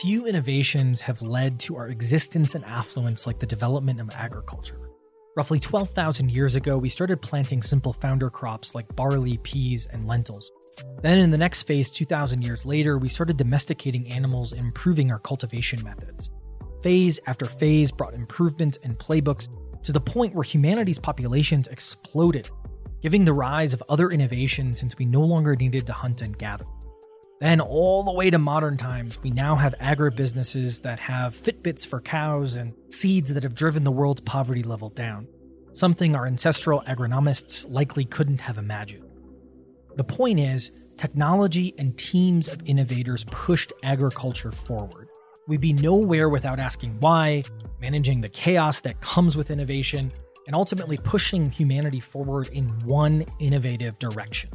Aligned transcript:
Few 0.00 0.26
innovations 0.26 1.00
have 1.00 1.22
led 1.22 1.58
to 1.60 1.76
our 1.76 1.88
existence 1.88 2.54
and 2.54 2.62
affluence 2.66 3.26
like 3.26 3.38
the 3.38 3.46
development 3.46 3.98
of 3.98 4.10
agriculture. 4.10 4.90
Roughly 5.38 5.58
12,000 5.58 6.30
years 6.30 6.54
ago, 6.54 6.76
we 6.76 6.90
started 6.90 7.22
planting 7.22 7.62
simple 7.62 7.94
founder 7.94 8.28
crops 8.28 8.74
like 8.74 8.94
barley, 8.94 9.38
peas, 9.38 9.86
and 9.90 10.06
lentils. 10.06 10.52
Then, 11.00 11.16
in 11.20 11.30
the 11.30 11.38
next 11.38 11.62
phase, 11.62 11.90
2,000 11.90 12.42
years 12.44 12.66
later, 12.66 12.98
we 12.98 13.08
started 13.08 13.38
domesticating 13.38 14.12
animals 14.12 14.52
and 14.52 14.66
improving 14.66 15.10
our 15.10 15.18
cultivation 15.18 15.82
methods. 15.82 16.28
Phase 16.82 17.18
after 17.26 17.46
phase 17.46 17.90
brought 17.90 18.12
improvements 18.12 18.78
and 18.82 18.98
playbooks 18.98 19.48
to 19.82 19.92
the 19.92 20.00
point 20.00 20.34
where 20.34 20.44
humanity's 20.44 20.98
populations 20.98 21.68
exploded, 21.68 22.50
giving 23.00 23.24
the 23.24 23.32
rise 23.32 23.72
of 23.72 23.82
other 23.88 24.10
innovations 24.10 24.78
since 24.78 24.98
we 24.98 25.06
no 25.06 25.22
longer 25.22 25.56
needed 25.56 25.86
to 25.86 25.94
hunt 25.94 26.20
and 26.20 26.36
gather. 26.36 26.66
Then, 27.38 27.60
all 27.60 28.02
the 28.02 28.12
way 28.12 28.30
to 28.30 28.38
modern 28.38 28.78
times, 28.78 29.22
we 29.22 29.30
now 29.30 29.56
have 29.56 29.74
agribusinesses 29.78 30.80
that 30.82 30.98
have 31.00 31.34
Fitbits 31.34 31.86
for 31.86 32.00
cows 32.00 32.56
and 32.56 32.72
seeds 32.88 33.34
that 33.34 33.42
have 33.42 33.54
driven 33.54 33.84
the 33.84 33.92
world's 33.92 34.22
poverty 34.22 34.62
level 34.62 34.88
down, 34.88 35.28
something 35.72 36.16
our 36.16 36.26
ancestral 36.26 36.82
agronomists 36.88 37.70
likely 37.70 38.06
couldn't 38.06 38.40
have 38.40 38.56
imagined. 38.56 39.04
The 39.96 40.04
point 40.04 40.40
is, 40.40 40.72
technology 40.96 41.74
and 41.76 41.96
teams 41.98 42.48
of 42.48 42.62
innovators 42.64 43.24
pushed 43.24 43.72
agriculture 43.82 44.52
forward. 44.52 45.08
We'd 45.46 45.60
be 45.60 45.74
nowhere 45.74 46.30
without 46.30 46.58
asking 46.58 46.96
why, 47.00 47.44
managing 47.82 48.22
the 48.22 48.30
chaos 48.30 48.80
that 48.80 49.02
comes 49.02 49.36
with 49.36 49.50
innovation, 49.50 50.10
and 50.46 50.56
ultimately 50.56 50.96
pushing 50.96 51.50
humanity 51.50 52.00
forward 52.00 52.48
in 52.48 52.66
one 52.84 53.24
innovative 53.40 53.98
direction. 53.98 54.50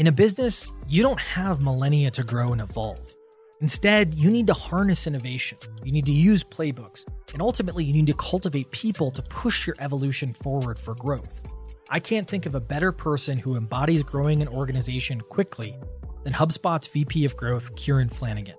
In 0.00 0.06
a 0.06 0.12
business, 0.12 0.72
you 0.88 1.02
don't 1.02 1.20
have 1.20 1.60
millennia 1.60 2.10
to 2.12 2.22
grow 2.22 2.52
and 2.52 2.62
evolve. 2.62 3.14
Instead, 3.60 4.14
you 4.14 4.30
need 4.30 4.46
to 4.46 4.54
harness 4.54 5.06
innovation, 5.06 5.58
you 5.84 5.92
need 5.92 6.06
to 6.06 6.14
use 6.14 6.42
playbooks, 6.42 7.04
and 7.34 7.42
ultimately, 7.42 7.84
you 7.84 7.92
need 7.92 8.06
to 8.06 8.14
cultivate 8.14 8.70
people 8.70 9.10
to 9.10 9.20
push 9.20 9.66
your 9.66 9.76
evolution 9.78 10.32
forward 10.32 10.78
for 10.78 10.94
growth. 10.94 11.44
I 11.90 12.00
can't 12.00 12.26
think 12.26 12.46
of 12.46 12.54
a 12.54 12.62
better 12.62 12.92
person 12.92 13.36
who 13.36 13.56
embodies 13.56 14.02
growing 14.02 14.40
an 14.40 14.48
organization 14.48 15.20
quickly 15.20 15.76
than 16.24 16.32
HubSpot's 16.32 16.88
VP 16.88 17.26
of 17.26 17.36
Growth, 17.36 17.76
Kieran 17.76 18.08
Flanagan. 18.08 18.56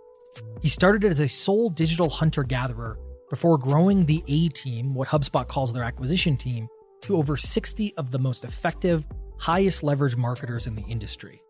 He 0.62 0.70
started 0.70 1.04
as 1.06 1.22
a 1.22 1.28
sole 1.28 1.72
digital 1.72 2.12
hunter 2.12 2.44
gatherer 2.44 3.00
before 3.32 3.58
growing 3.58 4.06
the 4.06 4.24
A 4.28 4.50
team, 4.50 4.94
what 4.94 5.08
HubSpot 5.08 5.48
calls 5.48 5.74
their 5.74 5.84
acquisition 5.86 6.38
team, 6.38 6.68
to 7.02 7.18
over 7.18 7.36
60 7.36 7.96
of 7.98 8.12
the 8.12 8.20
most 8.20 8.44
effective 8.46 9.08
highest 9.42 9.82
leverage 9.82 10.16
marketers 10.16 10.68
in 10.68 10.76
the 10.76 10.84
industry. 10.84 11.42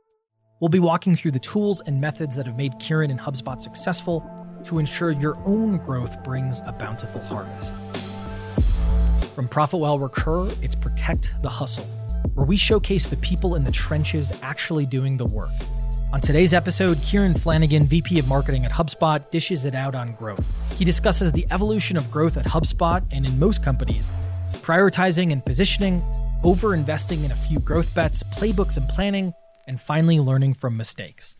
We'll 0.62 0.70
be 0.70 0.80
walking 0.80 1.14
through 1.18 1.32
the 1.32 1.40
tools 1.40 1.82
and 1.82 2.00
methods 2.00 2.38
that 2.38 2.46
have 2.46 2.56
made 2.56 2.80
Kieran 2.80 3.12
and 3.12 3.20
HubSpot 3.20 3.60
successful 3.60 4.26
to 4.64 4.80
ensure 4.80 5.12
your 5.12 5.36
own 5.46 5.76
growth 5.76 6.24
brings 6.24 6.62
a 6.66 6.72
bountiful 6.72 7.20
harvest. 7.20 7.76
From 9.36 9.50
ProfitWell 9.50 10.02
Recur, 10.02 10.48
it's 10.64 10.74
Protect 10.74 11.34
the 11.42 11.50
Hustle, 11.50 11.84
where 12.34 12.46
we 12.46 12.56
showcase 12.56 13.10
the 13.10 13.18
people 13.18 13.56
in 13.56 13.66
the 13.66 13.72
trenches 13.72 14.32
actually 14.42 14.86
doing 14.86 15.18
the 15.18 15.26
work. 15.26 15.50
On 16.14 16.22
today's 16.22 16.54
episode, 16.54 16.98
Kieran 17.02 17.34
Flanagan, 17.34 17.84
VP 17.84 18.20
of 18.20 18.28
Marketing 18.30 18.64
at 18.64 18.72
HubSpot, 18.72 19.30
dishes 19.32 19.66
it 19.66 19.76
out 19.76 19.96
on 19.96 20.14
growth. 20.14 20.50
He 20.78 20.86
discusses 20.86 21.34
the 21.34 21.46
evolution 21.52 21.98
of 21.98 22.10
growth 22.10 22.38
at 22.38 22.46
HubSpot 22.46 23.04
and 23.12 23.26
in 23.26 23.38
most 23.38 23.62
companies, 23.62 24.14
prioritizing 24.62 25.34
and 25.34 25.44
positioning, 25.46 26.02
over 26.44 26.74
investing 26.74 27.24
in 27.24 27.32
a 27.32 27.36
few 27.36 27.60
growth 27.60 27.94
bets, 27.94 28.24
playbooks, 28.24 28.78
and 28.78 28.88
planning, 28.90 29.34
and 29.68 29.80
finally 29.80 30.20
learning 30.20 30.54
from 30.54 30.76
mistakes. 30.76 31.36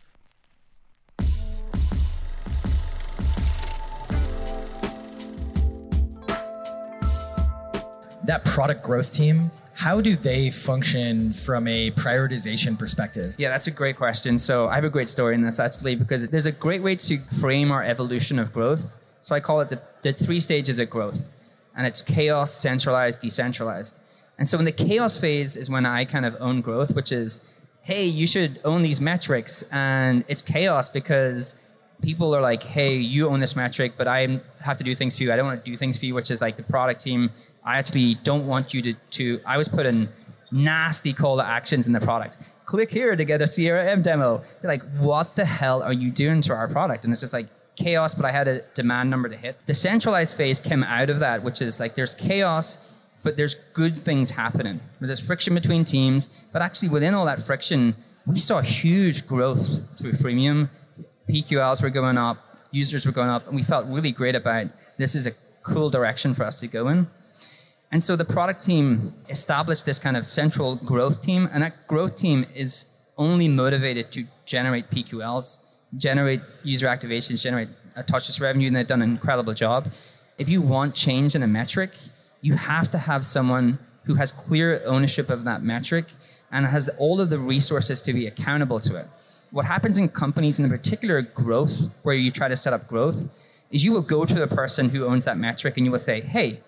That 8.24 8.44
product 8.44 8.84
growth 8.84 9.12
team, 9.12 9.50
how 9.74 10.00
do 10.00 10.14
they 10.14 10.50
function 10.52 11.32
from 11.32 11.66
a 11.66 11.90
prioritization 11.90 12.78
perspective? 12.78 13.34
Yeah, 13.36 13.48
that's 13.48 13.66
a 13.66 13.70
great 13.72 13.96
question. 13.96 14.38
So 14.38 14.68
I 14.68 14.76
have 14.76 14.84
a 14.84 14.90
great 14.90 15.08
story 15.08 15.34
in 15.34 15.42
this 15.42 15.58
actually 15.58 15.96
because 15.96 16.28
there's 16.28 16.46
a 16.46 16.52
great 16.52 16.82
way 16.84 16.94
to 16.94 17.18
frame 17.40 17.72
our 17.72 17.82
evolution 17.82 18.38
of 18.38 18.52
growth. 18.52 18.96
So 19.22 19.34
I 19.34 19.40
call 19.40 19.60
it 19.60 19.68
the, 19.68 19.82
the 20.02 20.12
three 20.12 20.38
stages 20.38 20.78
of 20.78 20.88
growth. 20.88 21.28
And 21.76 21.84
it's 21.84 22.00
chaos, 22.00 22.52
centralized, 22.52 23.18
decentralized. 23.18 23.98
And 24.38 24.48
so 24.48 24.58
in 24.58 24.64
the 24.64 24.72
chaos 24.72 25.16
phase 25.16 25.56
is 25.56 25.70
when 25.70 25.86
I 25.86 26.04
kind 26.04 26.26
of 26.26 26.36
own 26.40 26.60
growth, 26.60 26.94
which 26.94 27.12
is, 27.12 27.42
hey, 27.82 28.04
you 28.04 28.26
should 28.26 28.60
own 28.64 28.82
these 28.82 29.00
metrics. 29.00 29.62
And 29.70 30.24
it's 30.28 30.42
chaos 30.42 30.88
because 30.88 31.54
people 32.02 32.34
are 32.34 32.40
like, 32.40 32.62
hey, 32.62 32.96
you 32.96 33.28
own 33.28 33.40
this 33.40 33.54
metric, 33.54 33.92
but 33.96 34.08
I 34.08 34.40
have 34.60 34.76
to 34.78 34.84
do 34.84 34.94
things 34.94 35.16
for 35.16 35.22
you. 35.22 35.32
I 35.32 35.36
don't 35.36 35.46
want 35.46 35.64
to 35.64 35.70
do 35.70 35.76
things 35.76 35.98
for 35.98 36.06
you, 36.06 36.14
which 36.14 36.30
is 36.30 36.40
like 36.40 36.56
the 36.56 36.62
product 36.62 37.00
team. 37.00 37.30
I 37.64 37.78
actually 37.78 38.14
don't 38.16 38.46
want 38.46 38.74
you 38.74 38.82
to, 38.82 38.94
to 38.94 39.40
I 39.46 39.56
was 39.58 39.68
putting 39.68 40.08
nasty 40.50 41.12
call 41.12 41.36
to 41.38 41.46
actions 41.46 41.86
in 41.86 41.92
the 41.92 42.00
product. 42.00 42.38
Click 42.66 42.90
here 42.90 43.16
to 43.16 43.24
get 43.24 43.40
a 43.40 43.44
CRM 43.44 44.02
demo. 44.02 44.42
They're 44.60 44.70
like, 44.70 44.82
what 44.98 45.34
the 45.36 45.44
hell 45.44 45.82
are 45.82 45.92
you 45.92 46.10
doing 46.10 46.40
to 46.42 46.52
our 46.52 46.68
product? 46.68 47.04
And 47.04 47.12
it's 47.12 47.20
just 47.20 47.32
like 47.32 47.46
chaos, 47.76 48.14
but 48.14 48.24
I 48.24 48.30
had 48.30 48.48
a 48.48 48.62
demand 48.74 49.10
number 49.10 49.28
to 49.28 49.36
hit. 49.36 49.58
The 49.66 49.74
centralized 49.74 50.36
phase 50.36 50.60
came 50.60 50.84
out 50.84 51.10
of 51.10 51.20
that, 51.20 51.42
which 51.42 51.62
is 51.62 51.80
like 51.80 51.94
there's 51.94 52.14
chaos 52.14 52.78
but 53.22 53.36
there's 53.36 53.54
good 53.72 53.96
things 53.96 54.30
happening. 54.30 54.80
There's 55.00 55.20
friction 55.20 55.54
between 55.54 55.84
teams, 55.84 56.28
but 56.52 56.62
actually 56.62 56.88
within 56.88 57.14
all 57.14 57.26
that 57.26 57.42
friction, 57.42 57.94
we 58.26 58.38
saw 58.38 58.60
huge 58.60 59.26
growth 59.26 59.80
through 59.98 60.12
freemium. 60.12 60.68
PQLs 61.28 61.82
were 61.82 61.90
going 61.90 62.18
up, 62.18 62.38
users 62.70 63.06
were 63.06 63.12
going 63.12 63.30
up, 63.30 63.46
and 63.46 63.56
we 63.56 63.62
felt 63.62 63.86
really 63.86 64.12
great 64.12 64.34
about 64.34 64.66
this 64.98 65.14
is 65.14 65.26
a 65.26 65.32
cool 65.62 65.90
direction 65.90 66.34
for 66.34 66.44
us 66.44 66.60
to 66.60 66.66
go 66.66 66.88
in. 66.88 67.06
And 67.92 68.02
so 68.02 68.16
the 68.16 68.24
product 68.24 68.64
team 68.64 69.14
established 69.28 69.84
this 69.84 69.98
kind 69.98 70.16
of 70.16 70.24
central 70.24 70.76
growth 70.76 71.22
team, 71.22 71.48
and 71.52 71.62
that 71.62 71.86
growth 71.86 72.16
team 72.16 72.46
is 72.54 72.86
only 73.18 73.48
motivated 73.48 74.10
to 74.12 74.26
generate 74.46 74.90
PQLs, 74.90 75.60
generate 75.96 76.40
user 76.62 76.86
activations, 76.86 77.42
generate 77.42 77.68
a 77.96 78.02
touchless 78.02 78.40
revenue, 78.40 78.68
and 78.68 78.76
they've 78.76 78.86
done 78.86 79.02
an 79.02 79.10
incredible 79.10 79.52
job. 79.52 79.88
If 80.38 80.48
you 80.48 80.62
want 80.62 80.94
change 80.94 81.34
in 81.34 81.42
a 81.42 81.46
metric, 81.46 81.90
you 82.42 82.54
have 82.54 82.90
to 82.90 82.98
have 82.98 83.24
someone 83.24 83.78
who 84.04 84.14
has 84.14 84.30
clear 84.30 84.82
ownership 84.84 85.30
of 85.30 85.44
that 85.44 85.62
metric 85.62 86.06
and 86.50 86.66
has 86.66 86.90
all 86.98 87.20
of 87.20 87.30
the 87.30 87.38
resources 87.38 88.02
to 88.02 88.12
be 88.12 88.26
accountable 88.26 88.78
to 88.80 88.96
it. 88.96 89.06
What 89.52 89.64
happens 89.64 89.96
in 89.96 90.08
companies, 90.08 90.58
in 90.58 90.68
particular 90.68 91.22
growth, 91.22 91.90
where 92.02 92.14
you 92.14 92.30
try 92.30 92.48
to 92.48 92.56
set 92.56 92.72
up 92.72 92.86
growth, 92.88 93.28
is 93.70 93.84
you 93.84 93.92
will 93.92 94.02
go 94.02 94.24
to 94.24 94.34
the 94.34 94.46
person 94.46 94.88
who 94.90 95.06
owns 95.06 95.24
that 95.24 95.38
metric 95.38 95.76
and 95.76 95.86
you 95.86 95.92
will 95.92 95.98
say, 95.98 96.20
hey, 96.20 96.60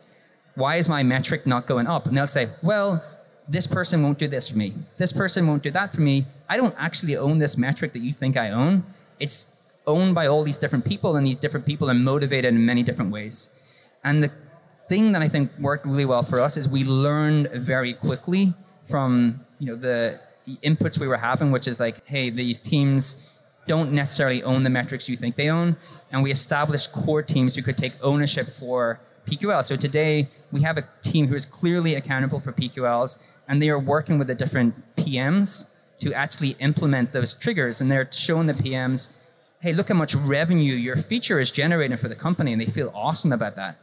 why 0.55 0.77
is 0.77 0.89
my 0.89 1.03
metric 1.03 1.47
not 1.47 1.67
going 1.67 1.87
up? 1.87 2.07
And 2.07 2.17
they'll 2.17 2.27
say, 2.27 2.49
well, 2.63 3.05
this 3.49 3.67
person 3.67 4.03
won't 4.03 4.19
do 4.19 4.29
this 4.29 4.49
for 4.49 4.57
me. 4.57 4.73
This 4.97 5.13
person 5.13 5.47
won't 5.47 5.63
do 5.63 5.71
that 5.73 5.93
for 5.93 6.01
me. 6.01 6.25
I 6.49 6.57
don't 6.57 6.75
actually 6.79 7.17
own 7.17 7.39
this 7.39 7.59
metric 7.59 7.93
that 7.93 7.99
you 8.01 8.13
think 8.13 8.37
I 8.37 8.51
own. 8.51 8.85
It's 9.19 9.47
owned 9.87 10.15
by 10.15 10.29
all 10.29 10.45
these 10.45 10.57
different 10.57 10.85
people, 10.85 11.17
and 11.17 11.27
these 11.27 11.37
different 11.37 11.67
people 11.67 11.91
are 11.91 11.95
motivated 11.95 12.55
in 12.55 12.65
many 12.65 12.83
different 12.83 13.11
ways. 13.11 13.51
And 14.03 14.23
the 14.23 14.31
thing 14.89 15.13
that 15.13 15.23
I 15.23 15.29
think 15.29 15.51
worked 15.59 15.87
really 15.87 16.05
well 16.05 16.23
for 16.23 16.41
us 16.41 16.57
is 16.57 16.69
we 16.69 16.85
learned 16.85 17.51
very 17.53 17.95
quickly 17.95 18.55
from 18.85 19.41
you 19.59 19.69
know 19.69 19.77
the, 19.77 20.21
the 20.47 20.57
inputs 20.63 20.99
we 20.99 21.07
were 21.07 21.17
having, 21.17 21.51
which 21.51 21.67
is 21.67 21.81
like, 21.81 22.07
hey, 22.07 22.31
these 22.31 22.61
teams 22.61 23.29
don't 23.67 23.93
necessarily 23.93 24.43
own 24.43 24.63
the 24.63 24.71
metrics 24.71 25.09
you 25.09 25.17
think 25.17 25.37
they 25.37 25.49
own, 25.49 25.77
and 26.13 26.23
we 26.23 26.31
established 26.31 26.93
core 26.93 27.23
teams 27.23 27.55
who 27.55 27.63
could 27.63 27.79
take 27.79 27.93
ownership 28.03 28.47
for 28.47 29.01
PQL. 29.27 29.65
So 29.65 29.75
today 29.77 30.29
we 30.53 30.61
have 30.63 30.77
a 30.77 30.87
team 31.03 31.27
who 31.27 31.35
is 31.35 31.47
clearly 31.47 31.95
accountable 31.95 32.41
for 32.41 32.53
PQLs, 32.53 33.19
and 33.49 33.63
they 33.63 33.71
are 33.71 33.79
working 33.79 34.19
with 34.19 34.29
the 34.29 34.35
different 34.35 34.75
PMs 34.97 35.67
to 36.01 36.13
actually 36.13 36.57
implement 36.61 37.11
those 37.11 37.33
triggers, 37.35 37.81
and 37.81 37.91
they're 37.91 38.09
showing 38.13 38.47
the 38.47 38.53
PMs, 38.53 39.15
hey, 39.61 39.73
look 39.73 39.89
how 39.89 39.95
much 39.95 40.15
revenue 40.15 40.75
your 40.75 40.97
feature 40.97 41.41
is 41.41 41.51
generating 41.51 41.97
for 41.97 42.09
the 42.09 42.15
company, 42.15 42.53
and 42.53 42.61
they 42.61 42.67
feel 42.67 42.93
awesome 42.95 43.33
about 43.33 43.57
that. 43.57 43.79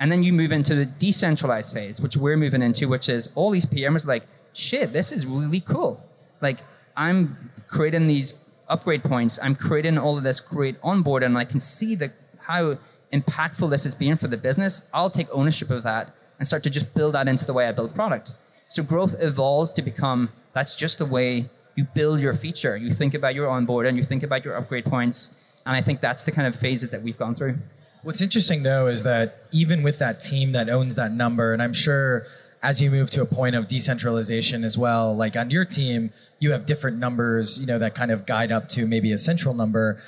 And 0.00 0.10
then 0.10 0.22
you 0.22 0.32
move 0.32 0.50
into 0.50 0.74
the 0.74 0.86
decentralized 0.86 1.72
phase, 1.72 2.00
which 2.00 2.16
we're 2.16 2.36
moving 2.36 2.62
into, 2.62 2.88
which 2.88 3.08
is 3.08 3.30
all 3.34 3.50
these 3.50 3.66
PMs 3.66 4.06
like, 4.06 4.24
shit, 4.54 4.92
this 4.92 5.12
is 5.12 5.26
really 5.26 5.60
cool. 5.60 6.02
Like, 6.40 6.58
I'm 6.96 7.50
creating 7.68 8.06
these 8.06 8.34
upgrade 8.68 9.04
points. 9.04 9.38
I'm 9.42 9.54
creating 9.54 9.98
all 9.98 10.16
of 10.16 10.24
this 10.24 10.40
great 10.40 10.76
onboard, 10.82 11.22
and 11.22 11.36
I 11.36 11.44
can 11.44 11.60
see 11.60 11.94
the 11.94 12.12
how 12.38 12.78
impactful 13.12 13.68
this 13.70 13.84
is 13.86 13.94
being 13.94 14.16
for 14.16 14.28
the 14.28 14.36
business. 14.36 14.82
I'll 14.94 15.10
take 15.10 15.28
ownership 15.30 15.70
of 15.70 15.82
that 15.82 16.14
and 16.38 16.46
start 16.46 16.62
to 16.62 16.70
just 16.70 16.92
build 16.94 17.14
that 17.14 17.28
into 17.28 17.44
the 17.44 17.52
way 17.52 17.68
I 17.68 17.72
build 17.72 17.94
product. 17.94 18.36
So 18.68 18.82
growth 18.82 19.16
evolves 19.20 19.72
to 19.74 19.82
become 19.82 20.30
that's 20.52 20.74
just 20.74 20.98
the 20.98 21.06
way 21.06 21.48
you 21.76 21.84
build 21.94 22.20
your 22.20 22.34
feature. 22.34 22.76
You 22.76 22.92
think 22.92 23.14
about 23.14 23.34
your 23.34 23.48
onboard 23.48 23.86
and 23.86 23.96
you 23.96 24.04
think 24.04 24.22
about 24.22 24.44
your 24.44 24.56
upgrade 24.56 24.84
points. 24.84 25.32
And 25.66 25.76
I 25.76 25.80
think 25.80 26.00
that's 26.00 26.24
the 26.24 26.32
kind 26.32 26.46
of 26.46 26.56
phases 26.56 26.90
that 26.90 27.02
we've 27.02 27.18
gone 27.18 27.34
through. 27.34 27.58
What's 28.02 28.20
interesting 28.20 28.62
though 28.62 28.86
is 28.86 29.02
that 29.02 29.44
even 29.52 29.82
with 29.82 29.98
that 29.98 30.20
team 30.20 30.52
that 30.52 30.68
owns 30.70 30.94
that 30.94 31.12
number, 31.12 31.52
and 31.52 31.62
I'm 31.62 31.74
sure 31.74 32.26
as 32.62 32.80
you 32.80 32.90
move 32.90 33.10
to 33.10 33.22
a 33.22 33.26
point 33.26 33.54
of 33.54 33.68
decentralization 33.68 34.64
as 34.64 34.76
well, 34.76 35.16
like 35.16 35.36
on 35.36 35.50
your 35.50 35.64
team, 35.64 36.10
you 36.38 36.52
have 36.52 36.66
different 36.66 36.98
numbers, 36.98 37.58
you 37.58 37.66
know, 37.66 37.78
that 37.78 37.94
kind 37.94 38.10
of 38.10 38.26
guide 38.26 38.52
up 38.52 38.68
to 38.68 38.86
maybe 38.86 39.12
a 39.12 39.18
central 39.18 39.54
number. 39.54 40.00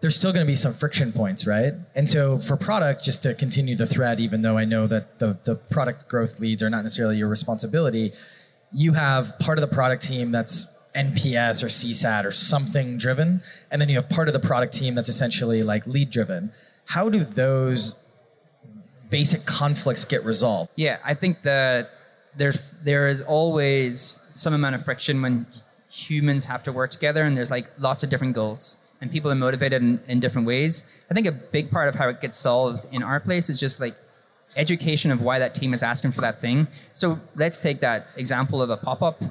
there's 0.00 0.14
still 0.14 0.32
going 0.32 0.46
to 0.46 0.50
be 0.50 0.54
some 0.54 0.72
friction 0.72 1.12
points, 1.12 1.44
right? 1.44 1.72
And 1.96 2.08
so 2.08 2.38
for 2.38 2.56
product, 2.56 3.04
just 3.04 3.24
to 3.24 3.34
continue 3.34 3.74
the 3.74 3.86
thread, 3.86 4.20
even 4.20 4.42
though 4.42 4.56
I 4.56 4.64
know 4.64 4.86
that 4.86 5.18
the, 5.18 5.36
the 5.42 5.56
product 5.56 6.08
growth 6.08 6.38
leads 6.38 6.62
are 6.62 6.70
not 6.70 6.82
necessarily 6.82 7.16
your 7.16 7.28
responsibility, 7.28 8.12
you 8.72 8.92
have 8.92 9.36
part 9.40 9.58
of 9.58 9.68
the 9.68 9.74
product 9.74 10.02
team 10.02 10.30
that's 10.30 10.66
NPS 10.94 11.62
or 11.62 11.66
CSAT 11.66 12.24
or 12.24 12.30
something 12.30 12.96
driven, 12.96 13.42
and 13.70 13.80
then 13.80 13.88
you 13.88 13.96
have 13.96 14.08
part 14.08 14.28
of 14.28 14.34
the 14.34 14.40
product 14.40 14.72
team 14.72 14.94
that's 14.94 15.08
essentially 15.08 15.62
like 15.62 15.86
lead 15.86 16.10
driven. 16.10 16.52
How 16.88 17.08
do 17.08 17.22
those 17.22 17.94
basic 19.10 19.44
conflicts 19.44 20.04
get 20.04 20.24
resolved? 20.24 20.70
Yeah, 20.76 20.98
I 21.04 21.14
think 21.14 21.42
that 21.42 21.90
there's 22.36 22.58
there 22.82 23.08
is 23.08 23.20
always 23.22 23.94
some 24.32 24.54
amount 24.54 24.74
of 24.74 24.84
friction 24.84 25.22
when 25.22 25.46
humans 25.90 26.44
have 26.44 26.62
to 26.64 26.72
work 26.72 26.90
together, 26.90 27.24
and 27.24 27.36
there's 27.36 27.50
like 27.50 27.70
lots 27.78 28.02
of 28.02 28.10
different 28.10 28.34
goals 28.34 28.76
and 29.00 29.10
people 29.10 29.30
are 29.30 29.34
motivated 29.34 29.82
in, 29.82 30.00
in 30.08 30.20
different 30.20 30.46
ways. 30.46 30.84
I 31.10 31.14
think 31.14 31.26
a 31.26 31.32
big 31.32 31.70
part 31.70 31.88
of 31.88 31.94
how 31.94 32.08
it 32.08 32.20
gets 32.20 32.36
solved 32.38 32.86
in 32.92 33.02
our 33.02 33.20
place 33.20 33.48
is 33.48 33.58
just 33.58 33.80
like 33.80 33.94
education 34.56 35.10
of 35.10 35.22
why 35.22 35.38
that 35.38 35.54
team 35.54 35.72
is 35.72 35.82
asking 35.82 36.12
for 36.12 36.20
that 36.22 36.40
thing. 36.40 36.66
So 36.94 37.18
let's 37.36 37.58
take 37.58 37.80
that 37.80 38.08
example 38.16 38.62
of 38.62 38.70
a 38.70 38.76
pop 38.76 39.02
up. 39.02 39.22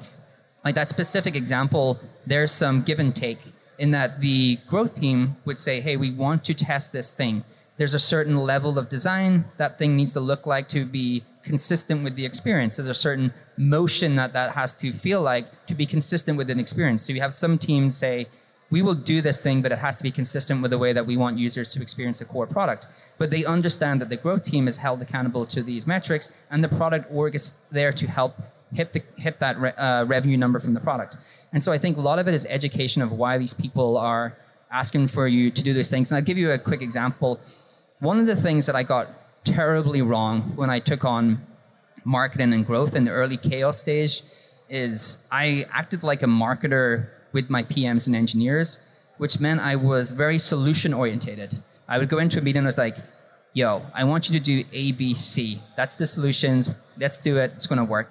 Like 0.64 0.74
that 0.74 0.88
specific 0.88 1.36
example, 1.36 1.98
there's 2.26 2.52
some 2.52 2.82
give 2.82 3.00
and 3.00 3.14
take 3.14 3.38
in 3.78 3.90
that 3.92 4.20
the 4.20 4.56
growth 4.66 4.94
team 4.94 5.36
would 5.44 5.58
say, 5.58 5.80
hey, 5.80 5.96
we 5.96 6.10
want 6.10 6.44
to 6.44 6.54
test 6.54 6.92
this 6.92 7.10
thing. 7.10 7.44
There's 7.76 7.94
a 7.94 7.98
certain 7.98 8.36
level 8.36 8.78
of 8.78 8.88
design 8.88 9.44
that 9.56 9.78
thing 9.78 9.96
needs 9.96 10.12
to 10.14 10.20
look 10.20 10.46
like 10.46 10.68
to 10.68 10.84
be 10.84 11.22
consistent 11.44 12.02
with 12.02 12.16
the 12.16 12.26
experience. 12.26 12.76
There's 12.76 12.88
a 12.88 12.94
certain 12.94 13.32
motion 13.56 14.16
that 14.16 14.32
that 14.32 14.50
has 14.52 14.74
to 14.74 14.92
feel 14.92 15.22
like 15.22 15.66
to 15.66 15.74
be 15.74 15.86
consistent 15.86 16.36
with 16.36 16.50
an 16.50 16.58
experience. 16.58 17.02
So 17.02 17.12
you 17.12 17.20
have 17.20 17.34
some 17.34 17.56
teams 17.56 17.96
say, 17.96 18.26
we 18.70 18.82
will 18.82 18.94
do 18.94 19.22
this 19.22 19.40
thing, 19.40 19.62
but 19.62 19.72
it 19.72 19.78
has 19.78 19.96
to 19.96 20.02
be 20.02 20.10
consistent 20.10 20.60
with 20.60 20.72
the 20.72 20.78
way 20.78 20.92
that 20.92 21.06
we 21.06 21.16
want 21.16 21.38
users 21.38 21.72
to 21.72 21.80
experience 21.80 22.18
the 22.18 22.26
core 22.26 22.46
product. 22.46 22.88
But 23.16 23.30
they 23.30 23.44
understand 23.44 24.00
that 24.00 24.10
the 24.10 24.16
growth 24.16 24.42
team 24.42 24.68
is 24.68 24.76
held 24.76 25.00
accountable 25.00 25.46
to 25.46 25.62
these 25.62 25.86
metrics, 25.86 26.30
and 26.50 26.62
the 26.62 26.68
product 26.68 27.10
org 27.10 27.34
is 27.34 27.54
there 27.70 27.92
to 27.92 28.06
help 28.06 28.36
hit 28.72 28.92
the 28.92 29.02
hit 29.16 29.40
that 29.40 29.58
re, 29.58 29.70
uh, 29.72 30.04
revenue 30.04 30.36
number 30.36 30.58
from 30.58 30.74
the 30.74 30.80
product. 30.80 31.16
And 31.52 31.62
so 31.62 31.72
I 31.72 31.78
think 31.78 31.96
a 31.96 32.00
lot 32.00 32.18
of 32.18 32.28
it 32.28 32.34
is 32.34 32.46
education 32.46 33.02
of 33.02 33.12
why 33.12 33.38
these 33.38 33.54
people 33.54 33.96
are 33.96 34.36
asking 34.70 35.08
for 35.08 35.26
you 35.26 35.50
to 35.50 35.62
do 35.62 35.72
these 35.72 35.90
things. 35.90 36.10
And 36.10 36.16
I'll 36.16 36.24
give 36.24 36.38
you 36.38 36.50
a 36.52 36.58
quick 36.58 36.82
example. 36.82 37.40
One 38.00 38.18
of 38.18 38.26
the 38.26 38.36
things 38.36 38.66
that 38.66 38.76
I 38.76 38.82
got 38.82 39.08
terribly 39.44 40.02
wrong 40.02 40.52
when 40.56 40.70
I 40.70 40.78
took 40.78 41.04
on 41.04 41.40
marketing 42.04 42.52
and 42.52 42.64
growth 42.64 42.94
in 42.94 43.04
the 43.04 43.10
early 43.10 43.36
chaos 43.36 43.78
stage 43.78 44.22
is 44.68 45.18
I 45.32 45.66
acted 45.72 46.02
like 46.02 46.22
a 46.22 46.26
marketer 46.26 47.08
with 47.32 47.48
my 47.50 47.62
PMs 47.62 48.06
and 48.06 48.14
engineers, 48.14 48.80
which 49.16 49.40
meant 49.40 49.60
I 49.60 49.76
was 49.76 50.10
very 50.10 50.38
solution 50.38 50.92
orientated. 50.92 51.54
I 51.88 51.98
would 51.98 52.08
go 52.08 52.18
into 52.18 52.38
a 52.38 52.42
meeting 52.42 52.58
and 52.58 52.66
I 52.66 52.68
was 52.68 52.78
like, 52.78 52.98
yo, 53.54 53.82
I 53.94 54.04
want 54.04 54.28
you 54.28 54.38
to 54.38 54.40
do 54.40 54.64
A, 54.72 54.92
B, 54.92 55.14
C. 55.14 55.60
That's 55.76 55.94
the 55.94 56.06
solutions. 56.06 56.70
Let's 56.98 57.18
do 57.18 57.38
it. 57.38 57.52
It's 57.54 57.66
going 57.66 57.78
to 57.78 57.84
work. 57.84 58.10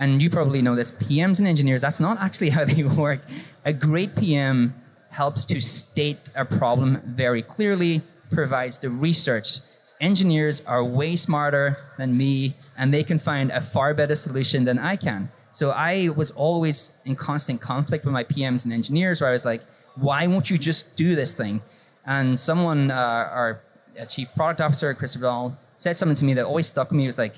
And 0.00 0.22
you 0.22 0.30
probably 0.30 0.62
know 0.62 0.74
this 0.74 0.90
PMs 0.92 1.38
and 1.38 1.46
engineers, 1.46 1.82
that's 1.82 2.00
not 2.00 2.18
actually 2.18 2.50
how 2.56 2.64
they 2.64 2.82
work. 2.82 3.20
A 3.64 3.72
great 3.72 4.16
PM 4.16 4.74
helps 5.10 5.44
to 5.44 5.60
state 5.60 6.30
a 6.34 6.44
problem 6.44 7.00
very 7.04 7.42
clearly, 7.42 8.00
provides 8.30 8.78
the 8.78 8.88
research. 8.88 9.58
Engineers 10.00 10.62
are 10.66 10.82
way 10.82 11.14
smarter 11.14 11.76
than 11.98 12.16
me, 12.16 12.56
and 12.78 12.92
they 12.92 13.04
can 13.04 13.18
find 13.18 13.50
a 13.50 13.60
far 13.60 13.92
better 13.92 14.14
solution 14.14 14.64
than 14.64 14.78
I 14.78 14.96
can. 14.96 15.30
So 15.52 15.70
I 15.70 16.08
was 16.16 16.30
always 16.30 16.92
in 17.04 17.16
constant 17.16 17.60
conflict 17.60 18.04
with 18.04 18.14
my 18.14 18.24
PMs 18.24 18.64
and 18.64 18.72
engineers, 18.72 19.20
where 19.20 19.28
I 19.28 19.32
was 19.32 19.44
like, 19.44 19.62
"Why 19.96 20.26
won't 20.26 20.48
you 20.48 20.56
just 20.56 20.96
do 20.96 21.14
this 21.14 21.32
thing?" 21.32 21.60
And 22.06 22.38
someone, 22.38 22.90
uh, 22.90 22.94
our 22.94 23.60
chief 24.08 24.28
product 24.34 24.60
officer, 24.60 24.94
Chris 24.94 25.16
Christopher, 25.16 25.56
said 25.76 25.96
something 25.96 26.16
to 26.16 26.24
me 26.24 26.34
that 26.34 26.46
always 26.46 26.68
stuck 26.68 26.90
with 26.90 26.96
me. 26.96 27.04
It 27.04 27.06
was 27.08 27.18
like, 27.18 27.34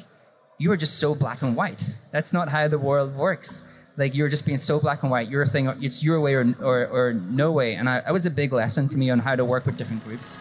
"You 0.63 0.71
are 0.71 0.77
just 0.77 1.01
so 1.01 1.13
black 1.13 1.43
and 1.43 1.57
white. 1.57 1.97
That's 2.13 2.33
not 2.33 2.49
how 2.49 2.69
the 2.69 2.79
world 2.79 3.17
works. 3.17 3.65
Like 3.97 4.15
you're 4.15 4.29
just 4.29 4.47
being 4.47 4.59
so 4.59 4.79
black 4.79 5.03
and 5.03 5.11
white. 5.11 5.29
Your 5.29 5.45
thing, 5.45 5.67
it's 5.83 6.05
your 6.05 6.21
way 6.21 6.35
or 6.35 6.55
or, 6.61 6.87
or 6.87 7.15
no 7.15 7.51
way." 7.51 7.75
And 7.75 7.89
I, 7.89 7.99
it 8.07 8.13
was 8.13 8.27
a 8.27 8.31
big 8.31 8.53
lesson 8.53 8.89
for 8.89 8.97
me 8.97 9.11
on 9.11 9.19
how 9.19 9.35
to 9.35 9.45
work 9.45 9.67
with 9.67 9.77
different 9.77 10.05
groups. 10.05 10.37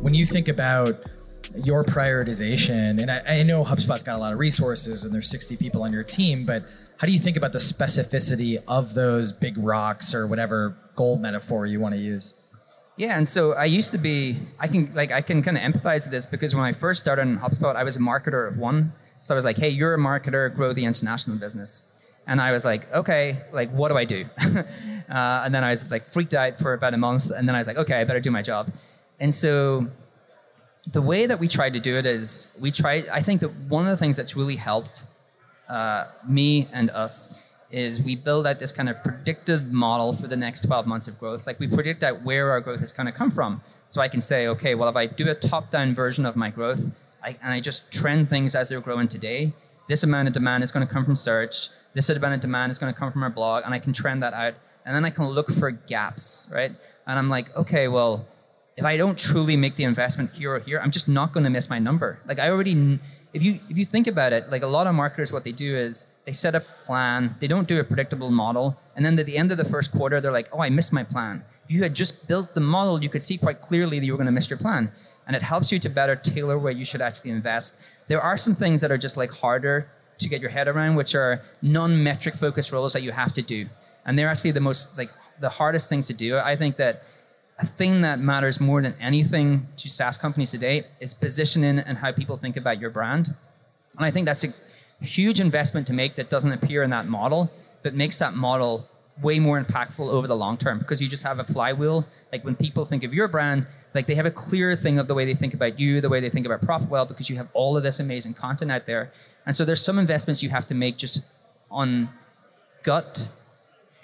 When 0.00 0.14
you 0.14 0.24
think 0.24 0.48
about 0.48 1.04
your 1.54 1.84
prioritization, 1.84 2.98
and 2.98 3.10
I, 3.10 3.40
I, 3.40 3.42
know 3.42 3.62
HubSpot's 3.62 4.02
got 4.02 4.16
a 4.16 4.18
lot 4.18 4.32
of 4.32 4.38
resources 4.38 5.04
and 5.04 5.14
there's 5.14 5.28
60 5.28 5.56
people 5.58 5.82
on 5.82 5.92
your 5.92 6.02
team, 6.02 6.46
but 6.46 6.64
how 6.96 7.06
do 7.06 7.12
you 7.12 7.18
think 7.18 7.36
about 7.36 7.52
the 7.52 7.58
specificity 7.58 8.62
of 8.68 8.94
those 8.94 9.32
big 9.32 9.58
rocks 9.58 10.14
or 10.14 10.26
whatever 10.26 10.74
gold 10.94 11.20
metaphor 11.20 11.66
you 11.66 11.78
want 11.78 11.94
to 11.94 12.00
use? 12.00 12.43
Yeah, 12.96 13.18
and 13.18 13.28
so 13.28 13.54
I 13.54 13.64
used 13.64 13.90
to 13.90 13.98
be, 13.98 14.38
I 14.60 14.68
can 14.68 14.92
like 14.94 15.10
I 15.10 15.20
can 15.20 15.42
kind 15.42 15.56
of 15.56 15.62
empathize 15.64 16.04
with 16.04 16.12
this 16.12 16.26
because 16.26 16.54
when 16.54 16.64
I 16.64 16.72
first 16.72 17.00
started 17.00 17.22
in 17.22 17.38
HubSpot, 17.38 17.74
I 17.74 17.82
was 17.82 17.96
a 17.96 18.00
marketer 18.00 18.46
of 18.46 18.56
one. 18.56 18.92
So 19.22 19.34
I 19.34 19.36
was 19.36 19.44
like, 19.44 19.58
hey, 19.58 19.68
you're 19.68 19.94
a 19.94 19.98
marketer, 19.98 20.54
grow 20.54 20.72
the 20.72 20.84
international 20.84 21.36
business. 21.38 21.86
And 22.26 22.40
I 22.40 22.52
was 22.52 22.64
like, 22.64 22.90
okay, 22.92 23.38
like 23.52 23.70
what 23.72 23.88
do 23.88 23.96
I 23.96 24.04
do? 24.04 24.26
uh, 24.38 24.62
and 25.08 25.52
then 25.52 25.64
I 25.64 25.70
was 25.70 25.90
like 25.90 26.06
freaked 26.06 26.34
out 26.34 26.58
for 26.58 26.72
about 26.72 26.94
a 26.94 26.96
month, 26.96 27.30
and 27.30 27.48
then 27.48 27.56
I 27.56 27.58
was 27.58 27.66
like, 27.66 27.78
okay, 27.78 28.00
I 28.00 28.04
better 28.04 28.20
do 28.20 28.30
my 28.30 28.42
job. 28.42 28.72
And 29.18 29.34
so 29.34 29.88
the 30.92 31.02
way 31.02 31.26
that 31.26 31.40
we 31.40 31.48
try 31.48 31.70
to 31.70 31.80
do 31.80 31.96
it 31.96 32.06
is 32.06 32.46
we 32.60 32.70
try. 32.70 33.04
I 33.12 33.22
think 33.22 33.40
that 33.40 33.52
one 33.68 33.84
of 33.84 33.90
the 33.90 33.96
things 33.96 34.16
that's 34.16 34.36
really 34.36 34.56
helped 34.56 35.06
uh, 35.68 36.04
me 36.28 36.68
and 36.72 36.90
us 36.90 37.34
is 37.70 38.00
we 38.02 38.16
build 38.16 38.46
out 38.46 38.58
this 38.58 38.72
kind 38.72 38.88
of 38.88 39.02
predictive 39.02 39.72
model 39.72 40.12
for 40.12 40.26
the 40.26 40.36
next 40.36 40.60
12 40.60 40.86
months 40.86 41.08
of 41.08 41.18
growth. 41.18 41.46
Like 41.46 41.58
we 41.58 41.66
predict 41.66 42.02
out 42.02 42.22
where 42.22 42.50
our 42.50 42.60
growth 42.60 42.82
is 42.82 42.92
going 42.92 43.06
to 43.06 43.12
come 43.12 43.30
from. 43.30 43.60
So 43.88 44.00
I 44.00 44.08
can 44.08 44.20
say, 44.20 44.46
okay, 44.48 44.74
well, 44.74 44.88
if 44.88 44.96
I 44.96 45.06
do 45.06 45.28
a 45.30 45.34
top-down 45.34 45.94
version 45.94 46.24
of 46.26 46.36
my 46.36 46.50
growth 46.50 46.90
I, 47.22 47.36
and 47.42 47.52
I 47.52 47.60
just 47.60 47.90
trend 47.90 48.28
things 48.28 48.54
as 48.54 48.68
they're 48.68 48.80
growing 48.80 49.08
today, 49.08 49.52
this 49.88 50.02
amount 50.02 50.28
of 50.28 50.34
demand 50.34 50.62
is 50.62 50.70
going 50.70 50.86
to 50.86 50.92
come 50.92 51.04
from 51.04 51.16
search. 51.16 51.68
This 51.94 52.08
amount 52.10 52.34
of 52.34 52.40
demand 52.40 52.70
is 52.70 52.78
going 52.78 52.92
to 52.92 52.98
come 52.98 53.10
from 53.10 53.22
our 53.22 53.30
blog, 53.30 53.64
and 53.64 53.74
I 53.74 53.78
can 53.78 53.92
trend 53.92 54.22
that 54.22 54.34
out. 54.34 54.54
And 54.86 54.94
then 54.94 55.04
I 55.04 55.10
can 55.10 55.26
look 55.26 55.50
for 55.50 55.70
gaps, 55.70 56.50
right? 56.52 56.72
And 57.06 57.18
I'm 57.18 57.30
like, 57.30 57.54
okay, 57.56 57.88
well, 57.88 58.26
if 58.76 58.84
I 58.84 58.96
don't 58.96 59.18
truly 59.18 59.56
make 59.56 59.76
the 59.76 59.84
investment 59.84 60.30
here 60.32 60.54
or 60.54 60.58
here, 60.58 60.80
I'm 60.80 60.90
just 60.90 61.08
not 61.08 61.32
going 61.32 61.44
to 61.44 61.50
miss 61.50 61.70
my 61.70 61.78
number. 61.78 62.18
Like 62.26 62.38
I 62.38 62.50
already, 62.50 62.98
if 63.34 63.42
you 63.42 63.58
if 63.68 63.76
you 63.76 63.84
think 63.84 64.06
about 64.06 64.32
it, 64.32 64.48
like 64.48 64.62
a 64.62 64.66
lot 64.66 64.86
of 64.86 64.94
marketers, 64.94 65.32
what 65.32 65.42
they 65.42 65.52
do 65.52 65.76
is 65.76 66.06
they 66.24 66.32
set 66.32 66.54
a 66.54 66.60
plan, 66.86 67.34
they 67.40 67.48
don't 67.48 67.66
do 67.66 67.80
a 67.80 67.84
predictable 67.84 68.30
model, 68.30 68.78
and 68.94 69.04
then 69.04 69.18
at 69.18 69.26
the 69.26 69.36
end 69.36 69.50
of 69.50 69.58
the 69.58 69.64
first 69.64 69.90
quarter, 69.90 70.20
they're 70.20 70.32
like, 70.32 70.48
oh, 70.52 70.60
I 70.60 70.70
missed 70.70 70.92
my 70.92 71.02
plan. 71.02 71.44
If 71.64 71.70
you 71.72 71.82
had 71.82 71.94
just 71.94 72.28
built 72.28 72.54
the 72.54 72.60
model, 72.60 73.02
you 73.02 73.08
could 73.08 73.24
see 73.24 73.36
quite 73.36 73.60
clearly 73.60 73.98
that 73.98 74.06
you 74.06 74.12
were 74.12 74.18
going 74.18 74.32
to 74.32 74.32
miss 74.32 74.48
your 74.48 74.58
plan, 74.58 74.90
and 75.26 75.34
it 75.34 75.42
helps 75.42 75.72
you 75.72 75.80
to 75.80 75.88
better 75.88 76.14
tailor 76.14 76.58
where 76.58 76.72
you 76.72 76.84
should 76.84 77.02
actually 77.02 77.32
invest. 77.32 77.74
There 78.06 78.22
are 78.22 78.38
some 78.38 78.54
things 78.54 78.80
that 78.80 78.92
are 78.92 78.98
just 78.98 79.16
like 79.16 79.32
harder 79.32 79.88
to 80.18 80.28
get 80.28 80.40
your 80.40 80.50
head 80.50 80.68
around, 80.68 80.94
which 80.94 81.16
are 81.16 81.42
non-metric 81.60 82.36
focused 82.36 82.70
roles 82.70 82.92
that 82.92 83.02
you 83.02 83.10
have 83.10 83.32
to 83.32 83.42
do, 83.42 83.66
and 84.06 84.16
they're 84.16 84.28
actually 84.28 84.52
the 84.52 84.60
most 84.60 84.96
like 84.96 85.10
the 85.40 85.50
hardest 85.50 85.88
things 85.88 86.06
to 86.06 86.14
do. 86.14 86.38
I 86.38 86.54
think 86.54 86.76
that 86.76 87.02
a 87.58 87.66
thing 87.66 88.02
that 88.02 88.18
matters 88.18 88.60
more 88.60 88.82
than 88.82 88.94
anything 89.00 89.66
to 89.76 89.88
SaaS 89.88 90.18
companies 90.18 90.50
today 90.50 90.84
is 91.00 91.14
positioning 91.14 91.78
and 91.78 91.96
how 91.96 92.10
people 92.12 92.36
think 92.36 92.56
about 92.56 92.80
your 92.80 92.90
brand. 92.90 93.34
And 93.96 94.04
I 94.04 94.10
think 94.10 94.26
that's 94.26 94.44
a 94.44 94.52
huge 95.00 95.40
investment 95.40 95.86
to 95.86 95.92
make 95.92 96.16
that 96.16 96.30
doesn't 96.30 96.52
appear 96.52 96.82
in 96.82 96.90
that 96.90 97.06
model, 97.06 97.50
but 97.82 97.94
makes 97.94 98.18
that 98.18 98.34
model 98.34 98.88
way 99.22 99.38
more 99.38 99.62
impactful 99.62 100.08
over 100.08 100.26
the 100.26 100.34
long 100.34 100.56
term 100.56 100.80
because 100.80 101.00
you 101.00 101.08
just 101.08 101.22
have 101.22 101.38
a 101.38 101.44
flywheel. 101.44 102.04
Like 102.32 102.44
when 102.44 102.56
people 102.56 102.84
think 102.84 103.04
of 103.04 103.14
your 103.14 103.28
brand, 103.28 103.66
like 103.94 104.06
they 104.06 104.16
have 104.16 104.26
a 104.26 104.30
clear 104.30 104.74
thing 104.74 104.98
of 104.98 105.06
the 105.06 105.14
way 105.14 105.24
they 105.24 105.34
think 105.34 105.54
about 105.54 105.78
you, 105.78 106.00
the 106.00 106.08
way 106.08 106.18
they 106.18 106.30
think 106.30 106.46
about 106.46 106.60
Profitwell, 106.62 107.06
because 107.06 107.30
you 107.30 107.36
have 107.36 107.48
all 107.52 107.76
of 107.76 107.84
this 107.84 108.00
amazing 108.00 108.34
content 108.34 108.72
out 108.72 108.86
there. 108.86 109.12
And 109.46 109.54
so 109.54 109.64
there's 109.64 109.84
some 109.84 110.00
investments 110.00 110.42
you 110.42 110.50
have 110.50 110.66
to 110.66 110.74
make 110.74 110.96
just 110.96 111.22
on 111.70 112.08
gut 112.82 113.30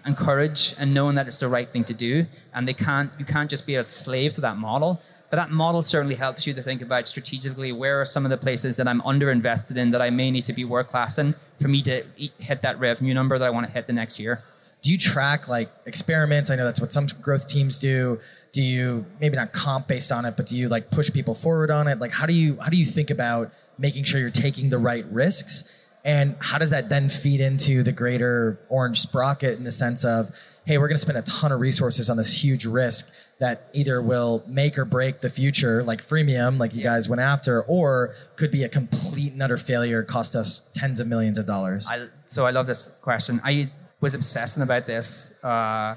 and 0.04 0.16
courage 0.16 0.75
and 0.78 0.92
knowing 0.92 1.14
that 1.14 1.26
it's 1.26 1.38
the 1.38 1.49
right 1.49 1.69
thing 1.69 1.85
to 1.85 1.95
do. 1.95 2.26
And 2.54 2.66
they 2.66 2.75
can't, 2.75 3.11
you 3.19 3.25
can't 3.25 3.50
just 3.50 3.66
be 3.66 3.76
a 3.76 3.85
slave 3.85 4.35
to 4.35 4.40
that 4.42 4.57
model. 4.57 5.00
But 5.30 5.37
that 5.37 5.50
model 5.50 5.83
certainly 5.83 6.16
helps 6.16 6.47
you 6.47 6.52
to 6.54 6.62
think 6.62 6.83
about 6.83 7.07
strategically 7.07 7.71
where 7.71 8.00
are 8.00 8.04
some 8.04 8.25
of 8.25 8.30
the 8.30 8.37
places 8.37 8.75
that 8.76 8.88
I'm 8.88 9.00
underinvested 9.02 9.76
in 9.76 9.90
that 9.92 10.02
I 10.02 10.11
may 10.11 10.30
need 10.30 10.45
to 10.45 10.52
be 10.52 10.64
world 10.64 10.88
class 10.88 11.19
in 11.19 11.35
for 11.61 11.69
me 11.69 11.83
to 11.83 12.02
hit 12.38 12.62
that 12.62 12.80
revenue 12.80 13.14
number 13.14 13.38
that 13.38 13.47
I 13.47 13.50
want 13.50 13.66
to 13.66 13.73
hit 13.73 13.87
the 13.87 13.92
next 13.92 14.19
year. 14.19 14.42
Do 14.83 14.90
you 14.90 14.99
track 14.99 15.47
like 15.47 15.71
experiments? 15.87 16.50
I 16.50 16.57
know 16.57 16.64
that's 16.64 16.80
what 16.80 16.90
some 16.90 17.07
growth 17.21 17.47
teams 17.47 17.78
do. 17.78 18.19
Do 18.50 18.62
you 18.62 19.04
maybe 19.21 19.37
not 19.37 19.52
comp 19.52 19.87
based 19.87 20.11
on 20.11 20.25
it, 20.25 20.37
but 20.37 20.47
do 20.47 20.57
you 20.57 20.69
like 20.69 20.90
push 20.90 21.12
people 21.12 21.35
forward 21.35 21.71
on 21.71 21.87
it? 21.87 22.00
Like 22.00 22.11
how 22.11 22.26
do 22.26 22.33
you 22.33 22.59
how 22.61 22.69
do 22.71 22.76
you 22.76 22.87
think 22.87 23.11
about 23.11 23.52
making 23.78 24.04
sure 24.04 24.21
you're 24.21 24.30
taking 24.30 24.69
the 24.69 24.78
right 24.78 25.04
risks 25.12 25.64
and 26.04 26.35
how 26.40 26.59
does 26.59 26.71
that 26.71 26.88
then 26.88 27.09
feed 27.09 27.40
into 27.40 27.83
the 27.83 27.92
greater 27.92 28.59
orange 28.69 29.00
sprocket 29.00 29.59
in 29.59 29.64
the 29.64 29.73
sense 29.73 30.04
of, 30.04 30.30
hey, 30.64 30.78
we're 30.78 30.88
going 30.88 30.97
to 30.97 31.02
spend 31.02 31.19
a 31.19 31.23
ton 31.23 31.52
of 31.52 31.61
resources 31.61 32.09
on 32.09 32.16
this 32.16 32.33
huge 32.33 32.64
risk 32.64 33.11
that 33.38 33.69
either 33.73 34.00
will 34.00 34.42
make 34.47 34.78
or 34.78 34.85
break 34.85 35.21
the 35.21 35.28
future, 35.28 35.83
like 35.83 36.00
freemium, 36.00 36.59
like 36.59 36.75
you 36.75 36.83
guys 36.83 37.09
went 37.09 37.21
after, 37.21 37.62
or 37.64 38.14
could 38.37 38.50
be 38.50 38.64
a 38.64 38.69
complete 38.69 39.33
and 39.33 39.42
utter 39.42 39.57
failure, 39.57 40.02
cost 40.02 40.37
us 40.37 40.62
tens 40.75 41.00
of 41.00 41.07
millions 41.07 41.37
of 41.37 41.47
dollars? 41.47 41.87
I, 41.90 42.07
so 42.26 42.47
I 42.47 42.50
love 42.50 42.66
this 42.66 42.90
question. 43.02 43.40
I 43.45 43.71
was 44.00 44.14
obsessing 44.14 44.62
about 44.62 44.87
this. 44.87 45.35
Uh, 45.45 45.49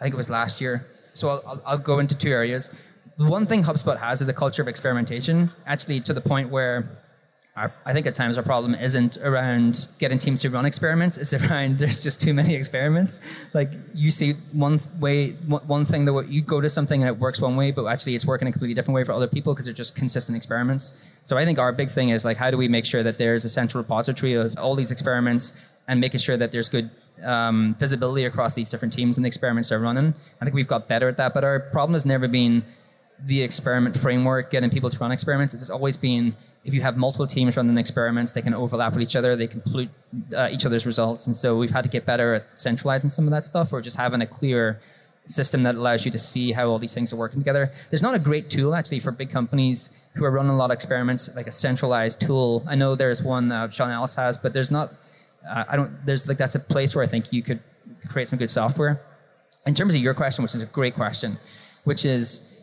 think 0.00 0.14
it 0.14 0.16
was 0.16 0.30
last 0.30 0.60
year. 0.60 0.86
So 1.14 1.28
I'll, 1.28 1.42
I'll, 1.46 1.62
I'll 1.66 1.78
go 1.78 2.00
into 2.00 2.16
two 2.16 2.30
areas. 2.30 2.70
The 3.16 3.24
one 3.24 3.46
thing 3.46 3.62
HubSpot 3.62 3.98
has 3.98 4.20
is 4.20 4.28
a 4.28 4.34
culture 4.34 4.60
of 4.60 4.68
experimentation, 4.68 5.50
actually 5.66 6.00
to 6.00 6.12
the 6.12 6.20
point 6.20 6.50
where 6.50 6.98
our, 7.56 7.72
I 7.86 7.94
think 7.94 8.06
at 8.06 8.14
times 8.14 8.36
our 8.36 8.42
problem 8.42 8.74
isn't 8.74 9.16
around 9.18 9.88
getting 9.98 10.18
teams 10.18 10.42
to 10.42 10.50
run 10.50 10.66
experiments. 10.66 11.16
It's 11.16 11.32
around 11.32 11.78
there's 11.80 12.02
just 12.02 12.20
too 12.20 12.34
many 12.34 12.54
experiments. 12.54 13.18
Like 13.54 13.70
you 13.94 14.10
see 14.10 14.34
one 14.52 14.78
way, 15.00 15.30
one 15.30 15.86
thing 15.86 16.04
that 16.04 16.28
you 16.28 16.42
go 16.42 16.60
to 16.60 16.68
something 16.68 17.02
and 17.02 17.08
it 17.08 17.18
works 17.18 17.40
one 17.40 17.56
way, 17.56 17.70
but 17.70 17.86
actually 17.86 18.14
it's 18.14 18.26
working 18.26 18.46
a 18.46 18.52
completely 18.52 18.74
different 18.74 18.94
way 18.94 19.04
for 19.04 19.12
other 19.12 19.26
people 19.26 19.54
because 19.54 19.64
they're 19.64 19.74
just 19.74 19.96
consistent 19.96 20.36
experiments. 20.36 20.94
So 21.24 21.38
I 21.38 21.46
think 21.46 21.58
our 21.58 21.72
big 21.72 21.90
thing 21.90 22.10
is 22.10 22.26
like 22.26 22.36
how 22.36 22.50
do 22.50 22.58
we 22.58 22.68
make 22.68 22.84
sure 22.84 23.02
that 23.02 23.16
there's 23.16 23.46
a 23.46 23.48
central 23.48 23.82
repository 23.82 24.34
of 24.34 24.56
all 24.58 24.74
these 24.74 24.90
experiments 24.90 25.54
and 25.88 25.98
making 25.98 26.20
sure 26.20 26.36
that 26.36 26.52
there's 26.52 26.68
good 26.68 26.90
um, 27.24 27.74
visibility 27.78 28.26
across 28.26 28.52
these 28.52 28.70
different 28.70 28.92
teams 28.92 29.16
and 29.16 29.24
the 29.24 29.28
experiments 29.28 29.70
they're 29.70 29.78
running. 29.78 30.14
I 30.42 30.44
think 30.44 30.54
we've 30.54 30.66
got 30.66 30.88
better 30.88 31.08
at 31.08 31.16
that, 31.16 31.32
but 31.32 31.42
our 31.42 31.60
problem 31.60 31.94
has 31.94 32.04
never 32.04 32.28
been 32.28 32.62
the 33.24 33.42
experiment 33.42 33.96
framework, 33.96 34.50
getting 34.50 34.68
people 34.68 34.90
to 34.90 34.98
run 34.98 35.10
experiments. 35.10 35.54
It's 35.54 35.70
always 35.70 35.96
been 35.96 36.36
if 36.66 36.74
you 36.74 36.82
have 36.82 36.96
multiple 36.96 37.28
teams 37.28 37.56
running 37.56 37.78
experiments, 37.78 38.32
they 38.32 38.42
can 38.42 38.52
overlap 38.52 38.92
with 38.92 39.02
each 39.02 39.14
other, 39.14 39.36
they 39.36 39.46
complete 39.46 39.88
uh, 40.36 40.48
each 40.50 40.66
other's 40.66 40.84
results. 40.84 41.26
And 41.26 41.34
so 41.34 41.56
we've 41.56 41.70
had 41.70 41.84
to 41.84 41.88
get 41.88 42.04
better 42.04 42.34
at 42.34 42.60
centralizing 42.60 43.08
some 43.08 43.24
of 43.24 43.30
that 43.30 43.44
stuff 43.44 43.72
or 43.72 43.80
just 43.80 43.96
having 43.96 44.20
a 44.20 44.26
clear 44.26 44.80
system 45.28 45.62
that 45.62 45.76
allows 45.76 46.04
you 46.04 46.10
to 46.10 46.18
see 46.18 46.50
how 46.50 46.68
all 46.68 46.80
these 46.80 46.92
things 46.92 47.12
are 47.12 47.16
working 47.16 47.40
together. 47.40 47.70
There's 47.90 48.02
not 48.02 48.16
a 48.16 48.18
great 48.18 48.50
tool 48.50 48.74
actually 48.74 48.98
for 48.98 49.12
big 49.12 49.30
companies 49.30 49.90
who 50.14 50.24
are 50.24 50.30
running 50.32 50.50
a 50.50 50.56
lot 50.56 50.72
of 50.72 50.74
experiments, 50.74 51.30
like 51.36 51.46
a 51.46 51.52
centralized 51.52 52.20
tool. 52.20 52.64
I 52.68 52.74
know 52.74 52.96
there's 52.96 53.22
one 53.22 53.52
uh, 53.52 53.70
Sean 53.70 53.90
Ellis 53.90 54.16
has, 54.16 54.36
but 54.36 54.52
there's 54.52 54.72
not. 54.72 54.92
Uh, 55.48 55.64
I 55.68 55.76
don't. 55.76 56.04
There's 56.04 56.26
like 56.26 56.38
that's 56.38 56.56
a 56.56 56.60
place 56.60 56.96
where 56.96 57.04
I 57.04 57.06
think 57.06 57.32
you 57.32 57.42
could 57.42 57.60
create 58.08 58.26
some 58.26 58.40
good 58.40 58.50
software. 58.50 59.00
In 59.66 59.74
terms 59.74 59.94
of 59.94 60.00
your 60.00 60.14
question, 60.14 60.42
which 60.42 60.54
is 60.54 60.62
a 60.62 60.66
great 60.66 60.94
question, 60.94 61.38
which 61.84 62.04
is 62.04 62.55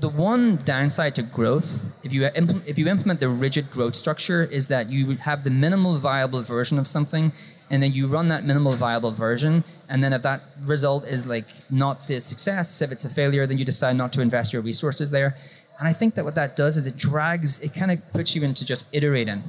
the 0.00 0.08
one 0.08 0.56
downside 0.64 1.14
to 1.16 1.22
growth, 1.22 1.84
if 2.02 2.12
you 2.12 2.22
impl- 2.22 2.62
if 2.66 2.78
you 2.78 2.88
implement 2.88 3.20
the 3.20 3.28
rigid 3.28 3.70
growth 3.70 3.94
structure, 3.94 4.44
is 4.44 4.66
that 4.68 4.90
you 4.90 5.16
have 5.16 5.42
the 5.42 5.50
minimal 5.50 5.96
viable 5.96 6.42
version 6.42 6.78
of 6.78 6.86
something, 6.86 7.32
and 7.70 7.82
then 7.82 7.92
you 7.92 8.06
run 8.06 8.28
that 8.28 8.44
minimal 8.44 8.72
viable 8.72 9.12
version, 9.12 9.64
and 9.88 10.02
then 10.02 10.12
if 10.12 10.22
that 10.22 10.42
result 10.62 11.06
is 11.06 11.26
like 11.26 11.46
not 11.70 12.06
the 12.06 12.20
success, 12.20 12.82
if 12.82 12.92
it's 12.92 13.04
a 13.04 13.10
failure, 13.10 13.46
then 13.46 13.58
you 13.58 13.64
decide 13.64 13.96
not 13.96 14.12
to 14.12 14.20
invest 14.20 14.52
your 14.52 14.62
resources 14.62 15.10
there. 15.10 15.36
And 15.78 15.86
I 15.88 15.92
think 15.92 16.14
that 16.14 16.24
what 16.24 16.34
that 16.36 16.56
does 16.56 16.76
is 16.76 16.86
it 16.86 16.96
drags, 16.96 17.60
it 17.60 17.74
kind 17.74 17.90
of 17.90 18.00
puts 18.12 18.34
you 18.34 18.42
into 18.42 18.64
just 18.64 18.86
iterating. 18.92 19.42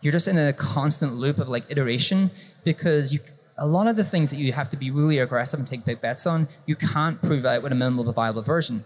You're 0.00 0.12
just 0.12 0.28
in 0.28 0.38
a 0.38 0.52
constant 0.52 1.14
loop 1.14 1.38
of 1.38 1.48
like 1.48 1.64
iteration 1.68 2.30
because 2.64 3.12
you 3.12 3.20
a 3.58 3.66
lot 3.66 3.88
of 3.88 3.96
the 3.96 4.04
things 4.04 4.30
that 4.30 4.36
you 4.36 4.52
have 4.52 4.68
to 4.68 4.76
be 4.76 4.90
really 4.90 5.18
aggressive 5.18 5.58
and 5.58 5.68
take 5.68 5.84
big 5.84 6.00
bets 6.00 6.26
on, 6.26 6.46
you 6.66 6.76
can't 6.76 7.20
prove 7.20 7.44
out 7.44 7.62
with 7.62 7.72
a 7.72 7.74
minimal 7.74 8.10
viable 8.12 8.42
version 8.42 8.84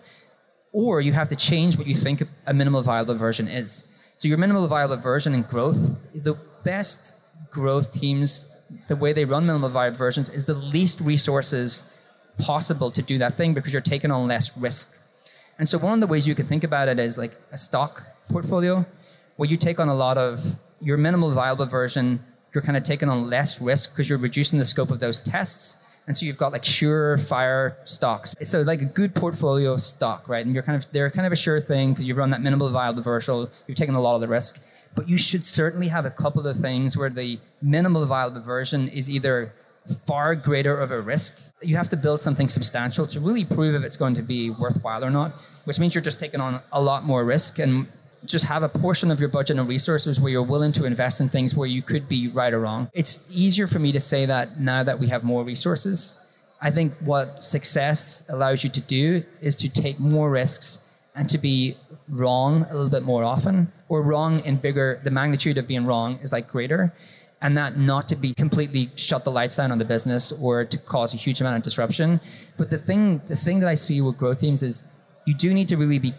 or 0.73 1.01
you 1.01 1.13
have 1.13 1.29
to 1.29 1.37
change 1.37 1.77
what 1.77 1.87
you 1.87 1.95
think 1.95 2.23
a 2.47 2.55
minimal 2.55 2.83
viable 2.83 3.15
version 3.15 3.47
is. 3.47 3.85
So 4.17 4.29
your 4.29 4.39
minimal 4.39 4.67
viable 4.67 4.97
version 4.97 5.35
and 5.35 5.47
growth, 5.47 5.97
the 6.15 6.35
best 6.65 7.15
growth 7.51 7.93
teams, 7.93 8.49
the 8.89 8.97
way 8.97 9.13
they 9.13 9.25
run 9.25 9.47
minimal 9.47 9.69
viable 9.69 9.99
versions 9.99 10.29
is 10.31 10.45
the 10.45 10.55
least 10.55 11.01
resources 11.01 11.83
possible 12.39 12.91
to 12.91 13.03
do 13.03 13.19
that 13.19 13.37
thing 13.37 13.53
because 13.53 13.73
you're 13.73 13.83
taking 13.83 14.11
on 14.11 14.27
less 14.27 14.57
risk. 14.57 14.91
And 15.59 15.69
so 15.69 15.79
one 15.79 15.95
of 15.95 16.01
the 16.01 16.07
ways 16.07 16.27
you 16.27 16.35
can 16.35 16.47
think 16.47 16.65
about 16.65 16.89
it 16.89 16.99
is 16.99 17.19
like 17.19 17.37
a 17.53 17.57
stock 17.57 18.03
portfolio 18.29 18.87
where 19.37 19.49
you 19.49 19.57
take 19.57 19.79
on 19.79 19.89
a 19.89 19.95
lot 19.95 20.17
of 20.17 20.57
your 20.81 20.97
minimal 20.97 21.31
viable 21.31 21.67
version, 21.67 22.23
you're 22.55 22.63
kind 22.63 22.77
of 22.77 22.83
taking 22.83 23.09
on 23.09 23.29
less 23.29 23.61
risk 23.61 23.91
because 23.91 24.09
you're 24.09 24.19
reducing 24.19 24.59
the 24.59 24.65
scope 24.65 24.91
of 24.91 25.01
those 25.01 25.21
tests 25.21 25.77
and 26.07 26.17
so 26.17 26.27
you've 26.27 26.39
got 26.39 26.53
like 26.53 26.63
surefire 26.63 27.77
stocks. 27.89 28.35
So 28.43 28.63
like 28.63 28.83
a 28.83 28.87
good 28.87 29.15
portfolio 29.15 29.73
of 29.73 29.81
stock, 29.81 30.29
right? 30.29 30.45
And 30.45 30.55
you're 30.55 30.65
kind 30.65 30.83
of 30.83 30.91
they're 30.93 31.11
kind 31.11 31.27
of 31.27 31.33
a 31.33 31.37
sure 31.37 31.61
thing 31.61 31.93
because 31.93 32.07
you've 32.07 32.17
run 32.17 32.31
that 32.31 32.43
minimal 32.43 32.69
viable 32.71 33.03
version. 33.03 33.47
You've 33.67 33.77
taken 33.77 33.95
a 33.95 34.01
lot 34.01 34.17
of 34.17 34.21
the 34.21 34.29
risk, 34.29 34.61
but 34.95 35.09
you 35.09 35.17
should 35.17 35.45
certainly 35.45 35.89
have 35.89 36.05
a 36.05 36.11
couple 36.11 36.47
of 36.47 36.57
things 36.57 36.97
where 36.97 37.11
the 37.11 37.39
minimal 37.61 38.05
viable 38.05 38.41
version 38.41 38.89
is 38.89 39.09
either 39.09 39.53
far 40.07 40.35
greater 40.35 40.77
of 40.77 40.91
a 40.91 41.01
risk. 41.01 41.41
You 41.61 41.77
have 41.77 41.89
to 41.91 41.97
build 41.97 42.21
something 42.21 42.49
substantial 42.49 43.07
to 43.07 43.21
really 43.21 43.45
prove 43.45 43.75
if 43.75 43.83
it's 43.83 43.97
going 43.97 44.15
to 44.15 44.23
be 44.23 44.51
worthwhile 44.51 45.05
or 45.05 45.11
not, 45.11 45.33
which 45.65 45.79
means 45.79 45.95
you're 45.95 46.03
just 46.03 46.19
taking 46.19 46.41
on 46.41 46.61
a 46.73 46.83
lot 46.83 47.05
more 47.05 47.25
risk 47.25 47.59
and 47.59 47.87
just 48.25 48.45
have 48.45 48.63
a 48.63 48.69
portion 48.69 49.11
of 49.11 49.19
your 49.19 49.29
budget 49.29 49.59
and 49.59 49.69
resources 49.69 50.21
where 50.21 50.31
you're 50.31 50.43
willing 50.43 50.73
to 50.73 50.85
invest 50.85 51.21
in 51.21 51.29
things 51.29 51.55
where 51.55 51.67
you 51.67 51.83
could 51.83 52.09
be 52.09 52.29
right 52.29 52.53
or 52.53 52.61
wrong. 52.61 52.89
It's 52.93 53.27
easier 53.31 53.67
for 53.67 53.79
me 53.79 53.93
to 53.93 54.01
say 54.01 54.27
that 54.27 54.61
now 54.61 54.83
that 54.83 54.99
we 54.99 55.07
have 55.09 55.25
more 55.25 55.45
resources. 55.45 56.17
I 56.61 56.71
think 56.71 56.95
what 57.01 57.43
success 57.43 58.23
allows 58.29 58.63
you 58.63 58.71
to 58.71 58.81
do 58.81 59.25
is 59.41 59.57
to 59.57 59.69
take 59.69 59.99
more 59.99 60.31
risks 60.31 60.79
and 61.15 61.29
to 61.29 61.39
be 61.39 61.77
wrong 62.09 62.65
a 62.71 62.75
little 62.75 62.89
bit 62.89 63.03
more 63.03 63.25
often, 63.25 63.71
or 63.89 64.03
wrong 64.03 64.41
in 64.45 64.57
bigger, 64.57 65.01
the 65.05 65.11
magnitude 65.11 65.59
of 65.59 65.67
being 65.67 65.85
wrong 65.85 66.19
is 66.23 66.33
like 66.33 66.49
greater. 66.49 66.93
And 67.43 67.57
that 67.59 67.77
not 67.77 68.09
to 68.09 68.17
be 68.17 68.33
completely 68.33 68.91
shut 68.95 69.25
the 69.25 69.31
lights 69.31 69.57
down 69.57 69.73
on 69.73 69.79
the 69.79 69.85
business 69.85 70.33
or 70.41 70.65
to 70.65 70.79
cause 70.79 71.13
a 71.13 71.17
huge 71.17 71.41
amount 71.41 71.57
of 71.57 71.63
disruption. 71.63 72.21
But 72.57 72.71
the 72.71 72.79
thing, 72.79 73.21
the 73.27 73.37
thing 73.37 73.59
that 73.61 73.69
I 73.69 73.75
see 73.75 74.01
with 74.01 74.17
growth 74.17 74.39
teams 74.39 74.63
is 74.63 74.85
you 75.27 75.35
do 75.35 75.53
need 75.53 75.69
to 75.69 75.77
really 75.77 75.99
be 75.99 76.15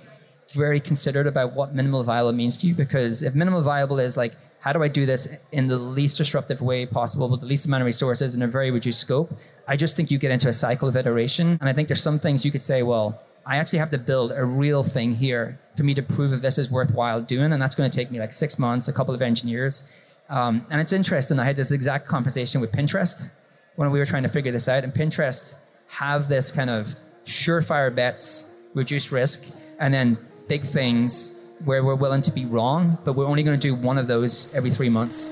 very 0.54 0.80
considered 0.80 1.28
about 1.28 1.54
what 1.54 1.74
minimal 1.74 2.04
viable 2.04 2.32
means 2.32 2.58
to 2.58 2.68
you 2.68 2.74
because 2.76 3.24
if 3.24 3.36
minimal 3.36 3.62
viable 3.62 4.00
is 4.00 4.16
like 4.16 4.34
how 4.64 4.72
do 4.72 4.82
I 4.82 4.88
do 4.88 5.06
this 5.06 5.28
in 5.52 5.68
the 5.68 5.78
least 5.78 6.18
disruptive 6.18 6.62
way 6.62 6.86
possible 6.86 7.28
with 7.28 7.42
the 7.42 7.46
least 7.46 7.66
amount 7.66 7.82
of 7.82 7.86
resources 7.86 8.34
in 8.34 8.44
a 8.44 8.48
very 8.48 8.72
reduced 8.72 9.02
scope, 9.02 9.38
I 9.68 9.76
just 9.76 9.98
think 9.98 10.10
you 10.10 10.18
get 10.18 10.32
into 10.32 10.48
a 10.48 10.54
cycle 10.54 10.88
of 10.88 10.96
iteration. 10.96 11.58
And 11.60 11.68
I 11.68 11.74
think 11.74 11.90
there's 11.90 12.02
some 12.02 12.18
things 12.18 12.46
you 12.46 12.52
could 12.52 12.62
say, 12.62 12.82
well, 12.82 13.22
I 13.46 13.58
actually 13.58 13.80
have 13.80 13.90
to 13.90 13.98
build 13.98 14.32
a 14.32 14.46
real 14.46 14.82
thing 14.82 15.12
here 15.12 15.60
for 15.76 15.84
me 15.84 15.94
to 15.96 16.02
prove 16.02 16.32
if 16.32 16.42
this 16.42 16.58
is 16.58 16.72
worthwhile 16.72 17.22
doing. 17.22 17.52
And 17.52 17.62
that's 17.62 17.76
going 17.76 17.92
to 17.92 17.94
take 17.94 18.10
me 18.10 18.22
like 18.22 18.32
six 18.32 18.58
months, 18.58 18.88
a 18.88 18.94
couple 18.94 19.14
of 19.14 19.22
engineers. 19.22 19.84
Um, 20.30 20.66
and 20.70 20.80
it's 20.80 20.94
interesting. 20.94 21.40
I 21.40 21.44
had 21.44 21.58
this 21.58 21.72
exact 21.72 22.08
conversation 22.08 22.62
with 22.62 22.72
Pinterest 22.72 23.32
when 23.76 23.92
we 23.92 24.00
were 24.00 24.06
trying 24.06 24.24
to 24.24 24.30
figure 24.30 24.54
this 24.54 24.70
out. 24.70 24.86
And 24.86 24.94
Pinterest 24.94 25.58
have 25.88 26.30
this 26.30 26.54
kind 26.54 26.70
of 26.70 26.96
surefire 27.26 27.94
bets, 27.94 28.48
reduce 28.76 29.12
risk, 29.12 29.44
and 29.80 29.94
then 29.94 30.18
big 30.48 30.64
things 30.64 31.32
where 31.66 31.84
we're 31.84 31.96
willing 31.96 32.22
to 32.22 32.32
be 32.32 32.46
wrong, 32.46 32.98
but 33.04 33.14
we're 33.14 33.26
only 33.26 33.44
going 33.44 33.60
to 33.60 33.68
do 33.68 33.74
one 33.74 33.98
of 33.98 34.08
those 34.08 34.54
every 34.54 34.70
three 34.70 34.90
months. 34.90 35.30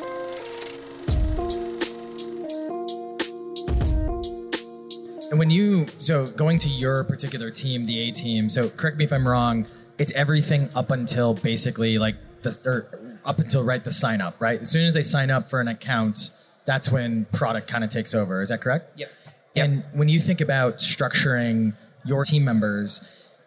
And 5.30 5.40
when 5.40 5.50
you, 5.50 5.88
so 6.00 6.28
going 6.28 6.58
to 6.60 6.70
your 6.70 7.04
particular 7.06 7.52
team, 7.52 7.84
the 7.86 8.00
A 8.00 8.12
team, 8.12 8.50
so 8.50 8.70
correct 8.70 8.98
me 8.98 9.06
if 9.06 9.14
I'm 9.14 9.28
wrong, 9.28 9.66
it's 9.98 10.12
everything 10.14 10.70
up 10.76 10.92
until 10.92 11.34
basically 11.34 11.98
like 11.98 12.16
the, 12.42 12.58
or 12.66 13.18
up 13.24 13.40
until 13.40 13.64
right 13.64 13.84
the 13.84 13.92
sign 13.92 14.20
up, 14.20 14.36
right? 14.40 14.62
As 14.62 14.70
soon 14.70 14.86
as 14.86 14.94
they 14.94 15.04
sign 15.04 15.32
up 15.32 15.50
for 15.50 15.62
an 15.62 15.68
account, 15.68 16.32
that's 16.66 16.92
when 16.92 17.26
product 17.32 17.68
kind 17.68 17.84
of 17.84 17.90
takes 17.90 18.14
over. 18.14 18.42
Is 18.42 18.50
that 18.50 18.62
correct? 18.62 19.00
Yep. 19.00 19.12
And 19.56 19.84
when 19.94 20.10
you 20.10 20.20
think 20.20 20.42
about 20.42 20.78
structuring 20.78 21.74
your 22.06 22.26
team 22.26 22.44
members, 22.44 23.02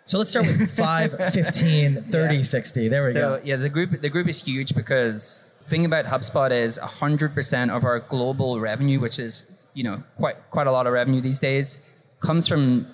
so 0.07 0.19
let's 0.19 0.31
start 0.31 0.47
with 0.47 0.71
5, 0.71 1.17
15, 1.33 2.03
30, 2.03 2.37
yeah. 2.37 2.43
60. 2.43 2.89
There 2.89 3.05
we 3.05 3.13
so, 3.13 3.37
go. 3.37 3.41
Yeah, 3.45 3.57
the 3.57 3.69
group 3.69 4.01
the 4.01 4.09
group 4.09 4.29
is 4.29 4.43
huge 4.43 4.75
because 4.75 5.49
thing 5.67 5.85
about 5.85 6.05
HubSpot 6.05 6.51
is 6.51 6.79
100% 6.79 7.75
of 7.75 7.85
our 7.85 8.01
global 8.01 8.61
revenue, 8.61 9.01
which 9.01 9.19
is, 9.19 9.59
you 9.73 9.85
know, 9.85 10.03
quite 10.17 10.37
quite 10.51 10.67
a 10.67 10.73
lot 10.73 10.87
of 10.87 10.93
revenue 10.93 11.21
these 11.21 11.39
days, 11.39 11.79
comes 12.21 12.47
from 12.47 12.87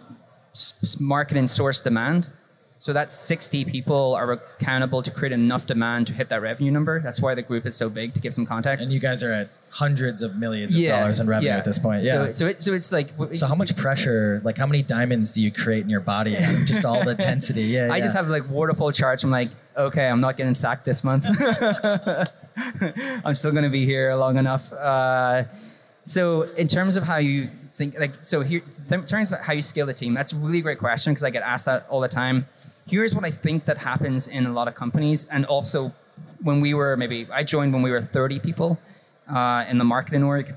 marketing 1.01 1.47
source 1.47 1.81
demand. 1.81 2.31
So 2.81 2.95
that 2.95 3.13
60 3.13 3.67
people 3.67 4.15
are 4.15 4.33
accountable 4.33 5.03
to 5.03 5.11
create 5.11 5.33
enough 5.33 5.67
demand 5.67 6.07
to 6.07 6.15
hit 6.15 6.31
that 6.31 6.41
revenue 6.41 6.71
number. 6.71 6.99
That's 6.99 7.21
why 7.21 7.35
the 7.35 7.43
group 7.43 7.67
is 7.67 7.77
so 7.77 7.91
big 7.91 8.15
to 8.15 8.21
give 8.21 8.33
some 8.33 8.47
context. 8.47 8.87
And 8.87 8.93
you 8.93 8.99
guys 8.99 9.23
are 9.23 9.31
at 9.31 9.51
hundreds 9.69 10.23
of 10.23 10.37
millions 10.37 10.75
of 10.75 10.83
dollars 10.83 11.21
in 11.21 11.29
revenue 11.29 11.51
yeah. 11.51 11.59
at 11.59 11.67
this 11.67 11.79
point. 11.79 12.05
Yeah. 12.05 12.25
So, 12.29 12.33
so, 12.33 12.47
it, 12.47 12.63
so 12.63 12.73
it's 12.73 12.91
like. 12.91 13.11
So 13.35 13.47
how 13.47 13.55
much 13.55 13.77
pressure, 13.77 14.41
like 14.45 14.57
how 14.57 14.65
many 14.65 14.83
diamonds 14.83 15.35
do 15.35 15.43
you 15.43 15.53
create 15.53 15.83
in 15.83 15.91
your 15.91 16.01
body? 16.01 16.33
just 16.65 16.87
all 16.87 17.05
the 17.05 17.11
intensity. 17.11 17.61
Yeah. 17.71 17.93
I 17.93 17.97
yeah. 17.97 18.03
just 18.03 18.17
have 18.17 18.29
like 18.29 18.49
waterfall 18.49 18.93
charts. 18.93 19.25
I'm 19.25 19.31
like, 19.31 19.51
okay, 19.77 20.09
I'm 20.09 20.21
not 20.21 20.39
getting 20.39 20.55
sacked 20.55 20.87
this 20.87 21.05
month. 21.05 21.27
I'm 23.25 23.35
still 23.35 23.51
going 23.51 23.65
to 23.65 23.71
be 23.71 23.85
here 23.85 24.15
long 24.15 24.39
enough. 24.39 24.73
Uh, 24.73 25.45
so 26.05 26.43
in 26.57 26.67
terms 26.67 26.97
of 26.97 27.03
how 27.03 27.19
you 27.19 27.51
think, 27.75 27.99
like, 27.99 28.15
so 28.23 28.41
here, 28.41 28.63
in 28.91 29.07
terms 29.07 29.31
of 29.31 29.41
how 29.41 29.53
you 29.53 29.61
scale 29.61 29.85
the 29.85 29.93
team, 29.93 30.15
that's 30.15 30.33
a 30.33 30.37
really 30.37 30.63
great 30.63 30.79
question 30.79 31.13
because 31.13 31.25
I 31.25 31.29
get 31.31 31.43
asked 31.43 31.67
that 31.67 31.87
all 31.91 32.01
the 32.01 32.09
time 32.09 32.47
here's 32.91 33.15
what 33.15 33.25
I 33.25 33.31
think 33.31 33.65
that 33.67 33.79
happens 33.79 34.29
in 34.29 34.47
a 34.47 34.53
lot 34.53 34.67
of 34.69 34.75
companies, 34.75 35.27
and 35.31 35.47
also 35.47 35.93
when 36.43 36.61
we 36.61 36.75
were 36.75 36.97
maybe 36.97 37.27
I 37.33 37.45
joined 37.45 37.73
when 37.73 37.83
we 37.83 37.91
were 37.91 38.03
30 38.03 38.41
people 38.41 38.79
uh, 39.29 39.65
in 39.69 39.79
the 39.79 39.85
marketing 39.85 40.25
org. 40.25 40.53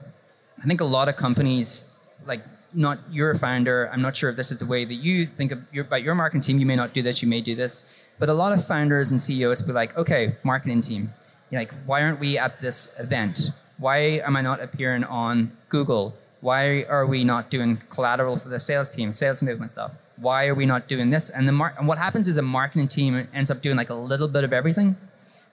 I 0.61 0.65
think 0.65 0.81
a 0.81 0.85
lot 0.85 1.09
of 1.09 1.15
companies 1.15 1.85
like 2.25 2.41
not 2.73 2.97
you're 3.11 3.31
a 3.31 3.37
founder. 3.37 3.89
I'm 3.93 4.01
not 4.01 4.15
sure 4.15 4.29
if 4.29 4.35
this 4.35 4.51
is 4.51 4.57
the 4.57 4.65
way 4.65 4.85
that 4.85 4.95
you 4.95 5.25
think 5.25 5.51
of 5.51 5.59
your, 5.71 5.85
about 5.85 6.03
your 6.03 6.15
marketing 6.15 6.41
team. 6.41 6.57
You 6.59 6.65
may 6.65 6.75
not 6.75 6.93
do 6.93 7.01
this. 7.01 7.21
You 7.21 7.27
may 7.27 7.41
do 7.41 7.55
this. 7.55 7.83
But 8.19 8.29
a 8.29 8.33
lot 8.33 8.51
of 8.53 8.65
founders 8.65 9.11
and 9.11 9.19
CEOs 9.19 9.61
be 9.61 9.73
like, 9.73 9.95
okay, 9.97 10.35
marketing 10.43 10.81
team. 10.81 11.13
You're 11.49 11.61
like, 11.61 11.73
why 11.85 12.01
aren't 12.01 12.19
we 12.19 12.37
at 12.37 12.59
this 12.61 12.89
event? 12.99 13.51
Why 13.77 14.21
am 14.25 14.35
I 14.35 14.41
not 14.41 14.61
appearing 14.61 15.03
on 15.03 15.51
Google? 15.69 16.15
Why 16.41 16.83
are 16.83 17.05
we 17.05 17.23
not 17.23 17.49
doing 17.49 17.81
collateral 17.89 18.37
for 18.37 18.49
the 18.49 18.59
sales 18.59 18.89
team, 18.89 19.13
sales 19.13 19.43
movement 19.43 19.71
stuff? 19.71 19.91
Why 20.23 20.47
are 20.47 20.55
we 20.55 20.65
not 20.65 20.87
doing 20.87 21.09
this? 21.09 21.29
And 21.29 21.47
the 21.47 21.51
mar- 21.51 21.75
and 21.77 21.87
what 21.87 21.97
happens 21.97 22.27
is 22.27 22.37
a 22.37 22.41
marketing 22.41 22.87
team 22.87 23.27
ends 23.33 23.51
up 23.51 23.61
doing 23.61 23.77
like 23.77 23.89
a 23.89 23.99
little 24.11 24.27
bit 24.27 24.43
of 24.43 24.53
everything. 24.53 24.95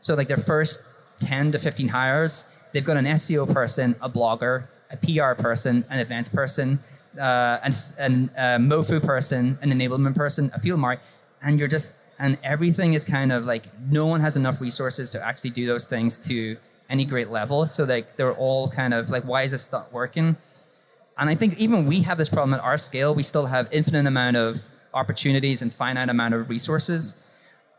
So 0.00 0.14
like 0.14 0.28
their 0.28 0.36
first 0.52 0.80
10 1.18 1.52
to 1.52 1.58
15 1.58 1.88
hires, 1.88 2.46
they've 2.72 2.84
got 2.84 2.96
an 2.96 3.04
SEO 3.04 3.52
person, 3.52 3.96
a 4.00 4.08
blogger, 4.08 4.64
a 4.90 4.96
PR 4.96 5.40
person, 5.40 5.84
an 5.90 5.98
events 5.98 6.28
person, 6.28 6.78
uh, 7.18 7.58
an, 7.62 7.72
an 7.98 8.30
uh, 8.36 8.42
MoFu 8.58 9.02
person, 9.02 9.58
an 9.60 9.70
enablement 9.72 10.14
person, 10.14 10.50
a 10.54 10.58
field 10.60 10.80
mark, 10.80 11.00
and 11.42 11.58
you're 11.58 11.68
just 11.68 11.96
and 12.20 12.38
everything 12.44 12.92
is 12.92 13.02
kind 13.02 13.32
of 13.32 13.46
like 13.46 13.64
no 13.88 14.06
one 14.06 14.20
has 14.20 14.36
enough 14.36 14.60
resources 14.60 15.10
to 15.10 15.26
actually 15.26 15.50
do 15.50 15.66
those 15.66 15.86
things 15.86 16.16
to 16.18 16.56
any 16.90 17.04
great 17.04 17.30
level. 17.30 17.66
So 17.66 17.84
like 17.84 18.16
they're 18.16 18.34
all 18.34 18.68
kind 18.68 18.92
of 18.92 19.10
like, 19.10 19.24
why 19.24 19.42
is 19.42 19.52
this 19.52 19.72
not 19.72 19.92
working? 19.92 20.36
And 21.20 21.28
I 21.28 21.34
think 21.34 21.58
even 21.58 21.84
we 21.84 22.00
have 22.00 22.16
this 22.16 22.30
problem 22.30 22.54
at 22.54 22.60
our 22.60 22.78
scale. 22.78 23.14
We 23.14 23.22
still 23.22 23.44
have 23.44 23.68
infinite 23.70 24.06
amount 24.06 24.38
of 24.38 24.62
opportunities 24.94 25.60
and 25.60 25.72
finite 25.72 26.08
amount 26.08 26.32
of 26.32 26.48
resources. 26.48 27.14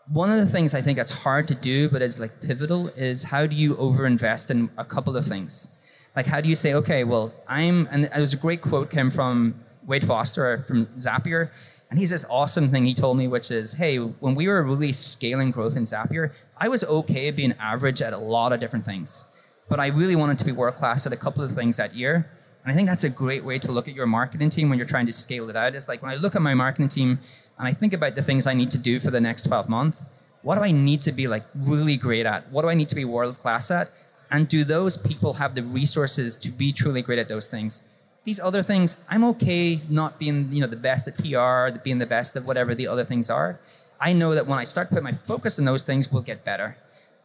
One 0.10 0.30
of 0.30 0.38
the 0.38 0.46
things 0.46 0.76
I 0.76 0.82
think 0.82 0.96
that's 0.98 1.12
hard 1.12 1.48
to 1.48 1.56
do, 1.56 1.90
but 1.90 2.04
is 2.04 2.20
like 2.20 2.40
pivotal, 2.42 2.90
is 2.90 3.24
how 3.24 3.48
do 3.48 3.56
you 3.56 3.76
overinvest 3.76 4.52
in 4.52 4.70
a 4.78 4.86
couple 4.86 5.18
of 5.18 5.26
things? 5.26 5.70
Like 6.16 6.28
how 6.28 6.40
do 6.40 6.50
you 6.50 6.56
say, 6.56 6.76
okay, 6.76 7.04
well, 7.04 7.34
I'm, 7.48 7.88
and 7.92 8.06
it 8.06 8.20
was 8.20 8.34
a 8.34 8.38
great 8.38 8.62
quote 8.62 8.92
came 8.92 9.10
from 9.10 9.56
Wade 9.88 10.06
Foster 10.06 10.64
from 10.68 10.86
Zapier. 10.98 11.50
And 11.90 11.98
he's 11.98 12.12
this 12.12 12.26
awesome 12.30 12.70
thing 12.70 12.86
he 12.86 12.94
told 12.94 13.18
me, 13.18 13.28
which 13.28 13.50
is, 13.50 13.74
hey, 13.74 13.98
when 13.98 14.36
we 14.36 14.48
were 14.48 14.62
really 14.64 14.94
scaling 14.94 15.50
growth 15.50 15.78
in 15.78 15.84
Zapier, 15.84 16.32
I 16.58 16.68
was 16.68 16.84
okay 16.84 17.32
being 17.32 17.54
average 17.60 18.04
at 18.04 18.14
a 18.14 18.18
lot 18.18 18.54
of 18.54 18.60
different 18.60 18.86
things. 18.86 19.26
But 19.68 19.80
I 19.80 19.88
really 19.88 20.16
wanted 20.16 20.38
to 20.38 20.46
be 20.46 20.52
world 20.52 20.76
class 20.76 21.08
at 21.08 21.12
a 21.12 21.18
couple 21.18 21.44
of 21.44 21.52
things 21.52 21.78
that 21.78 21.96
year. 21.96 22.30
And 22.64 22.72
I 22.72 22.76
think 22.76 22.88
that's 22.88 23.04
a 23.04 23.10
great 23.10 23.44
way 23.44 23.58
to 23.60 23.72
look 23.72 23.88
at 23.88 23.96
your 23.96 24.06
marketing 24.06 24.50
team 24.50 24.70
when 24.70 24.78
you're 24.78 24.88
trying 24.88 25.06
to 25.08 25.14
scale 25.14 25.50
it 25.50 25.56
out. 25.56 25.74
It's 25.74 25.88
like 25.88 26.02
when 26.02 26.12
I 26.12 26.16
look 26.16 26.36
at 26.36 26.42
my 26.42 26.54
marketing 26.54 26.90
team 26.90 27.20
and 27.58 27.68
I 27.68 27.74
think 27.74 27.94
about 27.94 28.16
the 28.16 28.22
things 28.22 28.48
I 28.48 28.54
need 28.54 28.72
to 28.72 28.78
do 28.78 29.00
for 29.00 29.12
the 29.12 29.22
next 29.22 29.44
12 29.44 29.68
months, 29.68 30.06
what 30.44 30.56
do 30.56 30.62
I 30.62 30.72
need 30.72 31.02
to 31.02 31.12
be 31.12 31.28
like 31.28 31.44
really 31.56 31.98
great 31.98 32.26
at? 32.26 32.50
What 32.52 32.62
do 32.62 32.70
I 32.70 32.74
need 32.74 32.90
to 32.90 32.96
be 32.96 33.06
world 33.06 33.40
class 33.40 33.72
at? 33.72 33.92
And 34.30 34.48
do 34.48 34.64
those 34.64 34.98
people 34.98 35.34
have 35.34 35.56
the 35.56 35.64
resources 35.64 36.38
to 36.38 36.52
be 36.52 36.72
truly 36.72 37.02
great 37.02 37.20
at 37.20 37.28
those 37.28 37.48
things? 37.48 37.84
these 38.24 38.40
other 38.40 38.62
things, 38.62 38.98
I'm 39.10 39.24
okay 39.26 39.82
not 39.90 40.20
being, 40.20 40.52
you 40.52 40.62
know, 40.62 40.68
the 40.68 40.76
best 40.76 41.08
at 41.08 41.18
PR, 41.18 41.78
being 41.84 41.98
the 41.98 42.06
best 42.06 42.36
at 42.36 42.44
whatever 42.46 42.76
the 42.76 42.88
other 42.88 43.04
things 43.04 43.30
are. 43.30 43.60
I 44.00 44.14
know 44.14 44.34
that 44.36 44.46
when 44.46 44.60
I 44.60 44.64
start 44.64 44.90
to 44.90 44.96
put 44.96 45.04
my 45.04 45.12
focus 45.12 45.58
on 45.60 45.66
those 45.66 45.84
things, 45.84 46.12
we'll 46.12 46.22
get 46.22 46.44
better. 46.44 46.76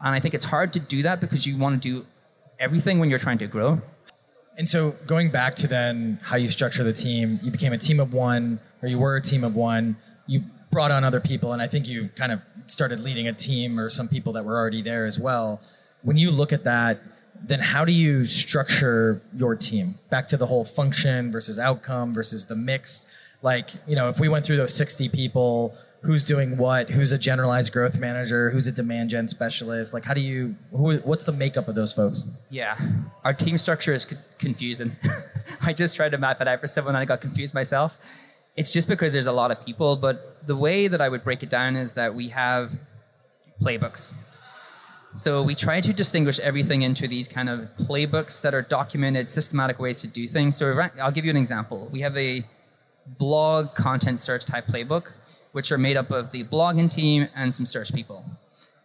And 0.00 0.14
I 0.14 0.20
think 0.20 0.34
it's 0.34 0.44
hard 0.44 0.72
to 0.74 0.80
do 0.80 1.02
that 1.02 1.20
because 1.20 1.46
you 1.46 1.56
want 1.56 1.82
to 1.82 1.88
do 1.88 2.06
everything 2.58 2.98
when 2.98 3.10
you're 3.10 3.18
trying 3.18 3.38
to 3.38 3.46
grow. 3.46 3.80
And 4.56 4.68
so 4.68 4.92
going 5.06 5.30
back 5.30 5.54
to 5.56 5.66
then 5.66 6.18
how 6.22 6.36
you 6.36 6.48
structure 6.48 6.82
the 6.82 6.92
team, 6.92 7.38
you 7.42 7.50
became 7.50 7.72
a 7.72 7.78
team 7.78 8.00
of 8.00 8.14
one, 8.14 8.58
or 8.82 8.88
you 8.88 8.98
were 8.98 9.16
a 9.16 9.20
team 9.20 9.44
of 9.44 9.54
one. 9.54 9.96
You 10.26 10.42
brought 10.70 10.90
on 10.90 11.04
other 11.04 11.20
people, 11.20 11.52
and 11.52 11.60
I 11.60 11.68
think 11.68 11.86
you 11.86 12.08
kind 12.16 12.32
of 12.32 12.44
started 12.66 13.00
leading 13.00 13.28
a 13.28 13.32
team 13.32 13.78
or 13.78 13.88
some 13.90 14.08
people 14.08 14.32
that 14.32 14.44
were 14.44 14.56
already 14.56 14.82
there 14.82 15.06
as 15.06 15.18
well. 15.18 15.60
When 16.02 16.16
you 16.16 16.30
look 16.30 16.52
at 16.52 16.64
that, 16.64 17.00
then 17.44 17.60
how 17.60 17.84
do 17.84 17.92
you 17.92 18.26
structure 18.26 19.20
your 19.34 19.54
team? 19.56 19.98
Back 20.10 20.26
to 20.28 20.36
the 20.36 20.46
whole 20.46 20.64
function 20.64 21.30
versus 21.30 21.58
outcome 21.58 22.14
versus 22.14 22.46
the 22.46 22.56
mix. 22.56 23.06
Like, 23.42 23.70
you 23.86 23.94
know, 23.94 24.08
if 24.08 24.18
we 24.18 24.28
went 24.28 24.44
through 24.44 24.56
those 24.56 24.74
60 24.74 25.08
people, 25.10 25.74
who's 26.06 26.24
doing 26.24 26.56
what? 26.56 26.88
Who's 26.88 27.10
a 27.10 27.18
generalized 27.18 27.72
growth 27.72 27.98
manager? 27.98 28.50
Who's 28.50 28.66
a 28.68 28.72
demand 28.72 29.10
gen 29.10 29.26
specialist? 29.26 29.92
Like, 29.92 30.04
how 30.04 30.14
do 30.14 30.20
you, 30.20 30.54
who, 30.70 30.98
what's 30.98 31.24
the 31.24 31.32
makeup 31.32 31.66
of 31.66 31.74
those 31.74 31.92
folks? 31.92 32.24
Yeah, 32.48 32.78
our 33.24 33.34
team 33.34 33.58
structure 33.58 33.92
is 33.92 34.06
confusing. 34.38 34.92
I 35.62 35.72
just 35.72 35.96
tried 35.96 36.10
to 36.10 36.18
map 36.18 36.40
it 36.40 36.46
out 36.46 36.60
for 36.60 36.68
someone 36.68 36.94
and 36.94 37.02
I 37.02 37.04
got 37.04 37.20
confused 37.20 37.54
myself. 37.54 37.98
It's 38.56 38.72
just 38.72 38.88
because 38.88 39.12
there's 39.12 39.26
a 39.26 39.32
lot 39.32 39.50
of 39.50 39.64
people, 39.64 39.96
but 39.96 40.46
the 40.46 40.56
way 40.56 40.88
that 40.88 41.00
I 41.00 41.08
would 41.08 41.24
break 41.24 41.42
it 41.42 41.50
down 41.50 41.76
is 41.76 41.92
that 41.94 42.14
we 42.14 42.28
have 42.28 42.72
playbooks. 43.60 44.14
So 45.14 45.42
we 45.42 45.54
try 45.54 45.80
to 45.80 45.92
distinguish 45.92 46.38
everything 46.40 46.82
into 46.82 47.08
these 47.08 47.26
kind 47.26 47.48
of 47.48 47.68
playbooks 47.78 48.40
that 48.42 48.54
are 48.54 48.62
documented, 48.62 49.28
systematic 49.28 49.78
ways 49.78 50.00
to 50.02 50.06
do 50.06 50.28
things. 50.28 50.56
So 50.56 50.72
I'll 51.02 51.10
give 51.10 51.24
you 51.24 51.30
an 51.30 51.36
example. 51.36 51.88
We 51.90 52.00
have 52.00 52.16
a 52.16 52.44
blog 53.18 53.74
content 53.74 54.20
search 54.20 54.44
type 54.44 54.66
playbook, 54.66 55.12
which 55.56 55.72
are 55.72 55.78
made 55.78 55.96
up 55.96 56.10
of 56.10 56.30
the 56.32 56.44
blogging 56.44 56.90
team 56.90 57.26
and 57.34 57.52
some 57.52 57.64
search 57.64 57.90
people. 57.94 58.22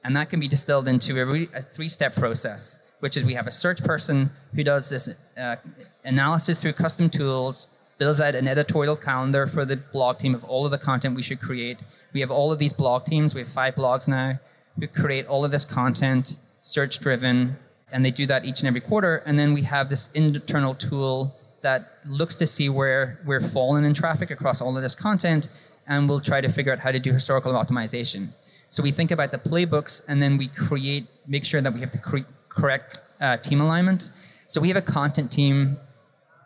And 0.05 0.15
that 0.15 0.29
can 0.29 0.39
be 0.39 0.47
distilled 0.47 0.87
into 0.87 1.19
a, 1.21 1.57
a 1.59 1.61
three-step 1.61 2.15
process, 2.15 2.77
which 3.01 3.17
is 3.17 3.25
we 3.25 3.33
have 3.33 3.45
a 3.45 3.51
search 3.51 3.83
person 3.83 4.31
who 4.55 4.63
does 4.63 4.89
this 4.89 5.09
uh, 5.37 5.57
analysis 6.05 6.61
through 6.61 6.71
custom 6.71 7.09
tools, 7.09 7.71
builds 7.97 8.21
out 8.21 8.35
an 8.35 8.47
editorial 8.47 8.95
calendar 8.95 9.47
for 9.47 9.65
the 9.65 9.75
blog 9.75 10.17
team 10.17 10.33
of 10.33 10.45
all 10.45 10.63
of 10.63 10.71
the 10.71 10.77
content 10.77 11.13
we 11.13 11.21
should 11.21 11.41
create. 11.41 11.81
We 12.13 12.21
have 12.21 12.31
all 12.31 12.53
of 12.53 12.57
these 12.57 12.71
blog 12.71 13.03
teams. 13.03 13.35
We 13.35 13.41
have 13.41 13.49
five 13.49 13.75
blogs 13.75 14.07
now 14.07 14.39
who 14.79 14.87
create 14.87 15.27
all 15.27 15.43
of 15.43 15.51
this 15.51 15.65
content, 15.65 16.37
search 16.61 17.01
driven, 17.01 17.57
and 17.91 18.05
they 18.05 18.11
do 18.11 18.25
that 18.27 18.45
each 18.45 18.61
and 18.61 18.69
every 18.69 18.79
quarter. 18.79 19.17
And 19.25 19.37
then 19.37 19.51
we 19.51 19.63
have 19.63 19.89
this 19.89 20.09
internal 20.13 20.73
tool 20.73 21.35
that 21.63 21.99
looks 22.05 22.35
to 22.35 22.47
see 22.47 22.69
where 22.69 23.19
we're 23.25 23.41
falling 23.41 23.83
in 23.83 23.93
traffic 23.93 24.31
across 24.31 24.61
all 24.61 24.77
of 24.77 24.81
this 24.81 24.95
content, 24.95 25.49
and 25.87 26.07
we'll 26.07 26.19
try 26.19 26.41
to 26.41 26.49
figure 26.49 26.71
out 26.71 26.79
how 26.79 26.91
to 26.91 26.99
do 26.99 27.11
historical 27.11 27.53
optimization. 27.53 28.29
So 28.69 28.81
we 28.81 28.91
think 28.91 29.11
about 29.11 29.31
the 29.31 29.37
playbooks, 29.37 30.01
and 30.07 30.21
then 30.21 30.37
we 30.37 30.47
create, 30.47 31.07
make 31.27 31.43
sure 31.43 31.61
that 31.61 31.73
we 31.73 31.79
have 31.81 31.91
the 31.91 31.97
cre- 31.97 32.31
correct 32.49 33.01
uh, 33.19 33.37
team 33.37 33.61
alignment. 33.61 34.09
So 34.47 34.61
we 34.61 34.67
have 34.69 34.77
a 34.77 34.81
content 34.81 35.31
team 35.31 35.77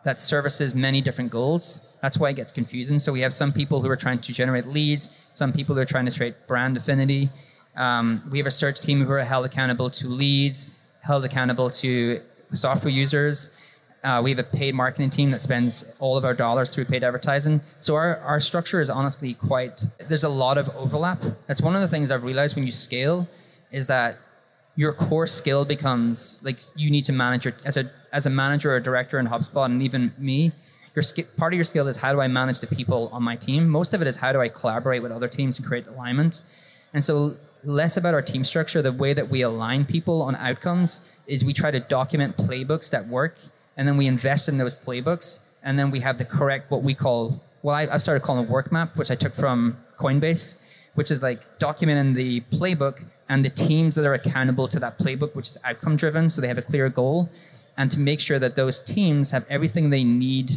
that 0.04 0.20
services 0.20 0.74
many 0.74 1.00
different 1.00 1.30
goals. 1.30 1.80
That's 2.02 2.18
why 2.18 2.30
it 2.30 2.36
gets 2.36 2.52
confusing. 2.52 2.98
So 2.98 3.12
we 3.12 3.20
have 3.20 3.32
some 3.32 3.52
people 3.52 3.80
who 3.80 3.90
are 3.90 3.96
trying 3.96 4.20
to 4.20 4.32
generate 4.32 4.66
leads, 4.66 5.10
some 5.32 5.52
people 5.52 5.74
who 5.74 5.80
are 5.80 5.86
trying 5.86 6.06
to 6.06 6.16
create 6.16 6.46
brand 6.46 6.76
affinity, 6.76 7.30
um, 7.76 8.22
we 8.30 8.38
have 8.38 8.46
a 8.46 8.50
search 8.50 8.80
team 8.80 9.04
who 9.04 9.12
are 9.12 9.20
held 9.20 9.44
accountable 9.44 9.90
to 9.90 10.08
leads, 10.08 10.68
held 11.02 11.24
accountable 11.24 11.70
to 11.70 12.20
software 12.52 12.90
users. 12.90 13.50
Uh, 14.04 14.20
we 14.22 14.30
have 14.30 14.38
a 14.38 14.44
paid 14.44 14.74
marketing 14.74 15.10
team 15.10 15.30
that 15.30 15.42
spends 15.42 15.84
all 15.98 16.16
of 16.16 16.24
our 16.24 16.34
dollars 16.34 16.70
through 16.70 16.84
paid 16.84 17.02
advertising. 17.02 17.60
So 17.80 17.94
our, 17.94 18.18
our 18.18 18.38
structure 18.38 18.80
is 18.80 18.88
honestly 18.88 19.34
quite, 19.34 19.84
there's 20.08 20.24
a 20.24 20.28
lot 20.28 20.58
of 20.58 20.68
overlap. 20.76 21.22
That's 21.46 21.60
one 21.60 21.74
of 21.74 21.80
the 21.80 21.88
things 21.88 22.10
I've 22.10 22.22
realized 22.22 22.54
when 22.54 22.64
you 22.64 22.72
scale 22.72 23.26
is 23.72 23.86
that 23.88 24.18
your 24.76 24.92
core 24.92 25.26
skill 25.26 25.64
becomes 25.64 26.40
like 26.44 26.58
you 26.76 26.90
need 26.90 27.04
to 27.06 27.12
manage 27.12 27.46
your, 27.46 27.54
as 27.64 27.76
a, 27.76 27.90
as 28.12 28.26
a 28.26 28.30
manager 28.30 28.72
or 28.72 28.76
a 28.76 28.82
director 28.82 29.18
in 29.18 29.26
HubSpot 29.26 29.64
and 29.64 29.82
even 29.82 30.12
me, 30.18 30.52
your 30.94 31.02
part 31.36 31.52
of 31.52 31.56
your 31.56 31.64
skill 31.64 31.88
is 31.88 31.96
how 31.96 32.12
do 32.12 32.20
I 32.20 32.28
manage 32.28 32.60
the 32.60 32.66
people 32.66 33.10
on 33.12 33.22
my 33.22 33.36
team? 33.36 33.68
Most 33.68 33.92
of 33.92 34.00
it 34.00 34.08
is 34.08 34.16
how 34.16 34.32
do 34.32 34.40
I 34.40 34.48
collaborate 34.48 35.02
with 35.02 35.12
other 35.12 35.28
teams 35.28 35.58
and 35.58 35.66
create 35.66 35.86
alignment. 35.88 36.42
And 36.94 37.04
so 37.04 37.36
less 37.64 37.96
about 37.96 38.14
our 38.14 38.22
team 38.22 38.44
structure. 38.44 38.80
The 38.80 38.92
way 38.92 39.12
that 39.12 39.28
we 39.28 39.42
align 39.42 39.84
people 39.84 40.22
on 40.22 40.36
outcomes 40.36 41.00
is 41.26 41.44
we 41.44 41.52
try 41.52 41.70
to 41.70 41.80
document 41.80 42.36
playbooks 42.36 42.88
that 42.90 43.06
work, 43.08 43.36
and 43.76 43.86
then 43.86 43.96
we 43.96 44.06
invest 44.06 44.48
in 44.48 44.56
those 44.56 44.74
playbooks, 44.74 45.40
and 45.62 45.78
then 45.78 45.90
we 45.90 46.00
have 46.00 46.18
the 46.18 46.24
correct 46.24 46.70
what 46.70 46.82
we 46.82 46.94
call 46.94 47.40
well, 47.62 47.74
I, 47.74 47.88
I 47.90 47.96
started 47.96 48.22
calling 48.22 48.46
a 48.46 48.48
work 48.48 48.70
map, 48.70 48.96
which 48.96 49.10
I 49.10 49.16
took 49.16 49.34
from 49.34 49.76
Coinbase, 49.98 50.54
which 50.94 51.10
is 51.10 51.20
like 51.20 51.58
documenting 51.58 52.14
the 52.14 52.40
playbook 52.56 53.04
and 53.28 53.44
the 53.44 53.50
teams 53.50 53.96
that 53.96 54.04
are 54.04 54.14
accountable 54.14 54.68
to 54.68 54.78
that 54.78 54.98
playbook, 55.00 55.34
which 55.34 55.48
is 55.48 55.58
outcome 55.64 55.96
driven, 55.96 56.30
so 56.30 56.40
they 56.40 56.46
have 56.46 56.58
a 56.58 56.62
clear 56.62 56.88
goal, 56.88 57.28
and 57.76 57.90
to 57.90 57.98
make 57.98 58.20
sure 58.20 58.38
that 58.38 58.54
those 58.54 58.78
teams 58.78 59.32
have 59.32 59.44
everything 59.50 59.90
they 59.90 60.04
need 60.04 60.52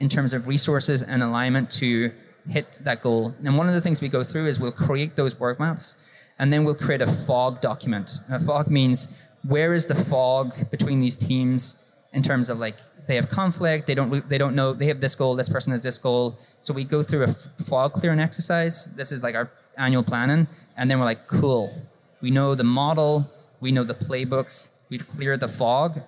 in 0.00 0.10
terms 0.10 0.34
of 0.34 0.46
resources 0.46 1.02
and 1.02 1.22
alignment 1.22 1.70
to 1.70 2.12
hit 2.48 2.80
that 2.82 3.00
goal. 3.00 3.34
And 3.44 3.56
one 3.56 3.68
of 3.68 3.74
the 3.74 3.80
things 3.80 4.02
we 4.02 4.08
go 4.08 4.22
through 4.22 4.46
is 4.46 4.60
we'll 4.60 4.72
create 4.72 5.16
those 5.16 5.38
work 5.38 5.58
maps 5.60 5.96
and 6.38 6.52
then 6.52 6.64
we'll 6.64 6.74
create 6.74 7.00
a 7.00 7.06
fog 7.06 7.60
document. 7.60 8.18
A 8.30 8.40
fog 8.40 8.68
means 8.68 9.08
where 9.46 9.74
is 9.74 9.86
the 9.86 9.94
fog 9.94 10.54
between 10.70 10.98
these 10.98 11.16
teams 11.16 11.78
in 12.12 12.22
terms 12.22 12.48
of 12.48 12.58
like 12.58 12.76
they 13.06 13.16
have 13.16 13.28
conflict, 13.28 13.86
they 13.86 13.94
don't 13.94 14.28
they 14.28 14.38
don't 14.38 14.54
know 14.54 14.72
they 14.72 14.86
have 14.86 15.00
this 15.00 15.14
goal, 15.14 15.34
this 15.34 15.48
person 15.48 15.72
has 15.72 15.82
this 15.82 15.98
goal. 15.98 16.38
So 16.60 16.72
we 16.72 16.84
go 16.84 17.02
through 17.02 17.24
a 17.24 17.28
fog 17.28 17.92
clearing 17.92 18.20
exercise. 18.20 18.86
This 18.96 19.12
is 19.12 19.22
like 19.22 19.34
our 19.34 19.50
annual 19.76 20.02
planning, 20.02 20.46
and 20.76 20.90
then 20.90 20.98
we're 20.98 21.06
like, 21.06 21.26
cool. 21.26 21.74
We 22.20 22.30
know 22.30 22.54
the 22.54 22.64
model, 22.64 23.28
we 23.60 23.72
know 23.72 23.84
the 23.84 23.94
playbooks, 23.94 24.68
we've 24.90 25.06
cleared 25.06 25.40
the 25.40 25.48
fog, 25.48 26.00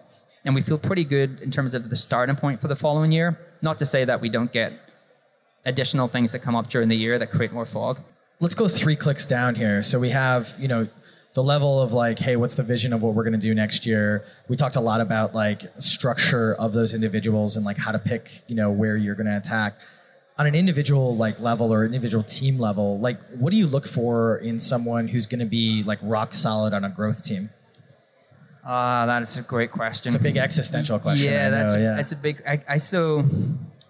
and 0.44 0.54
we 0.54 0.60
feel 0.60 0.78
pretty 0.78 1.04
good 1.04 1.40
in 1.40 1.50
terms 1.50 1.74
of 1.74 1.90
the 1.90 1.96
starting 1.96 2.36
point 2.36 2.60
for 2.60 2.68
the 2.68 2.76
following 2.76 3.10
year. 3.10 3.38
Not 3.62 3.78
to 3.78 3.86
say 3.86 4.04
that 4.04 4.20
we 4.20 4.28
don't 4.28 4.52
get 4.52 4.72
additional 5.64 6.06
things 6.06 6.30
that 6.32 6.40
come 6.40 6.54
up 6.54 6.68
during 6.68 6.88
the 6.88 6.96
year 6.96 7.18
that 7.18 7.30
create 7.30 7.52
more 7.52 7.66
fog 7.66 8.00
let's 8.40 8.54
go 8.54 8.68
three 8.68 8.96
clicks 8.96 9.24
down 9.24 9.54
here. 9.54 9.82
So 9.82 9.98
we 9.98 10.10
have, 10.10 10.54
you 10.58 10.68
know, 10.68 10.88
the 11.34 11.42
level 11.42 11.80
of 11.80 11.92
like, 11.92 12.18
hey, 12.18 12.36
what's 12.36 12.54
the 12.54 12.62
vision 12.62 12.92
of 12.92 13.02
what 13.02 13.14
we're 13.14 13.24
going 13.24 13.34
to 13.34 13.38
do 13.38 13.54
next 13.54 13.84
year? 13.84 14.24
We 14.48 14.56
talked 14.56 14.76
a 14.76 14.80
lot 14.80 15.00
about 15.00 15.34
like 15.34 15.64
structure 15.78 16.54
of 16.54 16.72
those 16.72 16.94
individuals 16.94 17.56
and 17.56 17.66
like 17.66 17.76
how 17.76 17.90
to 17.90 17.98
pick, 17.98 18.42
you 18.46 18.54
know, 18.54 18.70
where 18.70 18.96
you're 18.96 19.16
going 19.16 19.26
to 19.26 19.36
attack. 19.36 19.74
On 20.38 20.46
an 20.46 20.54
individual 20.54 21.16
like 21.16 21.38
level 21.40 21.72
or 21.72 21.84
individual 21.84 22.24
team 22.24 22.58
level, 22.58 22.98
like 23.00 23.20
what 23.38 23.50
do 23.50 23.56
you 23.56 23.66
look 23.66 23.86
for 23.86 24.38
in 24.38 24.58
someone 24.58 25.08
who's 25.08 25.26
going 25.26 25.40
to 25.40 25.46
be 25.46 25.82
like 25.82 25.98
rock 26.02 26.34
solid 26.34 26.72
on 26.72 26.84
a 26.84 26.88
growth 26.88 27.24
team? 27.24 27.50
Ah, 28.64 29.04
that 29.06 29.22
is 29.22 29.36
a 29.36 29.42
great 29.42 29.70
question. 29.70 30.14
It's 30.14 30.20
a 30.20 30.22
big 30.22 30.36
existential 30.36 30.98
question. 30.98 31.30
Yeah, 31.30 31.46
I 31.46 31.50
know, 31.50 31.50
that's 31.50 31.74
yeah. 31.74 31.94
that's 31.94 32.12
a 32.12 32.16
big. 32.16 32.42
I, 32.48 32.60
I 32.66 32.76
so 32.78 33.24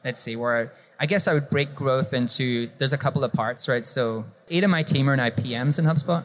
let's 0.04 0.20
see 0.20 0.34
where 0.36 0.72
I 0.98 1.06
guess 1.06 1.28
I 1.28 1.34
would 1.34 1.48
break 1.48 1.74
growth 1.74 2.12
into. 2.12 2.68
There's 2.78 2.92
a 2.92 2.98
couple 2.98 3.22
of 3.22 3.32
parts, 3.32 3.68
right? 3.68 3.86
So 3.86 4.24
eight 4.50 4.64
of 4.64 4.70
my 4.70 4.82
team 4.82 5.08
are 5.08 5.16
now 5.16 5.30
PMs 5.30 5.78
in 5.78 5.84
HubSpot, 5.84 6.24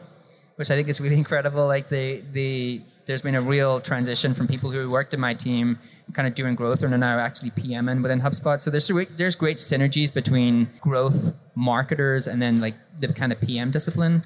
which 0.60 0.70
I 0.70 0.76
think 0.76 0.88
is 0.88 1.00
really 1.00 1.16
incredible. 1.24 1.66
Like 1.66 1.88
they 1.88 2.22
they 2.32 2.82
there's 3.06 3.22
been 3.22 3.34
a 3.34 3.40
real 3.40 3.80
transition 3.80 4.34
from 4.34 4.46
people 4.46 4.70
who 4.70 4.88
worked 4.88 5.14
in 5.14 5.20
my 5.20 5.34
team, 5.34 5.78
kind 6.12 6.28
of 6.28 6.34
doing 6.34 6.54
growth, 6.54 6.82
and 6.82 6.92
are 6.94 6.98
now 6.98 7.18
actually 7.18 7.50
PMing 7.52 8.02
within 8.02 8.20
HubSpot. 8.20 8.60
So 8.60 8.70
there's 8.70 8.88
there's 9.16 9.34
great 9.34 9.56
synergies 9.56 10.12
between 10.12 10.68
growth 10.80 11.34
marketers 11.56 12.28
and 12.28 12.40
then 12.40 12.60
like 12.60 12.74
the 13.00 13.08
kind 13.12 13.32
of 13.32 13.40
PM 13.40 13.70
discipline. 13.70 14.22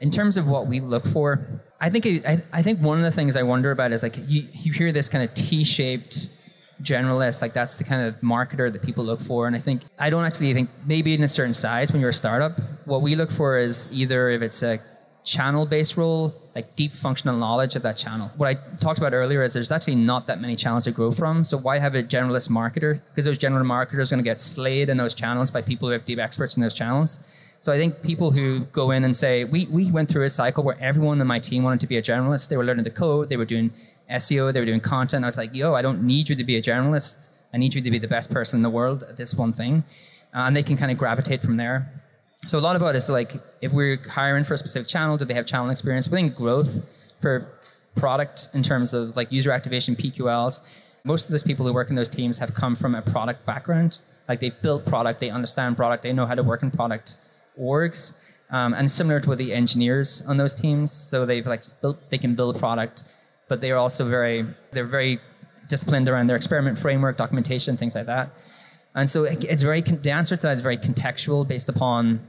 In 0.00 0.10
terms 0.10 0.36
of 0.36 0.48
what 0.48 0.66
we 0.66 0.80
look 0.80 1.04
for, 1.06 1.46
I 1.80 1.90
think 1.90 2.06
I, 2.06 2.42
I 2.52 2.62
think 2.62 2.80
one 2.80 2.98
of 2.98 3.04
the 3.04 3.10
things 3.10 3.34
I 3.36 3.42
wonder 3.42 3.70
about 3.70 3.92
is 3.92 4.02
like 4.02 4.16
you, 4.26 4.42
you 4.52 4.72
hear 4.72 4.92
this 4.92 5.08
kind 5.08 5.24
of 5.24 5.34
T-shaped 5.34 6.30
generalist, 6.82 7.42
like 7.42 7.52
that's 7.52 7.76
the 7.76 7.84
kind 7.84 8.06
of 8.06 8.18
marketer 8.20 8.72
that 8.72 8.82
people 8.82 9.04
look 9.04 9.20
for. 9.20 9.46
And 9.46 9.56
I 9.56 9.58
think 9.58 9.82
I 9.98 10.08
don't 10.08 10.24
actually 10.24 10.52
think 10.54 10.70
maybe 10.86 11.14
in 11.14 11.22
a 11.22 11.28
certain 11.28 11.52
size 11.52 11.92
when 11.92 12.00
you're 12.00 12.10
a 12.10 12.14
startup, 12.14 12.60
what 12.86 13.02
we 13.02 13.14
look 13.14 13.30
for 13.30 13.58
is 13.58 13.88
either 13.90 14.30
if 14.30 14.40
it's 14.40 14.62
a 14.62 14.78
channel 15.24 15.66
based 15.66 15.96
role, 15.96 16.34
like 16.54 16.74
deep 16.76 16.92
functional 16.92 17.36
knowledge 17.36 17.76
of 17.76 17.82
that 17.82 17.96
channel. 17.96 18.30
What 18.36 18.48
I 18.48 18.54
talked 18.76 18.98
about 18.98 19.12
earlier 19.12 19.42
is 19.42 19.52
there's 19.52 19.70
actually 19.70 19.96
not 19.96 20.26
that 20.26 20.40
many 20.40 20.56
channels 20.56 20.84
to 20.84 20.92
grow 20.92 21.10
from. 21.10 21.44
So 21.44 21.58
why 21.58 21.78
have 21.78 21.94
a 21.94 22.02
generalist 22.02 22.50
marketer? 22.50 23.00
Because 23.10 23.24
those 23.24 23.38
general 23.38 23.64
marketers 23.64 24.10
are 24.10 24.16
going 24.16 24.24
to 24.24 24.28
get 24.28 24.40
slayed 24.40 24.88
in 24.88 24.96
those 24.96 25.14
channels 25.14 25.50
by 25.50 25.62
people 25.62 25.88
who 25.88 25.92
have 25.92 26.04
deep 26.04 26.18
experts 26.18 26.56
in 26.56 26.62
those 26.62 26.74
channels. 26.74 27.20
So 27.60 27.72
I 27.72 27.76
think 27.76 28.02
people 28.02 28.30
who 28.30 28.60
go 28.66 28.90
in 28.90 29.04
and 29.04 29.14
say, 29.14 29.44
we, 29.44 29.66
we 29.66 29.90
went 29.90 30.08
through 30.08 30.24
a 30.24 30.30
cycle 30.30 30.64
where 30.64 30.78
everyone 30.80 31.20
in 31.20 31.26
my 31.26 31.38
team 31.38 31.62
wanted 31.62 31.80
to 31.80 31.86
be 31.86 31.98
a 31.98 32.02
generalist. 32.02 32.48
They 32.48 32.56
were 32.56 32.64
learning 32.64 32.84
the 32.84 32.90
code, 32.90 33.28
they 33.28 33.36
were 33.36 33.44
doing 33.44 33.70
SEO, 34.10 34.52
they 34.52 34.60
were 34.60 34.66
doing 34.66 34.80
content. 34.80 35.24
I 35.24 35.28
was 35.28 35.36
like, 35.36 35.54
yo, 35.54 35.74
I 35.74 35.82
don't 35.82 36.02
need 36.02 36.28
you 36.30 36.34
to 36.36 36.44
be 36.44 36.56
a 36.56 36.62
generalist. 36.62 37.26
I 37.52 37.58
need 37.58 37.74
you 37.74 37.82
to 37.82 37.90
be 37.90 37.98
the 37.98 38.08
best 38.08 38.30
person 38.30 38.58
in 38.58 38.62
the 38.62 38.70
world 38.70 39.02
at 39.02 39.16
this 39.16 39.34
one 39.34 39.52
thing. 39.52 39.84
Uh, 40.34 40.44
and 40.46 40.56
they 40.56 40.62
can 40.62 40.76
kind 40.76 40.90
of 40.90 40.96
gravitate 40.96 41.42
from 41.42 41.56
there. 41.56 41.92
So 42.46 42.58
a 42.58 42.60
lot 42.60 42.76
about 42.76 42.96
is 42.96 43.08
like 43.08 43.34
if 43.60 43.72
we're 43.72 43.98
hiring 44.08 44.44
for 44.44 44.54
a 44.54 44.58
specific 44.58 44.88
channel, 44.88 45.16
do 45.16 45.24
they 45.24 45.34
have 45.34 45.46
channel 45.46 45.68
experience? 45.70 46.08
Within 46.08 46.30
growth 46.30 46.82
for 47.20 47.46
product 47.94 48.48
in 48.54 48.62
terms 48.62 48.94
of 48.94 49.16
like 49.16 49.30
user 49.30 49.52
activation, 49.52 49.94
PQLs, 49.94 50.60
most 51.04 51.26
of 51.26 51.32
those 51.32 51.42
people 51.42 51.66
who 51.66 51.72
work 51.72 51.90
in 51.90 51.96
those 51.96 52.08
teams 52.08 52.38
have 52.38 52.54
come 52.54 52.74
from 52.74 52.94
a 52.94 53.02
product 53.02 53.44
background. 53.44 53.98
Like 54.28 54.40
they 54.40 54.50
built 54.50 54.86
product, 54.86 55.20
they 55.20 55.30
understand 55.30 55.76
product, 55.76 56.02
they 56.02 56.12
know 56.12 56.24
how 56.24 56.34
to 56.34 56.42
work 56.42 56.62
in 56.62 56.70
product 56.70 57.18
orgs. 57.60 58.14
Um, 58.50 58.74
and 58.74 58.90
similar 58.90 59.20
to 59.20 59.36
the 59.36 59.52
engineers 59.52 60.22
on 60.26 60.36
those 60.36 60.54
teams, 60.54 60.90
so 60.90 61.24
they've 61.24 61.46
like 61.46 61.62
built, 61.80 61.98
they 62.10 62.18
can 62.18 62.34
build 62.34 62.58
product, 62.58 63.04
but 63.48 63.60
they 63.60 63.70
are 63.70 63.76
also 63.76 64.08
very, 64.08 64.44
they're 64.72 64.86
very 64.86 65.20
disciplined 65.68 66.08
around 66.08 66.26
their 66.26 66.36
experiment 66.36 66.76
framework, 66.78 67.16
documentation, 67.16 67.76
things 67.76 67.94
like 67.94 68.06
that. 68.06 68.30
And 68.94 69.08
so 69.08 69.24
it's 69.24 69.62
very 69.62 69.82
the 69.82 70.10
answer 70.10 70.36
to 70.36 70.42
that 70.42 70.56
is 70.56 70.62
very 70.62 70.78
contextual 70.78 71.46
based 71.46 71.68
upon 71.68 72.20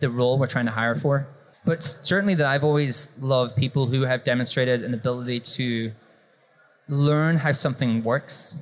the 0.00 0.10
role 0.10 0.38
we're 0.38 0.46
trying 0.46 0.66
to 0.66 0.70
hire 0.70 0.94
for. 0.94 1.26
But 1.64 1.84
certainly 1.84 2.34
that 2.34 2.46
I've 2.46 2.64
always 2.64 3.10
loved 3.20 3.56
people 3.56 3.86
who 3.86 4.02
have 4.02 4.24
demonstrated 4.24 4.82
an 4.82 4.94
ability 4.94 5.40
to 5.40 5.92
learn 6.88 7.36
how 7.36 7.52
something 7.52 8.02
works 8.02 8.56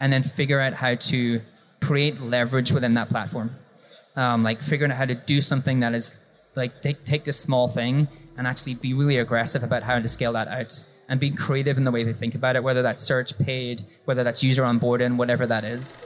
and 0.00 0.12
then 0.12 0.22
figure 0.22 0.60
out 0.60 0.74
how 0.74 0.94
to 0.96 1.40
create 1.80 2.20
leverage 2.20 2.72
within 2.72 2.94
that 2.94 3.08
platform. 3.08 3.50
Um, 4.16 4.42
like 4.42 4.60
figuring 4.60 4.90
out 4.92 4.98
how 4.98 5.04
to 5.04 5.14
do 5.14 5.40
something 5.40 5.80
that 5.80 5.94
is 5.94 6.16
like 6.56 6.82
take 6.82 7.04
take 7.04 7.24
this 7.24 7.38
small 7.38 7.68
thing 7.68 8.08
and 8.36 8.46
actually 8.46 8.74
be 8.74 8.94
really 8.94 9.18
aggressive 9.18 9.62
about 9.62 9.82
how 9.82 9.98
to 9.98 10.08
scale 10.08 10.32
that 10.32 10.48
out 10.48 10.84
and 11.08 11.18
being 11.18 11.34
creative 11.34 11.76
in 11.76 11.82
the 11.82 11.90
way 11.90 12.04
they 12.04 12.12
think 12.12 12.34
about 12.34 12.56
it, 12.56 12.62
whether 12.62 12.82
that's 12.82 13.02
search, 13.02 13.36
paid, 13.38 13.82
whether 14.04 14.22
that's 14.22 14.42
user 14.42 14.62
onboarding, 14.62 15.16
whatever 15.16 15.46
that 15.46 15.64
is. 15.64 15.96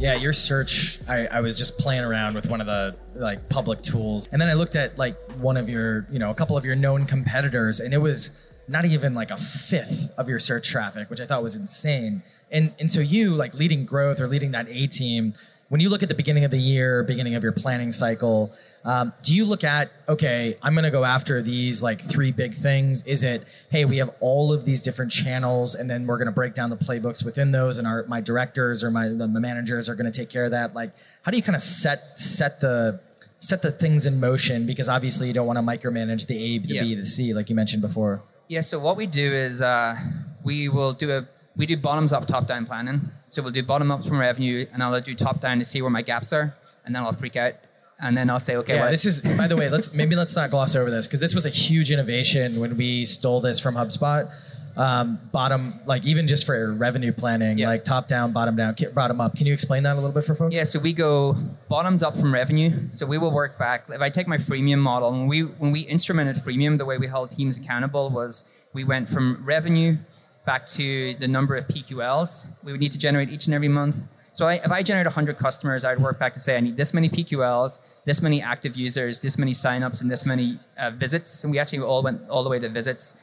Yeah, 0.00 0.14
your 0.14 0.32
search. 0.32 0.98
I, 1.06 1.26
I 1.26 1.40
was 1.42 1.58
just 1.58 1.76
playing 1.76 2.04
around 2.04 2.34
with 2.34 2.48
one 2.48 2.62
of 2.62 2.66
the 2.66 2.96
like 3.14 3.50
public 3.50 3.82
tools, 3.82 4.26
and 4.32 4.40
then 4.40 4.48
I 4.48 4.54
looked 4.54 4.74
at 4.74 4.96
like 4.96 5.14
one 5.32 5.58
of 5.58 5.68
your, 5.68 6.06
you 6.10 6.18
know, 6.18 6.30
a 6.30 6.34
couple 6.34 6.56
of 6.56 6.64
your 6.64 6.74
known 6.74 7.04
competitors, 7.04 7.80
and 7.80 7.92
it 7.92 7.98
was 7.98 8.30
not 8.66 8.86
even 8.86 9.12
like 9.12 9.30
a 9.30 9.36
fifth 9.36 10.10
of 10.16 10.26
your 10.26 10.38
search 10.38 10.66
traffic, 10.70 11.10
which 11.10 11.20
I 11.20 11.26
thought 11.26 11.42
was 11.42 11.54
insane. 11.54 12.22
And 12.50 12.72
and 12.78 12.90
so 12.90 13.00
you 13.00 13.34
like 13.34 13.52
leading 13.52 13.84
growth 13.84 14.20
or 14.20 14.26
leading 14.26 14.52
that 14.52 14.68
A 14.70 14.86
team, 14.86 15.34
when 15.70 15.80
you 15.80 15.88
look 15.88 16.02
at 16.02 16.08
the 16.08 16.16
beginning 16.16 16.44
of 16.44 16.50
the 16.50 16.58
year, 16.58 17.04
beginning 17.04 17.36
of 17.36 17.44
your 17.44 17.52
planning 17.52 17.92
cycle, 17.92 18.52
um, 18.84 19.12
do 19.22 19.32
you 19.32 19.44
look 19.44 19.62
at 19.62 19.92
okay, 20.08 20.58
I'm 20.62 20.74
going 20.74 20.84
to 20.84 20.90
go 20.90 21.04
after 21.04 21.40
these 21.40 21.80
like 21.80 22.00
three 22.00 22.32
big 22.32 22.54
things? 22.54 23.02
Is 23.06 23.22
it 23.22 23.44
hey, 23.70 23.84
we 23.84 23.98
have 23.98 24.10
all 24.18 24.52
of 24.52 24.64
these 24.64 24.82
different 24.82 25.12
channels, 25.12 25.76
and 25.76 25.88
then 25.88 26.06
we're 26.06 26.18
going 26.18 26.26
to 26.26 26.32
break 26.32 26.54
down 26.54 26.70
the 26.70 26.76
playbooks 26.76 27.24
within 27.24 27.52
those, 27.52 27.78
and 27.78 27.86
our 27.86 28.04
my 28.08 28.20
directors 28.20 28.82
or 28.82 28.90
my 28.90 29.08
the 29.08 29.28
managers 29.28 29.88
are 29.88 29.94
going 29.94 30.10
to 30.10 30.16
take 30.16 30.28
care 30.28 30.44
of 30.44 30.50
that? 30.50 30.74
Like, 30.74 30.90
how 31.22 31.30
do 31.30 31.36
you 31.36 31.42
kind 31.42 31.54
of 31.56 31.62
set 31.62 32.18
set 32.18 32.60
the 32.60 33.00
set 33.38 33.62
the 33.62 33.70
things 33.70 34.06
in 34.06 34.18
motion? 34.18 34.66
Because 34.66 34.88
obviously 34.88 35.28
you 35.28 35.32
don't 35.32 35.46
want 35.46 35.58
to 35.58 35.62
micromanage 35.62 36.26
the 36.26 36.36
A, 36.36 36.58
the 36.58 36.74
Yeah. 36.74 36.82
B, 36.82 36.94
the 36.96 37.06
C, 37.06 37.32
like 37.32 37.48
you 37.48 37.54
mentioned 37.54 37.82
before. 37.82 38.22
Yeah, 38.48 38.62
so 38.62 38.80
what 38.80 38.96
we 38.96 39.06
do 39.06 39.32
is 39.32 39.62
uh, 39.62 39.96
we 40.42 40.68
will 40.68 40.92
do 40.92 41.12
a 41.12 41.28
we 41.56 41.66
do 41.66 41.76
bottoms 41.76 42.12
up, 42.12 42.26
top 42.26 42.46
down 42.46 42.66
planning. 42.66 43.00
So 43.28 43.42
we'll 43.42 43.52
do 43.52 43.62
bottom 43.62 43.90
up 43.90 44.04
from 44.04 44.18
revenue, 44.18 44.66
and 44.72 44.82
I'll 44.82 45.00
do 45.00 45.14
top 45.14 45.40
down 45.40 45.58
to 45.58 45.64
see 45.64 45.82
where 45.82 45.90
my 45.90 46.02
gaps 46.02 46.32
are, 46.32 46.54
and 46.84 46.94
then 46.94 47.02
I'll 47.02 47.12
freak 47.12 47.36
out, 47.36 47.54
and 48.00 48.16
then 48.16 48.30
I'll 48.30 48.40
say, 48.40 48.56
okay, 48.56 48.74
Yeah, 48.76 48.82
well, 48.82 48.90
this 48.90 49.04
is. 49.04 49.22
By 49.36 49.46
the 49.46 49.56
way, 49.56 49.68
let's 49.68 49.92
maybe 49.92 50.16
let's 50.16 50.34
not 50.36 50.50
gloss 50.50 50.74
over 50.74 50.90
this 50.90 51.06
because 51.06 51.20
this 51.20 51.34
was 51.34 51.46
a 51.46 51.50
huge 51.50 51.90
innovation 51.90 52.58
when 52.60 52.76
we 52.76 53.04
stole 53.04 53.40
this 53.40 53.58
from 53.60 53.74
HubSpot. 53.74 54.30
Um, 54.76 55.18
bottom, 55.32 55.80
like 55.84 56.06
even 56.06 56.28
just 56.28 56.46
for 56.46 56.72
revenue 56.72 57.12
planning, 57.12 57.58
Yeah. 57.58 57.68
like 57.68 57.84
top 57.84 58.06
down, 58.06 58.32
bottom 58.32 58.54
down, 58.56 58.76
bottom 58.94 59.20
up. 59.20 59.36
Can 59.36 59.46
you 59.46 59.52
explain 59.52 59.82
that 59.82 59.94
a 59.94 59.96
little 59.96 60.12
bit 60.12 60.24
for 60.24 60.34
folks? 60.36 60.54
Yeah, 60.54 60.62
so 60.64 60.78
we 60.78 60.92
go 60.92 61.36
bottoms 61.68 62.02
up 62.04 62.16
from 62.16 62.32
revenue. 62.32 62.88
So 62.92 63.04
we 63.04 63.18
will 63.18 63.32
work 63.32 63.58
back. 63.58 63.86
If 63.90 64.00
I 64.00 64.08
take 64.10 64.28
my 64.28 64.38
freemium 64.38 64.78
model, 64.78 65.10
when 65.10 65.26
we 65.26 65.42
when 65.42 65.72
we 65.72 65.84
instrumented 65.86 66.36
freemium, 66.42 66.78
the 66.78 66.86
way 66.86 66.96
we 66.98 67.08
held 67.08 67.32
teams 67.32 67.58
accountable 67.58 68.10
was 68.10 68.44
we 68.72 68.84
went 68.84 69.08
from 69.08 69.42
revenue 69.44 69.98
back 70.44 70.66
to 70.66 71.14
the 71.14 71.28
number 71.28 71.54
of 71.54 71.66
PQLs 71.68 72.48
we 72.64 72.72
would 72.72 72.80
need 72.80 72.92
to 72.92 72.98
generate 72.98 73.30
each 73.30 73.46
and 73.46 73.54
every 73.54 73.68
month. 73.68 73.96
So 74.32 74.46
I, 74.46 74.54
if 74.54 74.70
I 74.70 74.82
generate 74.82 75.06
100 75.06 75.38
customers, 75.38 75.84
I'd 75.84 75.98
work 75.98 76.18
back 76.18 76.32
to 76.34 76.40
say 76.40 76.56
I 76.56 76.60
need 76.60 76.76
this 76.76 76.94
many 76.94 77.08
PQLs, 77.08 77.80
this 78.04 78.22
many 78.22 78.40
active 78.40 78.76
users, 78.76 79.20
this 79.20 79.36
many 79.36 79.52
signups, 79.52 80.02
and 80.02 80.10
this 80.10 80.24
many 80.24 80.58
uh, 80.78 80.90
visits. 80.92 81.44
And 81.44 81.52
we 81.52 81.58
actually 81.58 81.80
all 81.80 82.02
went 82.02 82.28
all 82.28 82.44
the 82.44 82.48
way 82.48 82.58
to 82.60 82.68
visits. 82.68 83.16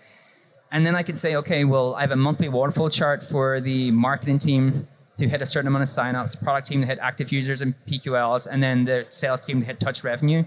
And 0.71 0.85
then 0.85 0.95
I 0.95 1.03
could 1.03 1.17
say, 1.17 1.35
okay, 1.37 1.63
well, 1.63 1.95
I 1.95 2.01
have 2.01 2.11
a 2.11 2.17
monthly 2.17 2.49
waterfall 2.49 2.89
chart 2.89 3.23
for 3.23 3.61
the 3.61 3.89
marketing 3.91 4.37
team 4.37 4.87
to 5.17 5.27
hit 5.27 5.41
a 5.41 5.45
certain 5.45 5.67
amount 5.67 5.83
of 5.83 5.89
signups, 5.89 6.41
product 6.41 6.67
team 6.67 6.81
to 6.81 6.87
hit 6.87 6.99
active 6.99 7.31
users 7.31 7.61
and 7.61 7.73
PQLs, 7.87 8.47
and 8.51 8.61
then 8.61 8.83
the 8.83 9.05
sales 9.09 9.41
team 9.41 9.61
to 9.61 9.65
hit 9.65 9.79
touch 9.79 10.03
revenue. 10.03 10.43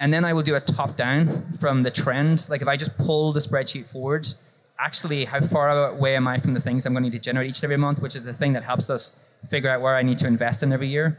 And 0.00 0.14
then 0.14 0.24
I 0.24 0.32
will 0.32 0.42
do 0.42 0.54
a 0.54 0.60
top 0.60 0.96
down 0.96 1.52
from 1.58 1.82
the 1.82 1.90
trend. 1.90 2.46
Like 2.48 2.62
if 2.62 2.68
I 2.68 2.76
just 2.76 2.96
pull 2.96 3.32
the 3.32 3.40
spreadsheet 3.40 3.86
forward, 3.86 4.32
actually, 4.78 5.24
how 5.24 5.40
far 5.40 5.88
away 5.88 6.16
am 6.16 6.28
I 6.28 6.38
from 6.38 6.54
the 6.54 6.60
things 6.60 6.86
I'm 6.86 6.92
going 6.92 7.02
to 7.02 7.10
need 7.10 7.16
to 7.16 7.22
generate 7.22 7.50
each 7.50 7.58
and 7.58 7.64
every 7.64 7.76
month, 7.76 8.00
which 8.00 8.16
is 8.16 8.24
the 8.24 8.32
thing 8.32 8.52
that 8.52 8.64
helps 8.64 8.90
us 8.90 9.16
figure 9.48 9.70
out 9.70 9.80
where 9.80 9.96
I 9.96 10.02
need 10.02 10.18
to 10.18 10.26
invest 10.26 10.62
in 10.62 10.72
every 10.72 10.88
year. 10.88 11.18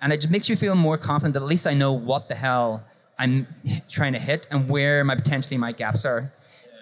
And 0.00 0.12
it 0.12 0.20
just 0.20 0.30
makes 0.30 0.48
you 0.48 0.56
feel 0.56 0.74
more 0.74 0.98
confident 0.98 1.34
that 1.34 1.42
at 1.42 1.48
least 1.48 1.66
I 1.66 1.74
know 1.74 1.92
what 1.92 2.28
the 2.28 2.34
hell 2.34 2.84
I'm 3.18 3.46
trying 3.90 4.12
to 4.12 4.18
hit 4.18 4.46
and 4.50 4.68
where 4.68 5.04
my 5.04 5.14
potentially 5.14 5.56
my 5.56 5.72
gaps 5.72 6.04
are. 6.04 6.32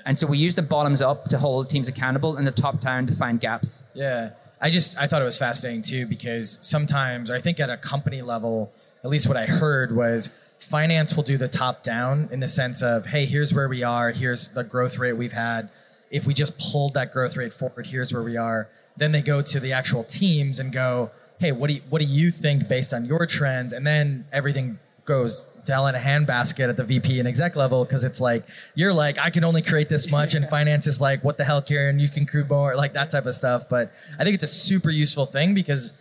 And 0.06 0.18
so 0.18 0.26
we 0.26 0.36
use 0.36 0.54
the 0.54 0.62
bottoms 0.62 1.00
up 1.00 1.24
to 1.26 1.38
hold 1.38 1.70
teams 1.70 1.88
accountable 1.88 2.36
and 2.36 2.46
the 2.46 2.52
top 2.52 2.80
down 2.80 3.06
to 3.06 3.14
find 3.14 3.40
gaps. 3.40 3.84
Yeah. 3.94 4.30
I 4.60 4.70
just 4.70 4.96
I 4.98 5.06
thought 5.06 5.22
it 5.22 5.26
was 5.26 5.38
fascinating 5.38 5.82
too 5.82 6.06
because 6.06 6.58
sometimes 6.60 7.30
or 7.30 7.34
I 7.34 7.40
think 7.40 7.60
at 7.60 7.70
a 7.70 7.76
company 7.76 8.22
level, 8.22 8.72
at 9.02 9.10
least 9.10 9.28
what 9.28 9.36
I 9.36 9.46
heard 9.46 9.94
was 9.94 10.30
finance 10.58 11.14
will 11.14 11.22
do 11.22 11.36
the 11.36 11.48
top 11.48 11.82
down 11.82 12.28
in 12.32 12.40
the 12.40 12.48
sense 12.48 12.82
of, 12.82 13.06
hey, 13.06 13.26
here's 13.26 13.52
where 13.52 13.68
we 13.68 13.82
are, 13.82 14.10
here's 14.10 14.48
the 14.48 14.64
growth 14.64 14.98
rate 14.98 15.12
we've 15.12 15.32
had. 15.32 15.68
If 16.14 16.26
we 16.26 16.32
just 16.32 16.56
pulled 16.58 16.94
that 16.94 17.10
growth 17.10 17.36
rate 17.36 17.52
forward, 17.52 17.86
here's 17.86 18.12
where 18.12 18.22
we 18.22 18.36
are. 18.36 18.70
Then 18.96 19.10
they 19.10 19.20
go 19.20 19.42
to 19.42 19.58
the 19.58 19.72
actual 19.72 20.04
teams 20.04 20.60
and 20.60 20.72
go, 20.72 21.10
hey, 21.38 21.50
what 21.50 21.66
do 21.66 21.74
you 21.74 21.82
what 21.90 22.00
do 22.00 22.06
you 22.06 22.30
think 22.30 22.68
based 22.68 22.94
on 22.94 23.04
your 23.04 23.26
trends? 23.26 23.72
And 23.72 23.84
then 23.84 24.24
everything 24.32 24.78
goes 25.04 25.42
down 25.64 25.88
in 25.88 25.94
a 25.94 25.98
handbasket 25.98 26.68
at 26.68 26.76
the 26.76 26.84
VP 26.84 27.18
and 27.18 27.26
exec 27.26 27.56
level 27.56 27.84
because 27.84 28.04
it's 28.04 28.20
like 28.20 28.44
you're 28.74 28.92
like 28.92 29.18
I 29.18 29.30
can 29.30 29.44
only 29.44 29.62
create 29.62 29.88
this 29.88 30.08
much, 30.08 30.34
and 30.34 30.48
finance 30.56 30.86
is 30.86 31.00
like 31.00 31.24
what 31.24 31.36
the 31.36 31.44
hell, 31.44 31.60
Kieran, 31.60 31.98
you 31.98 32.08
can 32.08 32.26
create 32.26 32.48
more, 32.48 32.76
like 32.76 32.92
that 32.94 33.10
type 33.10 33.26
of 33.26 33.34
stuff. 33.34 33.68
But 33.68 33.92
I 34.18 34.24
think 34.24 34.34
it's 34.34 34.44
a 34.44 34.48
super 34.48 34.90
useful 34.90 35.26
thing 35.26 35.52
because 35.52 35.92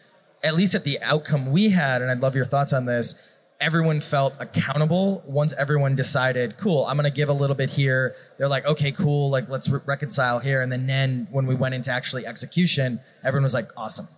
at 0.43 0.55
least 0.55 0.75
at 0.75 0.83
the 0.83 1.01
outcome 1.01 1.51
we 1.51 1.69
had, 1.69 2.01
and 2.01 2.11
I'd 2.11 2.21
love 2.21 2.35
your 2.35 2.45
thoughts 2.45 2.73
on 2.73 2.85
this. 2.85 3.15
Everyone 3.63 4.01
felt 4.01 4.33
accountable 4.39 5.23
once 5.25 5.53
everyone 5.53 5.95
decided, 5.95 6.57
cool, 6.57 6.83
I'm 6.85 6.97
gonna 6.97 7.09
give 7.09 7.29
a 7.29 7.33
little 7.43 7.55
bit 7.55 7.69
here. 7.69 8.13
They're 8.37 8.49
like, 8.49 8.65
okay, 8.65 8.91
cool, 8.91 9.29
like 9.29 9.47
let's 9.47 9.69
re- 9.69 9.79
reconcile 9.85 10.39
here. 10.39 10.61
And 10.61 10.69
then, 10.69 10.85
then 10.85 11.27
when 11.31 11.45
we 11.45 11.55
went 11.55 11.73
into 11.73 11.89
actually 11.89 12.27
execution, 12.27 12.99
everyone 13.23 13.43
was 13.43 13.53
like, 13.53 13.69
awesome. 13.77 14.09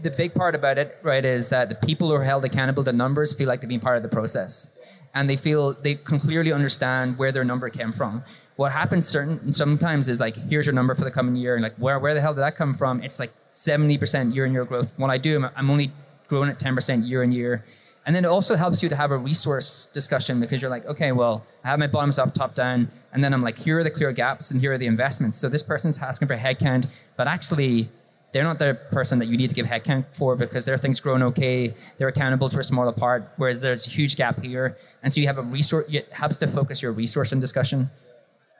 the 0.00 0.10
big 0.10 0.34
part 0.34 0.54
about 0.54 0.78
it, 0.78 0.98
right, 1.02 1.24
is 1.24 1.48
that 1.48 1.68
the 1.68 1.74
people 1.74 2.08
who 2.08 2.14
are 2.14 2.24
held 2.24 2.44
accountable 2.44 2.82
the 2.82 2.92
numbers 2.92 3.32
feel 3.32 3.48
like 3.48 3.60
they're 3.60 3.68
being 3.68 3.80
part 3.80 3.96
of 3.96 4.02
the 4.02 4.08
process, 4.08 4.78
and 5.14 5.28
they 5.28 5.36
feel 5.36 5.72
they 5.74 5.94
can 5.96 6.18
clearly 6.18 6.52
understand 6.52 7.18
where 7.18 7.32
their 7.32 7.44
number 7.44 7.68
came 7.68 7.92
from. 7.92 8.22
What 8.56 8.72
happens 8.72 9.06
certain 9.06 9.52
sometimes 9.52 10.08
is 10.08 10.20
like, 10.20 10.36
here's 10.36 10.66
your 10.66 10.74
number 10.74 10.94
for 10.94 11.04
the 11.04 11.10
coming 11.10 11.36
year, 11.36 11.54
and 11.54 11.62
like, 11.62 11.76
where 11.76 11.98
where 11.98 12.14
the 12.14 12.20
hell 12.20 12.34
did 12.34 12.40
that 12.40 12.54
come 12.54 12.74
from? 12.74 13.02
It's 13.02 13.18
like 13.18 13.32
seventy 13.50 13.98
percent 13.98 14.34
year 14.34 14.46
on 14.46 14.52
year 14.52 14.64
growth. 14.64 14.94
When 14.96 15.10
I 15.10 15.18
do, 15.18 15.44
I'm, 15.56 15.70
only 15.70 15.90
growing 16.28 16.50
at 16.50 16.58
ten 16.58 16.74
percent 16.74 17.04
year 17.04 17.22
on 17.22 17.32
year. 17.32 17.64
And 18.04 18.16
then 18.16 18.24
it 18.24 18.28
also 18.28 18.56
helps 18.56 18.82
you 18.82 18.88
to 18.88 18.96
have 18.96 19.12
a 19.12 19.16
resource 19.16 19.88
discussion 19.94 20.40
because 20.40 20.60
you're 20.60 20.70
like, 20.70 20.86
okay, 20.86 21.12
well, 21.12 21.46
I 21.62 21.68
have 21.68 21.78
my 21.78 21.86
bottoms 21.86 22.18
up, 22.18 22.34
top 22.34 22.54
down, 22.54 22.90
and 23.12 23.22
then 23.22 23.32
I'm 23.32 23.42
like, 23.42 23.56
here 23.56 23.78
are 23.78 23.84
the 23.84 23.90
clear 23.90 24.10
gaps 24.12 24.50
and 24.50 24.60
here 24.60 24.72
are 24.72 24.78
the 24.78 24.86
investments. 24.86 25.38
So 25.38 25.48
this 25.48 25.62
person's 25.62 25.98
asking 26.00 26.26
for 26.26 26.36
headcount, 26.36 26.90
but 27.16 27.28
actually 27.28 27.88
they're 28.32 28.42
not 28.42 28.58
the 28.58 28.78
person 28.90 29.18
that 29.20 29.26
you 29.26 29.36
need 29.36 29.48
to 29.50 29.54
give 29.54 29.66
headcount 29.66 30.06
for 30.10 30.34
because 30.34 30.64
their 30.64 30.78
thing's 30.78 30.98
growing 30.98 31.22
okay. 31.22 31.74
They're 31.98 32.08
accountable 32.08 32.48
to 32.48 32.58
a 32.58 32.64
smaller 32.64 32.92
part, 32.92 33.30
whereas 33.36 33.60
there's 33.60 33.86
a 33.86 33.90
huge 33.90 34.16
gap 34.16 34.40
here. 34.40 34.76
And 35.02 35.12
so 35.12 35.20
you 35.20 35.26
have 35.26 35.38
a 35.38 35.42
resource, 35.42 35.86
it 35.88 36.10
helps 36.12 36.38
to 36.38 36.46
focus 36.46 36.82
your 36.82 36.92
resource 36.92 37.32
and 37.32 37.40
discussion. 37.40 37.90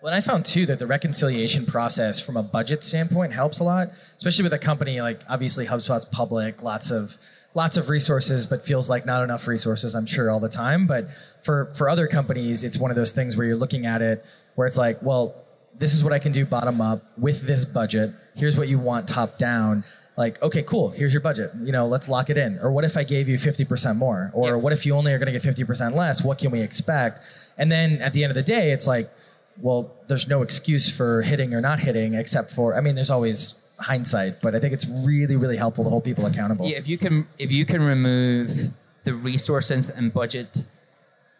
Well, 0.03 0.13
and 0.13 0.17
I 0.17 0.21
found 0.21 0.45
too 0.45 0.67
that 0.67 0.79
the 0.79 0.87
reconciliation 0.87 1.65
process 1.65 2.21
from 2.21 2.37
a 2.37 2.43
budget 2.43 2.83
standpoint 2.85 3.33
helps 3.33 3.61
a 3.61 3.65
lot, 3.65 3.91
especially 4.17 4.43
with 4.43 4.53
a 4.53 4.59
company 4.59 5.01
like 5.01 5.21
obviously 5.29 5.65
HubSpot's 5.65 6.05
public, 6.05 6.63
lots 6.63 6.91
of 6.91 7.17
lots 7.55 7.77
of 7.77 7.89
resources, 7.89 8.47
but 8.47 8.65
feels 8.65 8.89
like 8.89 9.05
not 9.07 9.23
enough 9.23 9.47
resources, 9.47 9.95
I'm 9.95 10.07
sure, 10.07 10.31
all 10.31 10.41
the 10.41 10.49
time. 10.49 10.87
But 10.87 11.11
for, 11.45 11.73
for 11.75 11.89
other 11.89 12.07
companies, 12.07 12.65
it's 12.65 12.79
one 12.79 12.91
of 12.91 12.97
those 12.97 13.13
things 13.13 13.37
where 13.37 13.47
you're 13.47 13.57
looking 13.57 13.87
at 13.87 14.03
it 14.03 14.25
where 14.55 14.67
it's 14.67 14.77
like, 14.77 15.03
well, 15.03 15.35
this 15.79 15.95
is 15.95 16.05
what 16.05 16.13
I 16.13 16.19
can 16.19 16.33
do 16.33 16.45
bottom 16.45 16.81
up 16.81 17.03
with 17.17 17.43
this 17.43 17.65
budget. 17.65 18.13
Here's 18.35 18.57
what 18.57 18.69
you 18.69 18.79
want 18.79 19.09
top 19.09 19.39
down. 19.39 19.85
Like, 20.17 20.43
okay, 20.43 20.63
cool. 20.63 20.91
Here's 20.91 21.15
your 21.15 21.23
budget. 21.23 21.53
You 21.63 21.73
know, 21.73 21.87
let's 21.87 22.09
lock 22.09 22.29
it 22.29 22.37
in. 22.37 22.59
Or 22.59 22.71
what 22.71 22.85
if 22.85 22.97
I 22.97 23.05
gave 23.05 23.29
you 23.29 23.39
50% 23.39 23.97
more? 23.97 24.31
Or 24.35 24.51
yeah. 24.51 24.55
what 24.57 24.73
if 24.75 24.85
you 24.85 24.95
only 24.95 25.13
are 25.13 25.19
going 25.19 25.33
to 25.33 25.39
get 25.39 25.43
50% 25.43 25.95
less? 25.95 26.23
What 26.23 26.39
can 26.39 26.51
we 26.51 26.61
expect? 26.61 27.21
And 27.57 27.73
then 27.73 28.03
at 28.03 28.13
the 28.13 28.23
end 28.23 28.31
of 28.31 28.35
the 28.35 28.43
day, 28.43 28.73
it's 28.73 28.87
like, 28.87 29.11
well, 29.61 29.91
there's 30.09 30.29
no 30.29 30.43
excuse 30.43 30.95
for 30.95 31.23
hitting 31.23 31.55
or 31.55 31.61
not 31.61 31.81
hitting, 31.81 32.15
except 32.15 32.51
for, 32.51 32.77
I 32.77 32.81
mean, 32.81 32.95
there's 32.95 33.11
always 33.11 33.55
hindsight, 33.79 34.41
but 34.41 34.55
I 34.55 34.61
think 34.61 34.73
it's 34.73 34.87
really, 34.87 35.37
really 35.37 35.57
helpful 35.57 35.85
to 35.85 35.91
hold 35.91 36.05
people 36.05 36.27
accountable. 36.27 36.67
Yeah, 36.67 36.79
if 36.79 36.89
you 36.89 36.99
can, 36.99 37.27
if 37.39 37.51
you 37.51 37.65
can 37.65 37.83
remove 37.83 38.71
the 39.05 39.15
resources 39.15 39.91
and 39.91 40.13
budget 40.13 40.65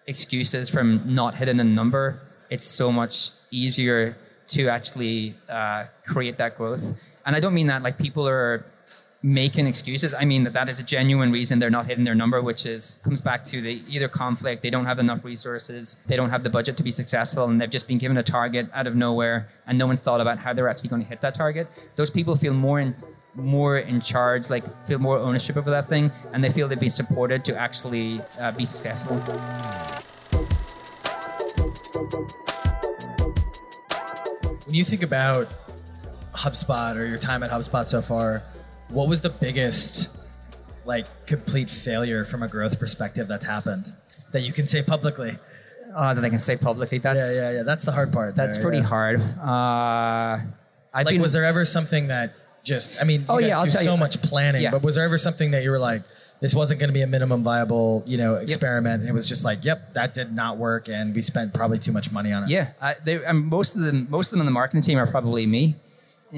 excuses 0.07 0.69
from 0.69 1.03
not 1.07 1.35
hitting 1.35 1.61
a 1.61 1.65
number, 1.65 2.21
it's 2.51 2.67
so 2.67 2.93
much 2.93 3.31
easier 3.51 4.17
to 4.49 4.69
actually 4.69 5.35
uh, 5.49 5.85
create 6.07 6.39
that 6.39 6.57
growth. 6.57 6.95
And 7.25 7.37
I 7.37 7.41
don't 7.41 7.55
mean 7.55 7.69
that 7.69 7.83
like 7.83 7.99
people 7.99 8.29
are 8.29 8.65
making 9.23 9.67
excuses. 9.67 10.15
I 10.15 10.25
mean 10.25 10.43
that 10.45 10.53
that 10.53 10.69
is 10.69 10.79
a 10.81 10.83
genuine 10.83 11.31
reason 11.31 11.59
they're 11.59 11.71
not 11.71 11.87
hitting 11.87 12.05
their 12.05 12.15
number, 12.15 12.43
which 12.43 12.67
is 12.67 12.97
comes 13.05 13.21
back 13.21 13.45
to 13.45 13.61
the 13.61 13.83
either 13.89 14.09
conflict, 14.09 14.63
they 14.63 14.71
don't 14.71 14.85
have 14.85 14.99
enough 14.99 15.25
resources, 15.25 15.97
they 16.07 16.17
don't 16.17 16.31
have 16.31 16.43
the 16.43 16.51
budget 16.51 16.77
to 16.79 16.83
be 16.83 16.91
successful, 16.91 17.45
and 17.45 17.61
they've 17.61 17.71
just 17.71 17.87
been 17.87 17.99
given 17.99 18.17
a 18.17 18.23
target 18.23 18.69
out 18.75 18.87
of 18.87 18.97
nowhere, 18.97 19.49
and 19.67 19.79
no 19.79 19.87
one 19.87 19.97
thought 19.97 20.21
about 20.21 20.39
how 20.39 20.53
they're 20.53 20.69
actually 20.69 20.91
going 20.91 21.03
to 21.03 21.09
hit 21.09 21.21
that 21.21 21.35
target. 21.35 21.69
Those 21.95 22.11
people 22.11 22.35
feel 22.35 22.55
more 22.55 22.81
in 22.81 22.95
more 23.35 23.79
in 23.79 24.01
charge, 24.01 24.51
like 24.51 24.65
feel 24.87 24.99
more 24.99 25.17
ownership 25.19 25.57
over 25.57 25.71
that 25.71 25.89
thing, 25.89 26.11
and 26.33 26.43
they 26.43 26.51
feel 26.51 26.69
they've 26.69 26.79
been 26.79 26.91
supported 26.91 27.45
to 27.45 27.57
actually 27.57 28.21
uh, 28.39 28.51
be 28.53 28.65
successful. 28.65 29.17
When 34.67 34.75
you 34.75 34.85
think 34.85 35.03
about 35.03 35.49
HubSpot 36.35 36.97
or 36.97 37.07
your 37.07 37.19
time 37.19 37.43
at 37.43 37.51
HubSpot 37.51 37.87
so 37.87 38.03
far, 38.03 38.43
what 38.93 39.09
was 39.09 39.21
the 39.21 39.31
biggest 39.31 40.11
like 40.85 41.07
complete 41.27 41.71
failure 41.71 42.25
from 42.25 42.43
a 42.43 42.49
growth 42.49 42.79
perspective 42.79 43.29
that's 43.29 43.45
happened 43.45 43.93
that 44.33 44.43
you 44.43 44.53
can 44.53 44.67
say 44.67 44.83
publicly? 44.83 45.37
Uh, 45.95 46.15
that 46.15 46.25
I 46.25 46.31
can 46.31 46.39
say 46.39 46.57
publicly. 46.57 46.99
That's 46.99 47.39
yeah, 47.39 47.51
yeah, 47.51 47.57
yeah. 47.59 47.63
That's 47.65 47.85
the 47.85 47.93
hard 47.93 48.13
part. 48.13 48.35
That's 48.35 48.57
there, 48.57 48.65
pretty 48.65 48.79
yeah. 48.79 48.85
hard. 48.85 49.21
Uh, 49.21 50.39
like, 50.95 51.07
been, 51.07 51.21
was 51.21 51.33
there 51.33 51.45
ever 51.45 51.65
something 51.65 52.09
that 52.09 52.35
just? 52.65 53.01
I 53.01 53.05
mean, 53.05 53.27
oh 53.29 53.39
yeah, 53.39 53.59
I'll 53.59 53.67
do 53.67 53.73
so 53.73 53.93
you. 53.93 53.97
much 53.99 54.21
planning, 54.23 54.63
yeah. 54.63 54.71
but 54.71 54.83
was 54.83 54.95
there 54.95 55.05
ever 55.05 55.19
something 55.19 55.51
that 55.51 55.63
you 55.63 55.71
were 55.71 55.79
like, 55.79 56.03
this 56.41 56.55
wasn't 56.55 56.81
going 56.81 56.89
to 56.89 56.95
be 56.95 57.03
a 57.03 57.07
minimum 57.07 57.43
viable, 57.43 58.03
you 58.07 58.17
know, 58.17 58.37
experiment, 58.37 58.95
yep. 58.95 59.01
and 59.01 59.09
it 59.09 59.13
was 59.13 59.29
just 59.29 59.45
like, 59.45 59.65
yep, 59.65 59.93
that 59.95 60.15
did 60.15 60.35
not 60.35 60.57
work, 60.57 60.89
and 60.89 61.15
we 61.15 61.21
spent 61.21 61.53
probably 61.53 61.79
too 61.79 61.93
much 61.93 62.11
money 62.11 62.33
on 62.33 62.45
it. 62.45 62.51
Yeah, 62.51 62.71
I, 62.81 62.95
they, 63.05 63.21
most 63.33 63.77
of 63.77 63.83
them, 63.83 64.07
most 64.09 64.29
of 64.29 64.33
them 64.33 64.41
on 64.41 64.47
the 64.47 64.53
marketing 64.53 64.81
team 64.81 64.99
are 64.99 65.07
probably 65.07 65.47
me 65.47 65.77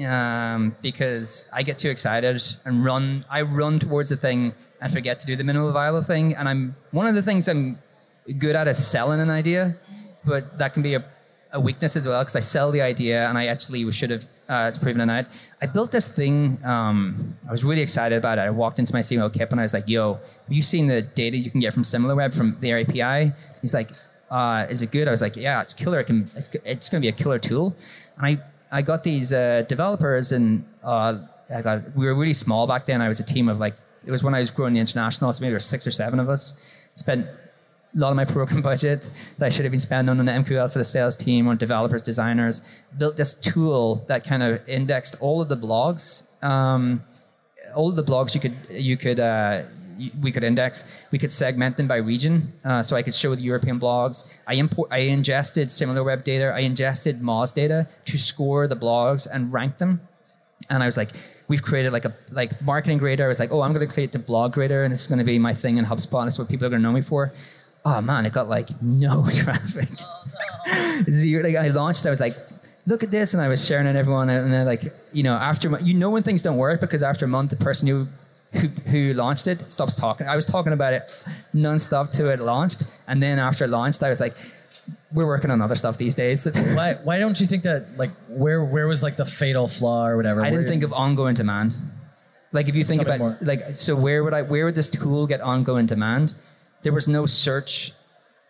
um, 0.03 0.75
because 0.81 1.47
I 1.53 1.63
get 1.63 1.77
too 1.77 1.89
excited 1.89 2.41
and 2.65 2.83
run. 2.83 3.25
I 3.29 3.41
run 3.41 3.79
towards 3.79 4.09
the 4.09 4.17
thing 4.17 4.53
and 4.81 4.91
forget 4.91 5.19
to 5.21 5.27
do 5.27 5.35
the 5.35 5.43
minimal 5.43 5.71
viable 5.71 6.01
thing. 6.01 6.35
And 6.35 6.49
I'm 6.49 6.75
one 6.91 7.07
of 7.07 7.15
the 7.15 7.21
things 7.21 7.47
I'm 7.47 7.79
good 8.37 8.55
at 8.55 8.67
is 8.67 8.85
selling 8.85 9.19
an 9.19 9.29
idea, 9.29 9.75
but 10.25 10.57
that 10.57 10.73
can 10.73 10.83
be 10.83 10.95
a, 10.95 11.05
a 11.53 11.59
weakness 11.59 11.95
as 11.95 12.07
well 12.07 12.21
because 12.21 12.35
I 12.35 12.41
sell 12.41 12.71
the 12.71 12.81
idea 12.81 13.27
and 13.29 13.37
I 13.37 13.47
actually 13.47 13.89
should 13.91 14.09
have 14.09 14.25
uh, 14.49 14.71
proven 14.81 15.09
it 15.09 15.11
out. 15.11 15.25
I 15.61 15.67
built 15.67 15.91
this 15.91 16.07
thing. 16.07 16.63
Um, 16.65 17.35
I 17.47 17.51
was 17.51 17.63
really 17.63 17.81
excited 17.81 18.17
about 18.17 18.37
it. 18.37 18.41
I 18.41 18.49
walked 18.49 18.79
into 18.79 18.93
my 18.93 18.99
CMO 19.01 19.31
Kipp 19.33 19.51
and 19.51 19.59
I 19.59 19.63
was 19.63 19.73
like, 19.73 19.87
"Yo, 19.87 20.13
have 20.13 20.51
you 20.51 20.61
seen 20.61 20.87
the 20.87 21.01
data 21.01 21.37
you 21.37 21.49
can 21.49 21.59
get 21.59 21.73
from 21.73 21.83
SimilarWeb 21.83 22.35
from 22.35 22.57
their 22.59 22.79
API?" 22.79 23.31
He's 23.61 23.73
like, 23.73 23.91
uh, 24.29 24.67
"Is 24.69 24.81
it 24.81 24.91
good?" 24.91 25.07
I 25.07 25.11
was 25.11 25.21
like, 25.21 25.35
"Yeah, 25.35 25.61
it's 25.61 25.73
killer. 25.73 25.99
It 25.99 26.05
can, 26.05 26.29
it's, 26.35 26.49
it's 26.63 26.89
going 26.89 27.01
to 27.01 27.05
be 27.05 27.09
a 27.09 27.11
killer 27.11 27.39
tool." 27.39 27.75
And 28.17 28.25
I 28.25 28.43
I 28.71 28.81
got 28.81 29.03
these 29.03 29.31
uh, 29.31 29.63
developers, 29.67 30.31
and 30.31 30.65
uh, 30.83 31.19
I 31.53 31.61
got 31.61 31.95
we 31.95 32.05
were 32.05 32.15
really 32.15 32.33
small 32.33 32.67
back 32.67 32.85
then. 32.85 33.01
I 33.01 33.07
was 33.07 33.19
a 33.19 33.23
team 33.23 33.49
of 33.49 33.59
like 33.59 33.75
it 34.05 34.11
was 34.11 34.23
when 34.23 34.33
I 34.33 34.39
was 34.39 34.51
growing 34.51 34.73
the 34.73 34.79
international. 34.79 35.31
So 35.33 35.41
maybe 35.41 35.49
there 35.49 35.55
were 35.55 35.59
six 35.59 35.85
or 35.85 35.91
seven 35.91 36.19
of 36.19 36.29
us. 36.29 36.55
Spent 36.95 37.25
a 37.25 37.99
lot 37.99 38.09
of 38.09 38.15
my 38.15 38.25
program 38.35 38.61
budget 38.61 39.09
that 39.37 39.45
I 39.45 39.49
should 39.49 39.65
have 39.65 39.71
been 39.71 39.79
spending 39.79 40.19
on 40.19 40.25
the 40.25 40.31
MQL 40.31 40.71
for 40.71 40.79
the 40.79 40.83
sales 40.83 41.15
team, 41.15 41.47
on 41.47 41.57
developers, 41.57 42.01
designers. 42.01 42.61
Built 42.97 43.17
this 43.17 43.33
tool 43.35 44.05
that 44.07 44.23
kind 44.23 44.43
of 44.43 44.67
indexed 44.67 45.15
all 45.19 45.41
of 45.41 45.49
the 45.49 45.57
blogs. 45.57 46.23
Um, 46.43 47.03
all 47.75 47.89
of 47.89 47.95
the 47.95 48.03
blogs 48.03 48.33
you 48.33 48.41
could 48.41 48.57
you 48.69 48.97
could 48.97 49.19
uh, 49.19 49.63
we 50.21 50.31
could 50.31 50.43
index. 50.43 50.85
We 51.11 51.19
could 51.19 51.31
segment 51.31 51.77
them 51.77 51.87
by 51.87 51.97
region, 51.97 52.51
uh, 52.63 52.83
so 52.83 52.95
I 52.95 53.01
could 53.01 53.13
show 53.13 53.35
the 53.35 53.41
European 53.41 53.79
blogs. 53.79 54.31
I 54.47 54.55
import, 54.55 54.89
I 54.91 54.99
ingested 54.99 55.69
SimilarWeb 55.69 56.23
data. 56.23 56.53
I 56.55 56.59
ingested 56.59 57.21
Moz 57.21 57.53
data 57.53 57.87
to 58.05 58.17
score 58.17 58.67
the 58.67 58.75
blogs 58.75 59.27
and 59.31 59.53
rank 59.53 59.77
them. 59.77 60.01
And 60.69 60.81
I 60.81 60.85
was 60.85 60.97
like, 60.97 61.11
we've 61.47 61.61
created 61.61 61.93
like 61.93 62.05
a 62.05 62.13
like 62.31 62.61
marketing 62.61 62.97
grader. 62.97 63.25
I 63.25 63.27
was 63.27 63.39
like, 63.39 63.51
oh, 63.51 63.61
I'm 63.61 63.73
going 63.73 63.87
to 63.87 63.93
create 63.93 64.11
the 64.11 64.19
blog 64.19 64.53
grader, 64.53 64.83
and 64.83 64.91
this 64.91 65.01
is 65.01 65.07
going 65.07 65.19
to 65.19 65.25
be 65.25 65.39
my 65.39 65.53
thing 65.53 65.77
in 65.77 65.85
HubSpot. 65.85 66.27
Is 66.27 66.39
what 66.39 66.49
people 66.49 66.67
are 66.67 66.69
going 66.69 66.81
to 66.81 66.87
know 66.87 66.93
me 66.93 67.01
for. 67.01 67.33
Oh 67.85 68.01
man, 68.01 68.25
it 68.25 68.33
got 68.33 68.49
like 68.49 68.69
no 68.81 69.27
traffic. 69.33 69.89
Oh, 69.99 71.03
no. 71.07 71.39
like 71.43 71.55
I 71.55 71.67
launched, 71.69 72.05
I 72.05 72.09
was 72.09 72.19
like, 72.19 72.35
look 72.87 73.03
at 73.03 73.11
this, 73.11 73.33
and 73.33 73.41
I 73.41 73.47
was 73.47 73.65
sharing 73.65 73.87
it 73.87 73.95
everyone, 73.95 74.29
and 74.29 74.51
then 74.51 74.65
like 74.65 74.93
you 75.13 75.23
know 75.23 75.35
after 75.35 75.77
you 75.79 75.93
know 75.93 76.09
when 76.09 76.23
things 76.23 76.41
don't 76.41 76.57
work 76.57 76.81
because 76.81 77.03
after 77.03 77.25
a 77.25 77.27
month 77.27 77.51
the 77.51 77.57
person 77.57 77.87
who 77.87 78.07
who, 78.55 78.67
who 78.89 79.13
launched 79.13 79.47
it 79.47 79.69
stops 79.71 79.95
talking. 79.95 80.27
I 80.27 80.35
was 80.35 80.45
talking 80.45 80.73
about 80.73 80.93
it 80.93 81.03
nonstop 81.53 82.11
till 82.11 82.29
it 82.29 82.39
launched, 82.39 82.83
and 83.07 83.21
then 83.21 83.39
after 83.39 83.65
it 83.65 83.69
launched, 83.69 84.03
I 84.03 84.09
was 84.09 84.19
like, 84.19 84.35
"We're 85.13 85.27
working 85.27 85.51
on 85.51 85.61
other 85.61 85.75
stuff 85.75 85.97
these 85.97 86.15
days." 86.15 86.45
why, 86.75 86.93
why 87.03 87.19
don't 87.19 87.39
you 87.39 87.45
think 87.45 87.63
that 87.63 87.97
like 87.97 88.11
where 88.27 88.63
where 88.63 88.87
was 88.87 89.01
like 89.03 89.17
the 89.17 89.25
fatal 89.25 89.67
flaw 89.67 90.07
or 90.07 90.17
whatever? 90.17 90.43
I 90.43 90.49
didn't 90.49 90.67
think 90.67 90.83
of 90.83 90.93
ongoing 90.93 91.35
demand. 91.35 91.75
Like 92.51 92.69
if 92.69 92.75
you 92.75 92.85
think 92.85 93.01
about 93.01 93.43
like 93.43 93.77
so 93.77 93.95
where 93.95 94.23
would 94.23 94.33
I 94.33 94.41
where 94.41 94.65
would 94.65 94.75
this 94.75 94.89
tool 94.89 95.27
get 95.27 95.41
ongoing 95.41 95.85
demand? 95.85 96.35
There 96.83 96.93
was 96.93 97.07
no 97.07 97.25
search 97.25 97.91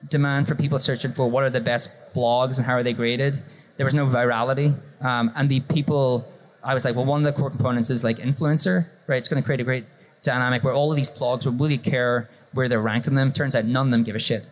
demand 0.09 0.47
for 0.47 0.55
people 0.55 0.77
searching 0.77 1.11
for 1.11 1.27
what 1.27 1.43
are 1.43 1.49
the 1.49 1.61
best 1.61 1.89
blogs 2.13 2.57
and 2.57 2.65
how 2.65 2.73
are 2.73 2.83
they 2.83 2.93
graded. 2.93 3.41
There 3.77 3.85
was 3.85 3.95
no 3.95 4.05
virality, 4.05 4.75
um, 5.01 5.31
and 5.35 5.49
the 5.49 5.59
people. 5.61 6.31
I 6.63 6.73
was 6.73 6.83
like, 6.83 6.95
well, 6.95 7.05
one 7.05 7.25
of 7.25 7.25
the 7.25 7.39
core 7.39 7.51
components 7.51 7.89
is 7.91 8.03
like 8.03 8.17
influencer, 8.17 8.87
right? 9.05 9.17
It's 9.17 9.27
going 9.27 9.41
to 9.41 9.45
create 9.45 9.61
a 9.61 9.63
great 9.63 9.85
dynamic 10.25 10.63
where 10.63 10.73
all 10.73 10.91
of 10.91 10.97
these 10.97 11.09
blogs 11.09 11.45
would 11.45 11.59
really 11.59 11.77
care 11.77 12.29
where 12.53 12.67
they're 12.67 12.81
ranked 12.81 13.07
in 13.07 13.13
them. 13.13 13.31
Turns 13.31 13.55
out 13.55 13.65
none 13.65 13.88
of 13.88 13.91
them 13.91 14.03
give 14.03 14.15
a 14.15 14.19
shit. 14.19 14.47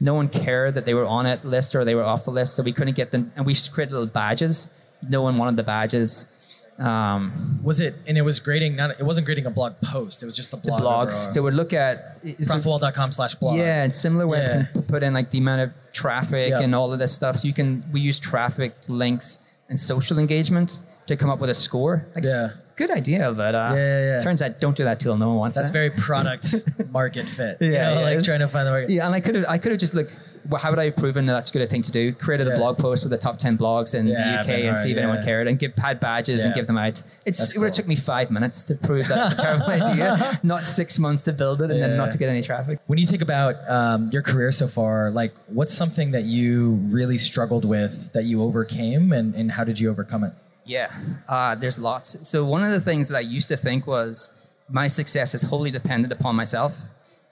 No 0.00 0.14
one 0.14 0.28
cared 0.28 0.74
that 0.74 0.84
they 0.84 0.94
were 0.94 1.06
on 1.06 1.26
it 1.26 1.44
list 1.44 1.74
or 1.74 1.84
they 1.84 1.94
were 1.94 2.02
off 2.02 2.24
the 2.24 2.30
list, 2.30 2.56
so 2.56 2.62
we 2.62 2.72
couldn't 2.72 2.94
get 2.94 3.12
them. 3.12 3.30
And 3.36 3.46
we 3.46 3.54
created 3.54 3.92
little 3.92 4.06
badges. 4.06 4.68
No 5.08 5.22
one 5.22 5.36
wanted 5.36 5.56
the 5.56 5.62
badges. 5.62 6.34
Um, 6.78 7.60
was 7.62 7.78
it? 7.80 7.94
And 8.06 8.18
it 8.18 8.22
was 8.22 8.40
grading. 8.40 8.76
Not. 8.76 8.98
It 8.98 9.04
wasn't 9.04 9.26
grading 9.26 9.46
a 9.46 9.50
blog 9.50 9.74
post. 9.82 10.22
It 10.22 10.26
was 10.26 10.34
just 10.34 10.50
the 10.50 10.56
blog. 10.56 10.80
The 10.80 10.86
blogs. 10.86 11.32
So 11.32 11.40
it 11.40 11.44
would 11.44 11.54
look 11.54 11.72
at 11.72 12.22
profitwell.com 12.24 13.12
slash 13.12 13.34
blog. 13.36 13.58
Yeah, 13.58 13.84
and 13.84 13.92
SimilarWeb 13.92 14.42
yeah. 14.42 14.64
can 14.72 14.82
put 14.82 15.02
in 15.02 15.14
like 15.14 15.30
the 15.30 15.38
amount 15.38 15.60
of 15.60 15.92
traffic 15.92 16.50
yep. 16.50 16.62
and 16.62 16.74
all 16.74 16.92
of 16.92 16.98
this 16.98 17.12
stuff. 17.12 17.36
So 17.36 17.46
you 17.46 17.54
can 17.54 17.84
we 17.92 18.00
use 18.00 18.18
traffic 18.18 18.74
links 18.88 19.40
and 19.68 19.78
social 19.78 20.18
engagement 20.18 20.80
to 21.06 21.16
come 21.16 21.30
up 21.30 21.38
with 21.38 21.50
a 21.50 21.54
score. 21.54 22.06
Like, 22.14 22.24
yeah 22.24 22.50
good 22.86 22.90
idea, 22.96 23.32
but 23.32 23.54
uh, 23.54 23.72
yeah, 23.74 23.74
yeah, 23.74 24.00
yeah. 24.16 24.20
turns 24.20 24.42
out 24.42 24.60
don't 24.60 24.76
do 24.76 24.84
that 24.84 24.98
till 25.00 25.16
no 25.16 25.28
one 25.28 25.36
wants 25.38 25.56
it. 25.56 25.60
That's 25.60 25.70
that. 25.70 25.78
very 25.78 25.90
product 26.08 26.54
market 26.90 27.28
fit. 27.28 27.58
yeah, 27.60 27.68
you 27.90 27.94
know, 27.96 28.02
like 28.02 28.22
trying 28.24 28.40
to 28.40 28.48
find 28.48 28.66
the 28.66 28.70
market. 28.72 28.90
Yeah, 28.90 29.06
and 29.06 29.14
I 29.14 29.20
could 29.20 29.34
have 29.36 29.46
I 29.48 29.58
could 29.58 29.72
have 29.72 29.80
just 29.80 29.94
like 29.94 30.10
well, 30.50 30.60
how 30.60 30.70
would 30.70 30.80
I 30.80 30.86
have 30.86 30.96
proven 30.96 31.24
that 31.26 31.34
that's 31.34 31.50
a 31.50 31.52
good 31.52 31.70
thing 31.70 31.82
to 31.82 31.92
do? 31.92 32.12
Created 32.12 32.48
Yeah. 32.48 32.54
a 32.54 32.56
blog 32.56 32.76
post 32.76 33.04
with 33.04 33.12
the 33.12 33.16
top 33.16 33.38
10 33.38 33.56
blogs 33.56 33.94
in 33.94 34.08
Yeah, 34.08 34.42
the 34.42 34.48
UK 34.54 34.64
and 34.64 34.76
see 34.76 34.90
if 34.90 34.98
anyone 34.98 35.22
cared 35.22 35.46
and 35.46 35.56
give 35.56 35.72
had 35.78 36.00
badges 36.00 36.44
and 36.44 36.52
give 36.52 36.66
them 36.66 36.76
out. 36.76 37.00
It's, 37.24 37.38
That's 37.38 37.54
it 37.54 37.58
would 37.58 37.66
have 37.66 37.72
cool. 37.74 37.76
took 37.76 37.86
me 37.86 37.94
five 37.94 38.28
minutes 38.32 38.64
to 38.64 38.74
prove 38.74 39.06
that 39.06 39.30
it's 39.30 39.40
a 39.40 39.42
terrible 39.42 39.66
idea, 39.82 40.40
not 40.42 40.66
six 40.66 40.98
months 40.98 41.22
to 41.24 41.32
build 41.32 41.62
it 41.62 41.70
and 41.70 41.78
Yeah. 41.78 41.86
then 41.86 41.96
not 41.96 42.10
to 42.10 42.18
get 42.18 42.28
any 42.28 42.42
traffic. 42.42 42.80
When 42.88 42.98
you 42.98 43.06
think 43.06 43.22
about 43.22 43.54
um, 43.70 44.08
your 44.10 44.22
career 44.22 44.50
so 44.50 44.66
far, 44.66 45.12
like 45.12 45.32
what's 45.46 45.72
something 45.72 46.10
that 46.10 46.24
you 46.24 46.72
really 46.90 47.18
struggled 47.18 47.64
with 47.64 48.12
that 48.12 48.24
you 48.24 48.42
overcame, 48.42 49.12
and, 49.12 49.36
and 49.36 49.52
how 49.52 49.62
did 49.62 49.78
you 49.78 49.90
overcome 49.90 50.24
it? 50.24 50.32
Yeah, 50.64 50.92
uh, 51.28 51.54
there's 51.56 51.78
lots. 51.78 52.16
So 52.28 52.44
one 52.44 52.62
of 52.62 52.70
the 52.70 52.80
things 52.80 53.08
that 53.08 53.16
I 53.16 53.20
used 53.20 53.48
to 53.48 53.56
think 53.56 53.86
was 53.86 54.30
my 54.68 54.86
success 54.88 55.34
is 55.34 55.42
wholly 55.42 55.70
dependent 55.70 56.12
upon 56.12 56.36
myself, 56.36 56.76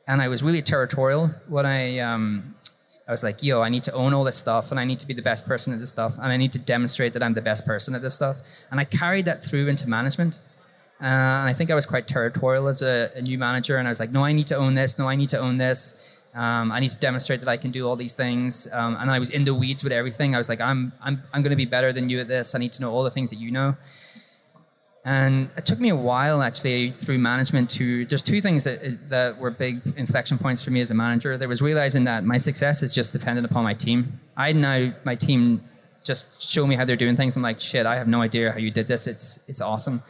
and 0.08 0.20
I 0.20 0.28
was 0.28 0.42
really 0.42 0.62
territorial 0.62 1.30
when 1.48 1.64
I 1.64 1.98
um, 2.00 2.54
I 3.06 3.12
was 3.12 3.22
like, 3.22 3.42
yo, 3.42 3.62
I 3.62 3.68
need 3.68 3.84
to 3.84 3.92
own 3.92 4.14
all 4.14 4.24
this 4.24 4.36
stuff, 4.36 4.70
and 4.70 4.80
I 4.80 4.84
need 4.84 4.98
to 5.00 5.06
be 5.06 5.14
the 5.14 5.22
best 5.22 5.46
person 5.46 5.72
at 5.72 5.78
this 5.78 5.90
stuff, 5.90 6.14
and 6.18 6.32
I 6.32 6.36
need 6.36 6.52
to 6.52 6.58
demonstrate 6.58 7.12
that 7.12 7.22
I'm 7.22 7.34
the 7.34 7.42
best 7.42 7.66
person 7.66 7.94
at 7.94 8.02
this 8.02 8.14
stuff, 8.14 8.38
and 8.70 8.80
I 8.80 8.84
carried 8.84 9.26
that 9.26 9.44
through 9.44 9.68
into 9.68 9.88
management. 9.88 10.40
Uh, 11.02 11.06
and 11.06 11.48
I 11.48 11.54
think 11.54 11.70
I 11.70 11.74
was 11.74 11.86
quite 11.86 12.06
territorial 12.06 12.68
as 12.68 12.82
a, 12.82 13.10
a 13.14 13.22
new 13.22 13.38
manager, 13.38 13.78
and 13.78 13.88
I 13.88 13.90
was 13.90 13.98
like, 14.00 14.10
no, 14.10 14.22
I 14.22 14.32
need 14.32 14.46
to 14.48 14.56
own 14.56 14.74
this. 14.74 14.98
No, 14.98 15.08
I 15.08 15.16
need 15.16 15.30
to 15.30 15.38
own 15.38 15.56
this. 15.56 16.19
Um, 16.34 16.70
I 16.70 16.78
need 16.78 16.90
to 16.90 16.98
demonstrate 16.98 17.40
that 17.40 17.48
I 17.48 17.56
can 17.56 17.70
do 17.70 17.88
all 17.88 17.96
these 17.96 18.14
things. 18.14 18.68
Um, 18.72 18.96
and 19.00 19.10
I 19.10 19.18
was 19.18 19.30
in 19.30 19.44
the 19.44 19.54
weeds 19.54 19.82
with 19.82 19.92
everything. 19.92 20.34
I 20.34 20.38
was 20.38 20.48
like, 20.48 20.60
I'm, 20.60 20.92
I'm, 21.02 21.22
I'm 21.32 21.42
going 21.42 21.50
to 21.50 21.56
be 21.56 21.66
better 21.66 21.92
than 21.92 22.08
you 22.08 22.20
at 22.20 22.28
this. 22.28 22.54
I 22.54 22.58
need 22.58 22.72
to 22.72 22.82
know 22.82 22.92
all 22.92 23.02
the 23.02 23.10
things 23.10 23.30
that 23.30 23.36
you 23.36 23.50
know. 23.50 23.76
And 25.04 25.48
it 25.56 25.64
took 25.64 25.80
me 25.80 25.88
a 25.88 25.96
while 25.96 26.42
actually 26.42 26.90
through 26.90 27.18
management 27.18 27.70
to. 27.70 28.04
There's 28.04 28.22
two 28.22 28.42
things 28.42 28.64
that 28.64 29.08
that 29.08 29.38
were 29.38 29.50
big 29.50 29.80
inflection 29.96 30.36
points 30.36 30.60
for 30.60 30.70
me 30.70 30.82
as 30.82 30.90
a 30.90 30.94
manager. 30.94 31.38
There 31.38 31.48
was 31.48 31.62
realizing 31.62 32.04
that 32.04 32.24
my 32.24 32.36
success 32.36 32.82
is 32.82 32.92
just 32.94 33.10
dependent 33.12 33.46
upon 33.46 33.64
my 33.64 33.72
team. 33.72 34.20
I 34.36 34.52
now 34.52 34.92
my 35.04 35.14
team 35.14 35.62
just 36.04 36.42
show 36.42 36.66
me 36.66 36.74
how 36.74 36.84
they're 36.84 36.96
doing 36.96 37.16
things. 37.16 37.34
I'm 37.34 37.42
like, 37.42 37.58
shit, 37.58 37.86
I 37.86 37.96
have 37.96 38.08
no 38.08 38.20
idea 38.20 38.52
how 38.52 38.58
you 38.58 38.70
did 38.70 38.88
this. 38.88 39.06
It's 39.06 39.40
it's 39.48 39.62
awesome. 39.62 40.02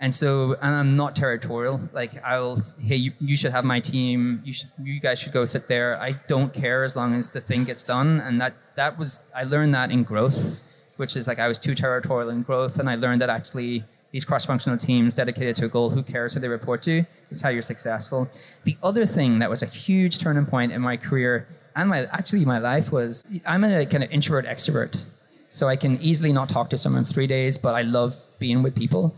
And 0.00 0.14
so, 0.14 0.56
and 0.60 0.74
I'm 0.74 0.96
not 0.96 1.16
territorial. 1.16 1.80
Like 1.92 2.22
I'll, 2.24 2.60
hey, 2.80 2.96
you, 2.96 3.12
you 3.20 3.36
should 3.36 3.52
have 3.52 3.64
my 3.64 3.80
team. 3.80 4.42
You 4.44 4.52
should, 4.52 4.70
you 4.82 5.00
guys 5.00 5.18
should 5.18 5.32
go 5.32 5.44
sit 5.44 5.68
there. 5.68 6.00
I 6.00 6.12
don't 6.26 6.52
care 6.52 6.84
as 6.84 6.96
long 6.96 7.14
as 7.14 7.30
the 7.30 7.40
thing 7.40 7.64
gets 7.64 7.82
done. 7.82 8.20
And 8.20 8.40
that 8.40 8.54
that 8.76 8.98
was, 8.98 9.22
I 9.34 9.44
learned 9.44 9.74
that 9.74 9.90
in 9.90 10.02
growth, 10.02 10.56
which 10.96 11.16
is 11.16 11.26
like 11.26 11.38
I 11.38 11.48
was 11.48 11.58
too 11.58 11.74
territorial 11.74 12.30
in 12.30 12.42
growth, 12.42 12.78
and 12.78 12.90
I 12.90 12.96
learned 12.96 13.20
that 13.22 13.30
actually 13.30 13.84
these 14.10 14.24
cross-functional 14.24 14.78
teams 14.78 15.14
dedicated 15.14 15.56
to 15.56 15.64
a 15.64 15.68
goal, 15.68 15.90
who 15.90 16.02
cares 16.02 16.34
who 16.34 16.40
they 16.40 16.48
report 16.48 16.82
to, 16.82 17.04
is 17.30 17.40
how 17.40 17.48
you're 17.48 17.62
successful. 17.62 18.28
The 18.62 18.76
other 18.82 19.04
thing 19.06 19.38
that 19.40 19.50
was 19.50 19.62
a 19.62 19.66
huge 19.66 20.18
turning 20.20 20.46
point 20.46 20.70
in 20.70 20.80
my 20.80 20.96
career 20.96 21.48
and 21.76 21.88
my 21.88 22.06
actually 22.12 22.44
my 22.44 22.58
life 22.58 22.92
was 22.92 23.24
I'm 23.44 23.64
a 23.64 23.84
kind 23.86 24.04
of 24.04 24.10
introvert 24.10 24.46
extrovert, 24.46 25.04
so 25.50 25.68
I 25.68 25.76
can 25.76 26.00
easily 26.00 26.32
not 26.32 26.48
talk 26.48 26.70
to 26.70 26.78
someone 26.78 27.04
for 27.04 27.12
three 27.12 27.26
days, 27.26 27.58
but 27.58 27.74
I 27.74 27.82
love 27.82 28.16
being 28.38 28.62
with 28.62 28.74
people. 28.74 29.16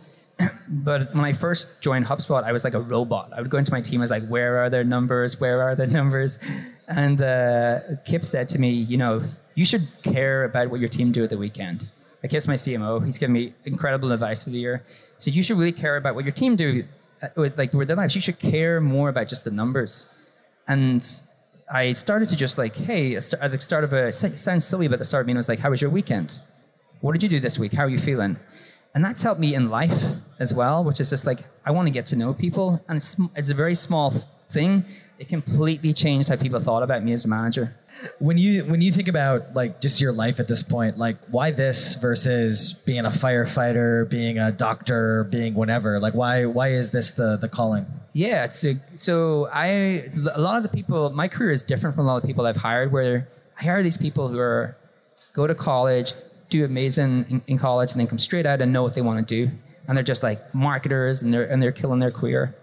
But 0.69 1.15
when 1.15 1.25
I 1.25 1.33
first 1.33 1.81
joined 1.81 2.07
HubSpot, 2.07 2.43
I 2.45 2.53
was 2.53 2.65
like 2.65 2.75
a 2.75 2.81
robot. 2.81 3.33
I 3.35 3.41
would 3.41 3.51
go 3.51 3.59
into 3.59 3.73
my 3.73 3.81
team, 3.81 4.01
I 4.01 4.03
was 4.03 4.11
like, 4.11 4.27
where 4.27 4.59
are 4.59 4.69
their 4.69 4.85
numbers? 4.85 5.41
Where 5.41 5.63
are 5.63 5.75
their 5.75 5.87
numbers? 6.01 6.39
And 6.89 7.21
uh, 7.21 7.81
Kipp 8.05 8.25
said 8.25 8.49
to 8.51 8.59
me, 8.59 8.71
you 8.71 8.97
know, 8.97 9.23
you 9.55 9.65
should 9.65 9.89
care 10.03 10.45
about 10.45 10.71
what 10.71 10.81
your 10.81 10.89
team 10.89 11.13
do 11.13 11.25
at 11.25 11.31
the 11.31 11.39
weekend. 11.39 11.89
Like 12.23 12.31
Kipp's 12.31 12.49
my 12.49 12.55
CMO. 12.55 13.05
He's 13.05 13.19
given 13.19 13.33
me 13.33 13.55
incredible 13.65 14.13
advice 14.13 14.43
for 14.43 14.51
the 14.51 14.59
year. 14.59 14.85
Said, 15.19 15.35
you 15.35 15.43
should 15.43 15.57
really 15.57 15.73
care 15.73 15.97
about 15.97 16.15
what 16.15 16.25
your 16.25 16.33
team 16.33 16.57
do 16.57 16.85
uh, 17.23 17.29
with 17.37 17.57
like 17.57 17.73
with 17.73 17.89
their 17.89 17.97
lives. 17.97 18.15
You 18.15 18.21
should 18.21 18.39
care 18.39 18.81
more 18.81 19.09
about 19.09 19.29
just 19.29 19.45
the 19.45 19.51
numbers. 19.51 20.09
And 20.69 21.09
I 21.73 21.93
started 21.93 22.29
to 22.29 22.37
just 22.37 22.59
like, 22.59 22.77
hey, 22.77 23.17
at 23.17 23.51
the 23.51 23.61
start 23.61 23.85
of 23.85 23.93
a, 23.93 24.09
it 24.09 24.13
sounds 24.13 24.65
silly, 24.65 24.89
but 24.89 24.95
at 24.95 24.99
the 24.99 25.05
start 25.05 25.23
of 25.23 25.27
meeting 25.27 25.39
was 25.39 25.49
like, 25.49 25.59
how 25.59 25.71
was 25.71 25.81
your 25.81 25.91
weekend? 25.91 26.41
What 27.01 27.13
did 27.13 27.23
you 27.23 27.29
do 27.29 27.41
this 27.41 27.59
week? 27.59 27.73
How 27.73 27.85
are 27.85 27.89
you 27.89 27.99
feeling? 27.99 28.37
And 28.95 29.05
that's 29.05 29.23
helped 29.23 29.41
me 29.41 29.55
in 29.55 29.69
life 29.69 30.17
as 30.39 30.53
well, 30.53 30.85
which 30.85 31.01
is 31.01 31.11
just 31.11 31.27
like, 31.27 31.41
I 31.65 31.71
want 31.71 31.87
to 31.87 31.93
get 31.93 32.07
to 32.07 32.17
know 32.17 32.35
people. 32.35 32.83
And 32.89 32.97
it's, 32.97 33.17
it's 33.35 33.51
a 33.51 33.55
very 33.55 33.75
small 33.75 34.11
thing. 34.11 34.85
It 35.19 35.29
completely 35.29 35.93
changed 35.93 36.29
how 36.29 36.37
people 36.37 36.61
thought 36.61 36.83
about 36.83 37.03
me 37.03 37.13
as 37.13 37.25
a 37.25 37.29
manager. 37.29 37.75
When 38.19 38.37
you 38.37 38.63
when 38.65 38.83
you 38.83 38.93
think 38.93 39.09
about 39.09 39.55
like 39.55 39.81
just 39.81 40.03
your 40.03 40.13
life 40.13 40.39
at 40.39 40.49
this 40.49 40.63
point, 40.63 40.99
like 40.99 41.17
why 41.31 41.51
this 41.51 41.95
versus 41.95 42.75
being 42.85 43.07
a 43.07 43.11
firefighter, 43.11 44.09
being 44.11 44.39
a 44.39 44.53
doctor, 44.53 45.25
being 45.25 45.55
whatever? 45.55 45.99
Like 45.99 46.13
why 46.13 46.45
why 46.45 46.73
is 46.73 46.91
this 46.91 47.13
the 47.13 47.39
the 47.39 47.49
calling? 47.49 47.87
Yeah, 48.13 48.45
it's 48.45 48.63
a, 48.65 48.75
so 48.97 49.49
I 49.51 50.05
a 50.35 50.41
lot 50.41 50.59
of 50.59 50.63
the 50.63 50.69
people. 50.69 51.09
My 51.11 51.27
career 51.27 51.51
is 51.51 51.63
different 51.63 51.97
from 51.97 52.05
a 52.05 52.09
lot 52.09 52.23
of 52.23 52.25
people 52.25 52.45
I've 52.47 52.57
hired. 52.57 52.93
Where 52.93 53.27
I 53.59 53.63
hire 53.63 53.83
these 53.83 53.97
people 53.97 54.29
who 54.29 54.39
are 54.39 54.77
go 55.33 55.47
to 55.47 55.55
college, 55.55 56.13
do 56.51 56.67
amazing 56.67 57.25
in, 57.31 57.43
in 57.47 57.59
college, 57.59 57.93
and 57.93 58.01
then 58.01 58.07
come 58.07 58.19
straight 58.19 58.45
out 58.45 58.61
and 58.61 58.75
know 58.75 58.83
what 58.83 58.95
they 58.95 59.03
want 59.03 59.27
to 59.27 59.35
do, 59.35 59.51
and 59.89 59.97
they're 59.97 60.05
just 60.05 60.23
like 60.23 60.55
marketers, 60.55 61.23
and 61.23 61.33
they're 61.33 61.45
and 61.45 61.63
they're 61.63 61.73
killing 61.73 61.99
their 61.99 62.11
career. 62.11 62.55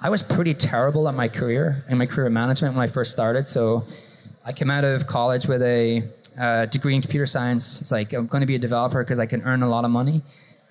I 0.00 0.10
was 0.10 0.22
pretty 0.22 0.54
terrible 0.54 1.08
at 1.08 1.14
my 1.14 1.28
career 1.28 1.84
in 1.88 1.96
my 1.98 2.06
career 2.06 2.28
management 2.28 2.74
when 2.74 2.82
I 2.82 2.88
first 2.88 3.12
started. 3.12 3.46
So 3.46 3.84
I 4.44 4.52
came 4.52 4.70
out 4.70 4.84
of 4.84 5.06
college 5.06 5.46
with 5.46 5.62
a 5.62 6.02
uh, 6.38 6.66
degree 6.66 6.94
in 6.96 7.00
computer 7.00 7.26
science. 7.26 7.80
It's 7.80 7.92
like 7.92 8.12
I'm 8.12 8.26
going 8.26 8.40
to 8.40 8.46
be 8.46 8.56
a 8.56 8.58
developer 8.58 9.02
because 9.02 9.18
I 9.18 9.26
can 9.26 9.42
earn 9.42 9.62
a 9.62 9.68
lot 9.68 9.84
of 9.84 9.90
money. 9.90 10.22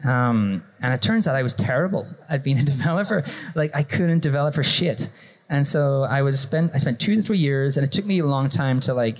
Um, 0.04 0.64
and 0.82 0.94
it 0.94 1.02
turns 1.02 1.28
out 1.28 1.36
I 1.36 1.44
was 1.44 1.54
terrible 1.54 2.08
at 2.28 2.44
being 2.44 2.58
a 2.58 2.66
developer. 2.76 3.24
Like 3.56 3.72
I 3.74 3.84
couldn't 3.84 4.20
develop 4.20 4.56
for 4.56 4.64
shit. 4.64 5.10
And 5.50 5.66
so 5.66 6.04
I 6.04 6.22
was 6.22 6.40
spent 6.40 6.72
I 6.74 6.78
spent 6.78 7.00
two 7.00 7.16
to 7.16 7.22
three 7.22 7.38
years, 7.38 7.78
and 7.78 7.86
it 7.86 7.92
took 7.92 8.06
me 8.06 8.20
a 8.20 8.26
long 8.26 8.50
time 8.50 8.80
to 8.82 8.94
like 8.94 9.18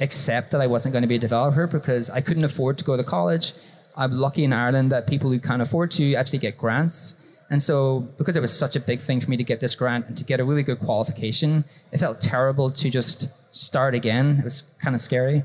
accept 0.00 0.50
that 0.50 0.60
I 0.60 0.66
wasn't 0.66 0.92
going 0.92 1.02
to 1.02 1.08
be 1.08 1.14
a 1.16 1.20
developer 1.20 1.66
because 1.66 2.10
I 2.10 2.20
couldn't 2.20 2.44
afford 2.44 2.78
to 2.78 2.84
go 2.84 2.96
to 2.96 3.04
college. 3.04 3.52
I'm 3.96 4.12
lucky 4.12 4.44
in 4.44 4.52
Ireland 4.52 4.92
that 4.92 5.06
people 5.06 5.30
who 5.30 5.40
can't 5.40 5.62
afford 5.62 5.90
to 5.92 6.14
actually 6.14 6.40
get 6.40 6.58
grants. 6.58 7.16
And 7.48 7.62
so, 7.62 8.00
because 8.18 8.36
it 8.36 8.40
was 8.40 8.56
such 8.56 8.76
a 8.76 8.80
big 8.80 9.00
thing 9.00 9.20
for 9.20 9.30
me 9.30 9.36
to 9.36 9.44
get 9.44 9.60
this 9.60 9.74
grant 9.74 10.06
and 10.08 10.16
to 10.16 10.24
get 10.24 10.40
a 10.40 10.44
really 10.44 10.64
good 10.64 10.80
qualification, 10.80 11.64
it 11.92 11.98
felt 11.98 12.20
terrible 12.20 12.70
to 12.72 12.90
just 12.90 13.28
start 13.52 13.94
again. 13.94 14.38
It 14.38 14.44
was 14.44 14.62
kind 14.80 14.94
of 14.94 15.00
scary. 15.00 15.44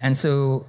And 0.00 0.16
so, 0.16 0.66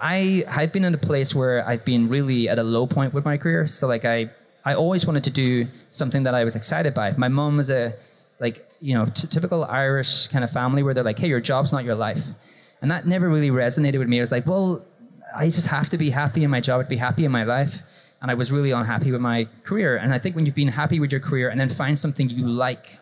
I 0.00 0.44
I've 0.48 0.72
been 0.72 0.84
in 0.84 0.94
a 0.94 0.98
place 0.98 1.34
where 1.34 1.66
I've 1.68 1.84
been 1.84 2.08
really 2.08 2.48
at 2.48 2.58
a 2.58 2.62
low 2.62 2.86
point 2.86 3.12
with 3.12 3.24
my 3.24 3.36
career. 3.36 3.66
So, 3.66 3.88
like 3.88 4.04
I 4.04 4.30
I 4.64 4.74
always 4.74 5.04
wanted 5.04 5.24
to 5.24 5.30
do 5.30 5.66
something 5.90 6.22
that 6.24 6.34
I 6.34 6.44
was 6.44 6.56
excited 6.56 6.94
by. 6.94 7.12
My 7.12 7.28
mom 7.28 7.56
was 7.56 7.70
a 7.70 7.94
like 8.38 8.68
you 8.80 8.94
know 8.94 9.06
t- 9.06 9.26
typical 9.26 9.64
Irish 9.64 10.28
kind 10.28 10.44
of 10.44 10.50
family 10.50 10.82
where 10.82 10.94
they're 10.94 11.04
like, 11.04 11.18
hey, 11.18 11.28
your 11.28 11.40
job's 11.40 11.72
not 11.72 11.84
your 11.84 11.94
life, 11.96 12.24
and 12.82 12.90
that 12.90 13.06
never 13.06 13.28
really 13.28 13.50
resonated 13.50 13.98
with 13.98 14.08
me. 14.08 14.18
I 14.18 14.20
was 14.20 14.32
like, 14.32 14.46
well, 14.46 14.84
I 15.36 15.50
just 15.50 15.66
have 15.66 15.90
to 15.90 15.98
be 15.98 16.08
happy 16.08 16.44
in 16.44 16.50
my 16.50 16.60
job, 16.60 16.82
to 16.82 16.88
be 16.88 16.96
happy 16.96 17.24
in 17.26 17.32
my 17.32 17.44
life. 17.44 17.82
And 18.22 18.30
I 18.30 18.34
was 18.34 18.50
really 18.50 18.70
unhappy 18.70 19.12
with 19.12 19.20
my 19.20 19.46
career. 19.64 19.98
And 19.98 20.12
I 20.12 20.18
think 20.18 20.34
when 20.34 20.46
you've 20.46 20.54
been 20.54 20.68
happy 20.68 20.98
with 20.98 21.12
your 21.12 21.20
career 21.20 21.50
and 21.50 21.60
then 21.60 21.68
find 21.68 21.98
something 21.98 22.30
you 22.30 22.46
like, 22.46 22.98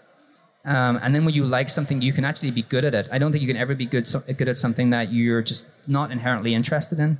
um, 0.64 0.98
and 1.02 1.14
then 1.14 1.24
when 1.24 1.34
you 1.34 1.44
like 1.44 1.68
something, 1.68 2.02
you 2.02 2.12
can 2.12 2.24
actually 2.24 2.50
be 2.50 2.62
good 2.62 2.84
at 2.84 2.94
it. 2.94 3.08
I 3.12 3.18
don't 3.18 3.30
think 3.30 3.42
you 3.42 3.46
can 3.46 3.56
ever 3.56 3.74
be 3.74 3.86
good, 3.86 4.08
so, 4.08 4.20
good 4.20 4.48
at 4.48 4.58
something 4.58 4.90
that 4.90 5.12
you're 5.12 5.42
just 5.42 5.68
not 5.86 6.10
inherently 6.10 6.54
interested 6.54 6.98
in. 6.98 7.18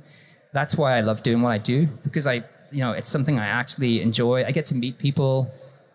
That's 0.51 0.75
why 0.75 0.97
I 0.97 1.01
love 1.01 1.23
doing 1.23 1.41
what 1.41 1.51
I 1.51 1.59
do 1.59 1.87
because 2.03 2.27
I, 2.27 2.43
you 2.71 2.79
know, 2.79 2.91
it's 2.91 3.09
something 3.09 3.39
I 3.39 3.47
actually 3.47 4.01
enjoy. 4.01 4.43
I 4.43 4.51
get 4.51 4.65
to 4.67 4.75
meet 4.75 4.97
people, 4.97 5.49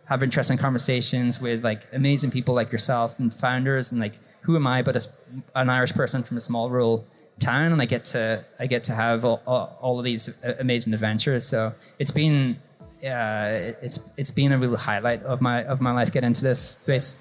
have 0.06 0.22
interesting 0.22 0.56
conversations 0.56 1.40
with 1.40 1.62
like 1.64 1.86
amazing 1.92 2.30
people 2.30 2.54
like 2.54 2.72
yourself 2.72 3.18
and 3.18 3.32
founders, 3.34 3.90
and 3.90 4.00
like 4.00 4.18
who 4.40 4.56
am 4.56 4.66
I 4.66 4.80
but 4.82 4.96
a, 4.96 5.08
an 5.56 5.68
Irish 5.68 5.92
person 5.92 6.22
from 6.22 6.36
a 6.36 6.40
small 6.40 6.70
rural 6.70 7.06
town, 7.40 7.72
and 7.72 7.82
I 7.82 7.86
get 7.86 8.04
to 8.06 8.44
I 8.58 8.66
get 8.66 8.84
to 8.84 8.92
have 8.92 9.24
all, 9.24 9.42
all, 9.46 9.98
of 9.98 10.04
these 10.04 10.30
amazing 10.58 10.94
adventures. 10.94 11.46
So 11.46 11.74
it's 11.98 12.10
been 12.10 12.56
uh, 13.02 13.74
it's 13.82 14.00
it's 14.16 14.30
been 14.30 14.52
a 14.52 14.58
real 14.58 14.76
highlight 14.76 15.22
of 15.24 15.40
my 15.40 15.64
of 15.64 15.80
my 15.80 15.92
life. 15.92 16.12
Get 16.12 16.24
into 16.24 16.42
this 16.42 16.60
space. 16.60 17.14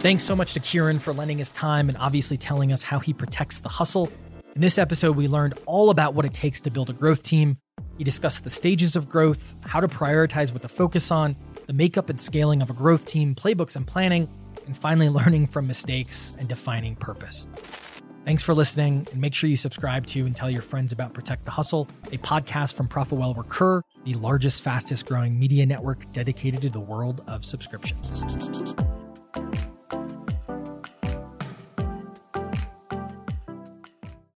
Thanks 0.00 0.22
so 0.22 0.36
much 0.36 0.54
to 0.54 0.60
Kieran 0.60 1.00
for 1.00 1.12
lending 1.12 1.38
his 1.38 1.50
time 1.50 1.88
and 1.88 1.98
obviously 1.98 2.36
telling 2.36 2.72
us 2.72 2.82
how 2.82 3.00
he 3.00 3.12
protects 3.12 3.60
the 3.60 3.68
hustle. 3.68 4.12
In 4.54 4.60
this 4.60 4.78
episode, 4.78 5.16
we 5.16 5.26
learned 5.26 5.58
all 5.66 5.90
about 5.90 6.14
what 6.14 6.24
it 6.24 6.32
takes 6.32 6.60
to 6.62 6.70
build 6.70 6.88
a 6.88 6.92
growth 6.92 7.22
team. 7.24 7.58
He 7.96 8.04
discussed 8.04 8.44
the 8.44 8.50
stages 8.50 8.94
of 8.94 9.08
growth, 9.08 9.56
how 9.64 9.80
to 9.80 9.88
prioritize 9.88 10.52
what 10.52 10.62
to 10.62 10.68
focus 10.68 11.10
on, 11.10 11.36
the 11.66 11.72
makeup 11.72 12.10
and 12.10 12.20
scaling 12.20 12.62
of 12.62 12.70
a 12.70 12.72
growth 12.72 13.06
team, 13.06 13.34
playbooks 13.34 13.74
and 13.74 13.86
planning, 13.86 14.28
and 14.68 14.76
finally 14.76 15.08
learning 15.20 15.48
from 15.48 15.66
mistakes 15.66 16.36
and 16.38 16.48
defining 16.48 16.94
purpose. 16.94 17.48
Thanks 18.24 18.42
for 18.42 18.52
listening, 18.52 19.06
and 19.10 19.20
make 19.20 19.34
sure 19.34 19.48
you 19.48 19.56
subscribe 19.56 20.04
to 20.06 20.26
and 20.26 20.36
tell 20.36 20.50
your 20.50 20.60
friends 20.60 20.92
about 20.92 21.14
Protect 21.14 21.46
the 21.46 21.50
Hustle, 21.50 21.88
a 22.12 22.18
podcast 22.18 22.74
from 22.74 22.86
ProfitWell 22.86 23.36
Recur, 23.36 23.82
the 24.04 24.14
largest, 24.14 24.60
fastest 24.62 25.06
growing 25.06 25.38
media 25.38 25.64
network 25.64 26.12
dedicated 26.12 26.60
to 26.62 26.68
the 26.68 26.78
world 26.78 27.24
of 27.26 27.42
subscriptions. 27.42 28.22